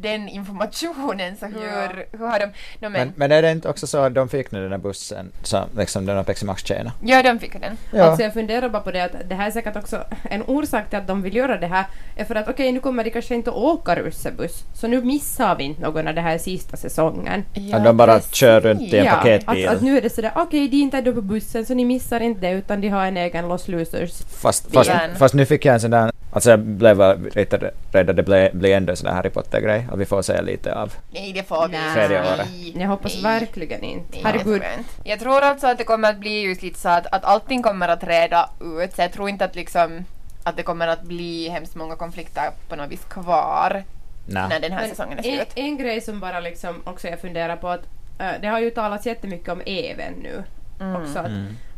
den 0.00 0.28
informationen 0.28 1.36
så 1.36 1.46
hur, 1.46 1.62
Ja. 1.62 1.88
hur 2.18 2.26
har 2.26 2.38
de, 2.38 2.46
no, 2.46 2.52
men, 2.80 2.92
Men, 2.92 3.12
men 3.16 3.32
är 3.32 3.42
det 3.42 3.50
inte 3.50 3.68
också 3.68 3.86
så 3.86 3.98
att 3.98 4.14
de 4.14 4.28
fick 4.28 4.50
nu 4.50 4.60
den 4.62 4.70
där 4.70 4.78
bussen, 4.78 5.32
så, 5.42 5.64
liksom 5.76 6.06
den 6.06 6.16
här 6.16 6.22
Pepsi 6.24 6.44
Max-tjejerna? 6.46 6.92
ja 7.04 7.22
de 7.22 7.38
fick 7.38 7.60
den. 7.60 7.76
Ja. 7.92 8.04
Alltså 8.04 8.22
jag 8.22 8.32
funderar 8.32 8.68
bara 8.68 8.82
på 8.82 8.90
det 8.90 9.00
att 9.04 9.12
det 9.28 9.34
här 9.34 9.46
är 9.46 9.50
säkert 9.50 9.76
också 9.76 10.04
en 10.30 10.42
orsak 10.42 10.88
till 10.90 10.98
att 10.98 11.06
de 11.06 11.22
vill 11.22 11.36
göra 11.36 11.56
det 11.58 11.66
här 11.66 11.84
är 12.16 12.24
för 12.24 12.34
att 12.34 12.48
okej 12.48 12.72
nu 12.72 12.80
kommer 12.80 13.04
de 13.04 13.10
kanske 13.10 13.34
inte 13.34 13.50
åka 13.50 13.94
russebuss 13.96 14.64
så 14.74 14.86
nu 14.86 15.02
missar 15.04 15.56
vi 15.56 15.64
inte 15.64 15.82
någon 15.82 16.08
av 16.08 16.14
det 16.14 16.20
här 16.20 16.38
sista 16.38 16.76
säsongen. 16.76 17.44
Att 17.72 17.84
de 17.84 17.96
bara 17.96 18.20
kör 18.20 18.60
runt 18.60 18.80
i 18.80 18.98
en 18.98 19.04
Ja, 19.04 19.12
paketbil. 19.14 19.68
Att, 19.68 19.74
att 19.76 19.82
nu 19.82 19.96
är 19.96 20.00
det 20.02 20.10
sådär 20.10 20.32
okej 20.36 20.68
de 20.68 20.76
är 20.76 20.82
inte 20.82 21.00
då 21.00 21.12
på 21.12 21.22
bussen 21.22 21.66
så 21.66 21.74
ni 21.74 21.84
missar 21.84 22.20
inte 22.20 22.40
det 22.40 22.50
utan 22.50 22.80
de 22.80 22.88
har 22.88 23.06
en 23.06 23.16
egen 23.16 23.48
Los 23.48 23.68
Losers. 23.68 24.22
Fast, 24.42 24.72
fast, 24.72 24.90
fast 25.16 25.34
nu 25.34 25.46
fick 25.46 25.64
jag 25.64 25.74
en 25.74 25.80
sån 25.80 25.90
där, 25.90 26.10
alltså 26.32 26.50
jag 26.50 26.58
blev 26.58 27.26
lite 27.36 27.70
rädd 27.92 28.10
att 28.10 28.16
det 28.16 28.22
blev, 28.22 28.56
blev 28.56 28.72
ändå 28.76 28.90
en 28.90 28.96
sån 28.96 29.06
där 29.06 29.14
Harry 29.14 29.30
Potter-grej, 29.30 29.81
att 29.92 29.98
vi 29.98 30.04
får 30.04 30.22
se 30.22 30.42
lite 30.42 30.74
av. 30.74 30.92
Nej 31.10 31.32
det 31.32 31.42
får 31.42 31.68
vi. 31.68 31.76
Tredje 31.94 32.20
året. 32.20 32.48
Nej. 32.52 32.76
Jag 32.78 32.88
hoppas 32.88 33.14
Nej. 33.14 33.40
verkligen 33.40 33.82
inte. 33.84 34.08
Nej, 34.12 34.22
Herregud. 34.24 34.54
jag 34.54 34.62
tror 34.62 34.78
inte. 34.78 34.90
Jag 35.04 35.20
tror 35.20 35.40
alltså 35.42 35.66
att 35.66 35.78
det 35.78 35.84
kommer 35.84 36.10
att 36.10 36.18
bli 36.18 36.40
just 36.42 36.62
lite 36.62 36.80
så 36.80 36.88
att, 36.88 37.06
att 37.06 37.24
allting 37.24 37.62
kommer 37.62 37.88
att 37.88 38.04
reda 38.04 38.50
ut. 38.60 38.94
Så 38.94 39.02
jag 39.02 39.12
tror 39.12 39.28
inte 39.28 39.44
att 39.44 39.54
liksom 39.54 40.04
att 40.44 40.56
det 40.56 40.62
kommer 40.62 40.88
att 40.88 41.02
bli 41.02 41.48
hemskt 41.48 41.74
många 41.74 41.96
konflikter 41.96 42.50
på 42.68 42.76
något 42.76 42.90
vis 42.90 43.04
kvar 43.04 43.84
Nej. 44.26 44.48
när 44.48 44.60
den 44.60 44.72
här 44.72 44.80
Men 44.80 44.90
säsongen 44.90 45.18
är 45.18 45.28
en, 45.28 45.36
slut. 45.36 45.48
en 45.54 45.76
grej 45.78 46.00
som 46.00 46.20
bara 46.20 46.40
liksom 46.40 46.82
också 46.84 47.08
jag 47.08 47.20
funderar 47.20 47.56
på 47.56 47.68
att 47.68 47.82
eh, 48.18 48.30
det 48.40 48.48
har 48.48 48.60
ju 48.60 48.70
talats 48.70 49.06
jättemycket 49.06 49.48
om 49.48 49.62
Even 49.66 50.12
nu 50.22 50.42
Mm. 50.80 51.02
också. 51.02 51.18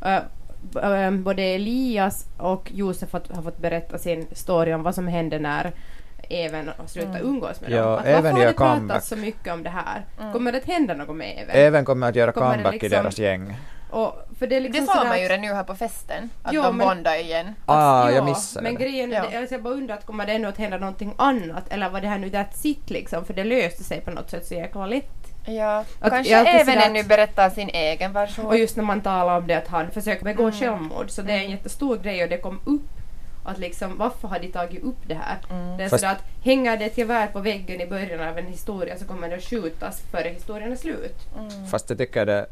Att, 0.00 0.22
eh, 0.84 1.10
både 1.10 1.42
Elias 1.42 2.26
och 2.38 2.70
Josef 2.74 3.12
har, 3.12 3.22
har 3.34 3.42
fått 3.42 3.58
berätta 3.58 3.98
sin 3.98 4.26
story 4.32 4.72
om 4.74 4.82
vad 4.82 4.94
som 4.94 5.08
hände 5.08 5.38
när 5.38 5.72
Even 6.30 6.70
slutade 6.86 7.18
Mm. 7.18 7.28
umgås 7.30 7.60
med 7.60 7.70
Ja, 7.70 7.82
dem. 7.82 7.94
Att 7.98 8.06
Even 8.06 8.22
varför 8.24 8.38
har 8.46 8.52
pratats 8.52 8.58
comeback. 8.78 9.02
så 9.04 9.16
mycket 9.16 9.52
om 9.52 9.62
det 9.62 9.70
här? 9.70 10.04
Mm. 10.20 10.32
Kommer 10.32 10.52
det 10.52 10.58
att 10.58 10.64
hända 10.64 10.94
något 10.94 11.16
med 11.16 11.38
Even? 11.38 11.56
Även 11.56 11.84
kommer 11.84 12.08
att 12.08 12.16
göra 12.16 12.32
Kommer 12.32 12.50
comeback 12.52 12.74
i 12.74 12.78
liksom- 12.78 13.02
deras 13.02 13.18
gäng. 13.18 13.56
Och, 13.90 14.14
för 14.38 14.46
det 14.46 14.56
är 14.56 14.60
liksom 14.60 14.80
Det 14.86 14.92
sa 14.92 14.92
sådär 14.98 15.08
man 15.08 15.18
ju 15.18 15.24
att- 15.24 15.30
redan 15.30 15.40
nu 15.46 15.52
här 15.54 15.62
på 15.64 15.74
festen. 15.74 16.30
Att 16.42 16.52
Jo, 16.52 16.62
de 16.62 16.76
men- 16.76 16.88
bondar 16.88 17.14
igen. 17.20 17.54
Ah, 17.66 18.10
ja, 18.10 18.16
jag 18.16 18.24
missade 18.24 18.62
Men 18.64 18.74
grejen 18.74 19.12
är, 19.12 19.16
Ja. 19.32 19.38
alltså 19.38 19.54
jag 19.54 19.62
bara 19.62 19.74
undrar 19.74 19.94
att 19.94 20.06
kommer 20.06 20.26
det 20.26 20.32
ännu 20.32 20.48
att 20.48 20.58
hända 20.58 20.78
någonting 20.78 21.14
annat 21.16 21.72
eller 21.72 21.90
var 21.90 22.00
det 22.00 22.08
här 22.08 22.18
nu 22.18 22.28
that's 22.28 22.66
it 22.66 22.90
liksom? 22.90 23.24
För 23.24 23.34
det 23.34 23.44
löste 23.44 23.84
sig 23.84 24.00
på 24.00 24.10
något 24.10 24.30
sätt 24.30 24.46
så 24.46 24.54
jäkla 24.54 24.86
lätt. 24.86 25.10
Ja. 25.46 25.84
Att 26.00 26.10
Kanske 26.10 26.34
även 26.36 26.78
ännu 26.78 27.00
att- 27.00 27.08
berättar 27.08 27.50
sin 27.50 27.68
egen 27.68 28.12
version. 28.12 28.46
Och 28.46 28.58
just 28.58 28.76
när 28.76 28.84
man 28.84 29.00
talar 29.00 29.36
om 29.38 29.46
det 29.46 29.54
att 29.54 29.68
han 29.68 29.90
försöker 29.90 30.24
begå 30.24 30.42
Mm. 30.42 30.54
självmord 30.54 31.10
så 31.10 31.22
det 31.22 31.32
är 31.32 31.38
en 31.38 31.50
jättestor 31.50 31.96
grej 31.98 32.22
och 32.22 32.28
det 32.28 32.36
kom 32.38 32.60
upp 32.64 32.82
att 33.44 33.58
liksom 33.58 33.98
varför 33.98 34.28
har 34.28 34.38
de 34.38 34.48
tagit 34.48 34.82
upp 34.82 34.98
det 35.06 35.14
här? 35.14 35.38
Mm. 35.50 35.76
Det 35.76 35.84
är 35.84 35.88
Fast- 35.88 36.00
sådär 36.00 36.12
att 36.14 36.24
hänger 36.44 36.76
det 36.76 36.84
ett 36.84 36.98
gevär 36.98 37.26
på 37.26 37.40
väggen 37.40 37.80
i 37.80 37.86
början 37.86 38.28
av 38.28 38.38
en 38.38 38.46
historia 38.46 38.98
så 38.98 39.04
kommer 39.04 39.28
det 39.28 39.36
att 39.36 39.42
skjutas 39.44 40.00
före 40.10 40.28
historien 40.28 40.72
är 40.72 40.76
slut. 40.76 41.16
Mm. 41.38 41.66
Fast 41.66 41.90
jag 41.90 41.98
tycker 41.98 42.26
det, 42.26 42.46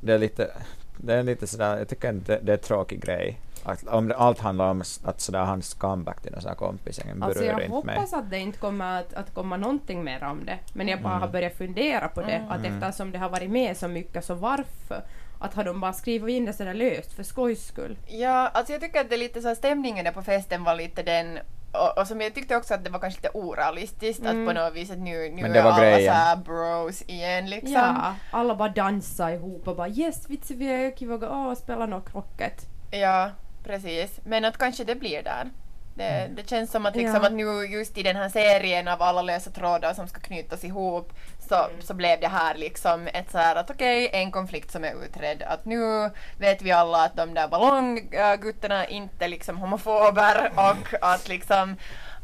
det 0.00 0.12
är 0.14 0.18
lite, 0.18 0.50
det 0.96 1.14
är 1.14 1.22
lite 1.22 1.46
sådär, 1.46 1.78
jag 1.78 1.88
tycker 1.88 2.08
inte 2.08 2.38
det 2.42 2.52
är 2.52 2.56
en 2.56 2.62
tråkig 2.62 3.00
grej. 3.04 3.38
Att, 3.64 3.86
om 3.88 4.08
det, 4.08 4.16
allt 4.16 4.38
handlar 4.40 4.70
om 4.70 4.82
att 5.04 5.20
sådär 5.20 5.44
hans 5.44 5.74
comeback 5.74 6.22
till 6.22 6.32
någon 6.32 6.40
sån 6.40 6.48
här 6.48 6.56
kompis, 6.56 6.98
ingen 7.04 7.22
Alltså 7.22 7.40
berör 7.42 7.52
jag 7.52 7.62
inte 7.62 7.86
mig. 7.86 7.94
hoppas 7.96 8.12
att 8.12 8.30
det 8.30 8.38
inte 8.38 8.58
kommer 8.58 9.00
att, 9.00 9.14
att 9.14 9.34
komma 9.34 9.56
någonting 9.56 10.04
mer 10.04 10.24
om 10.24 10.44
det. 10.44 10.58
Men 10.72 10.88
jag 10.88 11.02
bara 11.02 11.08
Mm. 11.12 11.20
har 11.22 11.28
börjat 11.28 11.56
fundera 11.58 12.08
på 12.08 12.20
det. 12.22 12.32
Mm. 12.32 12.50
Att 12.50 12.58
Mm. 12.66 12.82
eftersom 12.82 13.10
det 13.12 13.18
har 13.18 13.28
varit 13.28 13.50
med 13.50 13.76
så 13.76 13.88
mycket 13.88 14.24
så 14.24 14.34
varför? 14.34 15.02
Att 15.42 15.54
har 15.54 15.64
de 15.64 15.80
bara 15.80 15.92
skrivit 15.92 16.28
in 16.36 16.44
det 16.44 16.52
sådär 16.52 16.74
löst 16.74 17.12
för 17.12 17.22
skojs 17.22 17.66
skull? 17.66 17.96
Ja, 18.06 18.48
alltså 18.48 18.72
jag 18.72 18.82
tycker 18.82 19.00
att 19.00 19.08
det 19.08 19.14
är 19.16 19.18
lite 19.18 19.42
så 19.42 19.48
här, 19.48 19.54
stämningen 19.54 20.04
där 20.04 20.12
på 20.12 20.22
festen 20.22 20.64
var 20.64 20.74
lite 20.74 21.02
den 21.02 21.38
och, 21.72 21.98
och 21.98 22.06
som 22.06 22.20
jag 22.20 22.34
tyckte 22.34 22.56
också 22.56 22.74
att 22.74 22.84
det 22.84 22.90
var 22.90 22.98
kanske 23.00 23.18
lite 23.22 23.38
orealistiskt 23.38 24.22
Mm. 24.22 24.48
att 24.48 24.54
på 24.54 24.60
något 24.60 24.74
vis 24.74 24.90
att 24.90 24.98
nu, 24.98 25.30
nu 25.30 25.42
är 25.42 25.62
alla 25.62 25.80
grejen. 25.80 26.12
så 26.12 26.18
här 26.18 26.36
bros 26.36 27.02
igen 27.02 27.50
liksom. 27.50 27.72
Ja, 27.72 28.14
alla 28.30 28.54
bara 28.54 28.68
dansar 28.68 29.30
ihop 29.30 29.68
och 29.68 29.76
bara 29.76 29.88
yes 29.88 30.30
vitsi 30.30 30.54
vi 30.54 30.66
är 30.86 30.96
kiva 30.96 31.28
och 31.28 31.58
spela 31.58 31.86
något 31.86 32.10
krocket. 32.12 32.66
Ja, 32.90 33.30
precis. 33.64 34.20
Men 34.24 34.44
att 34.44 34.58
kanske 34.58 34.84
det 34.84 34.94
blir 34.94 35.22
där. 35.22 35.50
Det, 35.94 36.28
det 36.36 36.48
känns 36.48 36.70
som 36.70 36.86
att, 36.86 36.96
liksom 36.96 37.20
Ja. 37.22 37.26
att 37.26 37.32
nu 37.32 37.64
just 37.66 37.98
i 37.98 38.02
den 38.02 38.16
här 38.16 38.28
serien 38.28 38.88
av 38.88 39.02
alla 39.02 39.22
lösa 39.22 39.50
trådar 39.50 39.94
som 39.94 40.08
ska 40.08 40.20
knytas 40.20 40.64
ihop 40.64 41.12
så, 41.52 41.68
så 41.80 41.94
blev 41.94 42.20
det 42.20 42.28
här 42.28 42.54
liksom 42.54 43.06
ett 43.06 43.30
så 43.30 43.38
här 43.38 43.56
att 43.56 43.70
okej, 43.70 44.10
en 44.12 44.30
konflikt 44.30 44.70
som 44.70 44.84
är 44.84 45.04
utredd. 45.04 45.42
Att 45.42 45.64
nu 45.64 46.10
vet 46.38 46.62
vi 46.62 46.72
alla 46.72 47.04
att 47.04 47.16
de 47.16 47.34
där 47.34 47.48
ballongguttarna 47.48 48.86
inte 48.86 49.28
liksom 49.28 49.56
homofober 49.58 50.52
och 50.54 50.94
att 51.00 51.28
liksom 51.28 51.76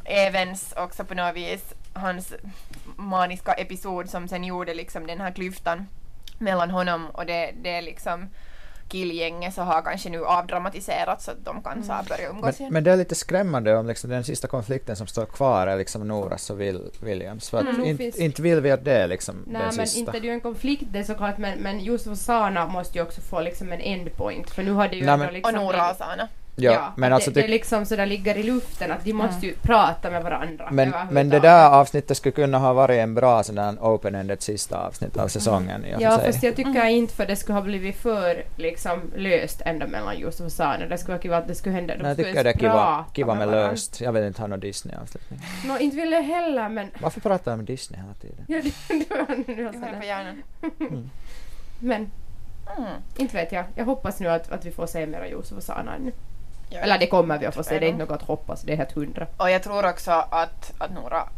Evans 0.04 0.74
också 0.76 1.04
på 1.04 1.14
något 1.14 1.36
vis, 1.36 1.74
hans 1.92 2.34
maniska 2.96 3.52
episod 3.52 4.10
som 4.10 4.28
sen 4.28 4.44
gjorde 4.44 4.74
liksom 4.74 5.06
den 5.06 5.20
här 5.20 5.30
klyftan 5.30 5.86
mellan 6.38 6.70
honom 6.70 7.10
och 7.10 7.26
det, 7.26 7.52
det 7.62 7.70
är 7.70 7.82
liksom 7.82 8.30
killgänget 8.88 9.54
så 9.54 9.62
har 9.62 9.82
kanske 9.82 10.10
nu 10.10 10.24
avdramatiserats 10.24 11.24
så 11.24 11.30
att 11.30 11.44
de 11.44 11.62
kan 11.62 11.84
så 11.84 11.92
här 11.92 12.04
börja 12.08 12.28
Men, 12.28 12.36
umgås 12.36 12.60
igen. 12.60 12.72
men 12.72 12.84
det 12.84 12.90
är 12.92 12.96
lite 12.96 13.14
skrämmande 13.14 13.76
om 13.76 13.86
liksom 13.86 14.10
den 14.10 14.24
sista 14.24 14.48
konflikten 14.48 14.96
som 14.96 15.06
står 15.06 15.26
kvar 15.26 15.66
är 15.66 15.76
liksom 15.76 16.08
Noras 16.08 16.50
och 16.50 16.60
Will, 16.60 16.90
Williams. 17.00 17.50
För 17.50 17.58
att 17.58 17.64
Mm, 17.68 17.84
inte, 17.84 18.02
finns- 18.04 18.16
inte 18.18 18.42
vill 18.42 18.60
vi 18.60 18.70
att 18.70 18.84
det 18.84 18.92
är 18.94 19.06
liksom 19.08 19.34
Nej 19.46 19.62
den 19.62 19.76
men 19.76 19.86
sista. 19.86 19.98
inte 20.00 20.12
det 20.12 20.18
är 20.18 20.22
ju 20.22 20.30
en 20.30 20.40
konflikt 20.40 20.84
det 20.92 21.04
såklart 21.04 21.38
men, 21.38 21.58
men 21.58 21.80
Josef 21.80 22.06
och 22.12 22.18
Sana 22.18 22.66
måste 22.66 22.98
ju 22.98 23.04
också 23.04 23.20
få 23.20 23.40
liksom 23.40 23.72
en 23.72 23.80
endpoint 23.80 24.50
för 24.50 24.62
nu 24.62 24.72
har 24.72 24.88
det 24.88 24.96
ju 24.96 25.04
Nej, 25.06 25.16
men- 25.18 25.34
liksom 25.34 25.54
och 25.54 25.60
Nora 25.64 25.90
och 25.90 25.96
Sana. 25.96 26.28
Ja, 26.60 26.92
men 26.96 27.12
att 27.12 27.14
alltså 27.16 27.30
det, 27.30 27.42
det 27.42 27.48
liksom 27.48 27.86
sådär 27.86 28.06
ligger 28.06 28.34
i 28.34 28.42
luften 28.42 28.90
att 28.92 29.04
de 29.04 29.12
måste 29.12 29.46
ju 29.46 29.54
prata 29.62 30.10
med 30.10 30.22
varandra. 30.22 30.68
Men, 30.70 30.92
men 31.10 31.28
det 31.28 31.40
där 31.40 31.70
avsnittet 31.70 32.16
skulle 32.16 32.32
kunna 32.32 32.58
ha 32.58 32.72
varit 32.72 32.98
en 32.98 33.14
bra 33.14 33.42
sån 33.42 33.54
där 33.54 33.72
open-ended 33.72 34.40
sista 34.40 34.78
avsnitt 34.78 35.16
av 35.16 35.28
säsongen 35.28 35.84
och 35.94 36.02
Ja 36.02 36.18
fast 36.18 36.42
jag 36.42 36.56
tycker 36.56 36.84
inte 36.84 37.14
för 37.14 37.26
det 37.26 37.36
skulle 37.36 37.54
ha 37.58 37.62
blivit 37.62 37.96
för 37.96 38.42
liksom 38.56 39.00
löst 39.16 39.62
ändå 39.64 39.86
mellan 39.86 40.18
Josef 40.18 40.46
och 40.46 40.52
Sana. 40.52 40.86
Det 40.86 40.98
skulle 40.98 41.12
vara 41.14 41.22
kiva 41.22 41.36
att 41.36 41.48
det 41.48 41.54
skulle 41.54 41.74
hända. 41.74 41.94
De 41.96 42.02
Nej, 42.02 42.08
jag 42.08 42.16
tycker 42.26 42.44
det 42.44 42.50
är 42.50 42.58
kiva, 42.58 43.04
kiva 43.14 43.34
med 43.34 43.48
löst. 43.48 44.00
Jag 44.00 44.12
vill 44.12 44.24
inte 44.24 44.40
ha 44.42 44.46
någon 44.46 44.60
Disney-avslutning. 44.60 45.40
Nå, 45.64 45.78
inte 45.78 45.96
vill 45.96 46.12
jag 46.12 46.22
heller 46.22 46.68
men... 46.68 46.90
Varför 47.00 47.20
pratar 47.20 47.52
jag 47.52 47.58
med 47.58 47.66
Disney 47.66 48.00
hela 48.00 48.14
tiden? 48.14 48.44
Ja, 48.48 49.16
var 49.26 49.36
nu 49.36 49.54
Du 49.54 49.64
höll 49.64 49.74
sådär. 49.74 49.96
på 50.00 50.06
hjärnan. 50.06 50.42
Men 51.80 52.10
Mm. 52.76 52.90
inte 53.16 53.36
vet 53.36 53.52
jag. 53.52 53.64
Jag 53.74 53.84
hoppas 53.84 54.20
nu 54.20 54.28
att, 54.28 54.52
att 54.52 54.64
vi 54.64 54.70
får 54.70 54.86
se 54.86 55.06
mera 55.06 55.28
Josef 55.28 55.56
och 55.56 55.62
Sana 55.62 55.94
ännu. 55.94 56.12
Ja. 56.70 56.78
Eller 56.78 56.98
det 56.98 57.06
kommer 57.06 57.38
vi 57.38 57.46
att 57.46 57.54
få 57.54 57.62
se. 57.64 57.78
Det 57.78 57.86
är 57.86 57.90
inte 57.90 58.04
något 58.04 58.22
att 58.22 58.28
hoppas. 58.28 58.62
Det 58.62 58.72
är 58.72 58.76
helt 58.76 58.92
hundra. 58.92 59.26
Och 59.36 59.50
jag 59.50 59.62
tror 59.62 59.88
också 59.90 60.10
att, 60.10 60.72
att 60.78 60.90
Nora 60.90 61.28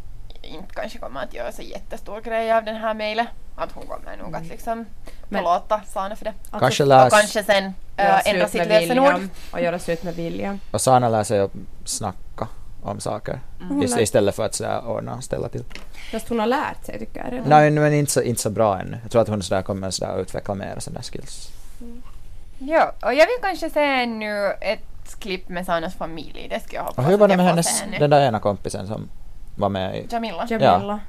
inte 0.41 0.73
kanske 0.75 0.97
kommer 0.99 1.23
att 1.23 1.33
göra 1.33 1.51
så 1.51 1.61
jättestor 1.61 2.21
grej 2.21 2.51
av 2.51 2.63
den 2.63 2.75
här 2.75 2.93
mejlen. 2.93 3.25
Att 3.55 3.71
hon 3.71 3.85
kommer 3.87 4.17
nog 4.17 4.35
att 4.35 4.45
liksom 4.47 4.73
Mm. 4.73 4.85
Men- 5.29 5.43
förlåta 5.43 5.81
Sana 5.87 6.15
för 6.15 6.25
det. 6.25 6.33
Alltså, 6.41 6.59
Kanske 6.59 6.83
Och 6.83 6.87
läs... 6.89 7.13
kanske 7.13 7.43
sen 7.43 7.73
äh, 7.97 8.27
ändra 8.29 8.47
sitt 8.47 8.67
lösenord. 8.67 9.21
Och 9.53 9.61
göra 9.61 9.79
slut 9.79 10.03
med 10.03 10.15
William. 10.15 10.59
Och 10.71 10.81
Sana 10.81 11.09
lär 11.09 11.23
sig 11.23 11.39
att 11.39 11.51
snacka 11.85 12.47
om 12.83 12.99
saker. 12.99 13.39
Hon 13.69 13.83
Ist- 13.83 13.99
Istället 13.99 14.35
för 14.35 14.45
att 14.45 14.53
sådär 14.55 14.87
ordna 14.87 15.15
och 15.15 15.23
ställa 15.23 15.49
till. 15.49 15.63
Fast 16.11 16.29
hon 16.29 16.39
har 16.39 16.47
lärt 16.47 16.85
sig 16.85 16.99
tycker 16.99 17.23
jag 17.23 17.33
redan. 17.33 17.49
Nej, 17.49 17.71
men 17.71 17.93
inte 17.93 18.11
så, 18.11 18.21
inte 18.21 18.41
så 18.41 18.49
bra 18.49 18.79
ännu. 18.79 18.97
Jag 19.01 19.11
tror 19.11 19.21
att 19.21 19.27
hon 19.27 19.43
sådär 19.43 19.61
kommer 19.61 19.91
sådär 19.91 20.21
utveckla 20.21 20.55
mer 20.55 20.75
sådana 20.79 21.01
skills. 21.01 21.49
Ja, 22.59 22.91
och 23.01 23.13
jag 23.13 23.25
vill 23.25 23.37
kanske 23.41 23.69
se 23.69 24.05
nu 24.05 24.51
ett 24.61 24.79
klipp 25.19 25.49
med 25.49 25.65
Sanas 25.65 25.95
familj. 25.95 26.47
Det 26.49 26.59
skulle 26.59 26.75
jag 26.77 26.83
hoppas 26.83 26.97
Och 26.97 27.03
hur 27.11 27.17
var 27.17 27.27
det 27.27 27.37
med 27.37 27.45
hennes, 27.45 27.83
den 27.99 28.09
där 28.09 28.21
ena 28.27 28.39
kompisen 28.39 28.87
som 28.87 29.09
var 29.55 29.69
med 29.69 29.97
i... 29.97 30.07
Jamila. 30.11 30.47
Jamila. 30.49 30.99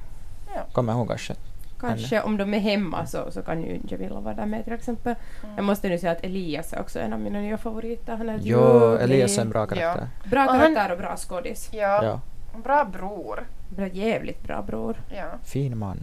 Kommer 0.72 0.92
hon 0.92 1.08
kanske? 1.08 1.34
Kanske 1.80 2.20
om 2.20 2.36
de 2.36 2.54
är 2.54 2.58
hemma 2.58 3.06
så, 3.06 3.30
så 3.30 3.42
kan 3.42 3.62
ju 3.62 3.80
Jamila 3.88 4.20
vara 4.20 4.34
där 4.34 4.46
med 4.46 4.64
till 4.64 4.72
exempel. 4.72 5.14
Mm. 5.42 5.56
Jag 5.56 5.64
måste 5.64 5.88
nu 5.88 5.98
säga 5.98 6.12
att 6.12 6.24
Elias 6.24 6.72
är 6.72 6.80
också 6.80 7.00
en 7.00 7.12
av 7.12 7.20
mina 7.20 7.38
nya 7.38 7.58
favoriter. 7.58 8.16
Han 8.16 8.28
är 8.28 8.38
Jo. 8.42 8.94
Elias 8.94 9.38
är 9.38 9.42
en 9.42 9.50
bra 9.50 9.66
karaktär. 9.66 10.08
Bra 10.24 10.44
Och 10.44 10.50
han- 10.50 10.60
karaktär 10.74 10.92
och 10.92 10.98
bra 10.98 11.16
skådis. 11.16 11.68
Ja. 11.72 12.04
Ja. 12.04 12.20
Bra 12.64 12.84
bror. 12.84 13.46
Bra, 13.68 13.86
jävligt 13.86 14.42
bra 14.42 14.62
bror. 14.62 14.96
Ja. 15.16 15.24
Fin 15.44 15.78
man. 15.78 15.98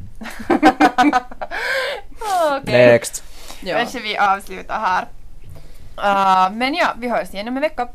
Okej. 2.62 2.88
Next! 2.92 3.24
Ja. 3.64 3.78
Kanske 3.78 4.00
vi 4.00 4.18
avslutar 4.18 4.80
här. 4.80 5.06
Uh, 6.00 6.52
men 6.52 6.74
ja, 6.76 6.94
vi 6.98 7.10
hörs 7.10 7.34
igen 7.34 7.48
om 7.48 7.58
en 7.58 7.62
vecka. 7.62 7.88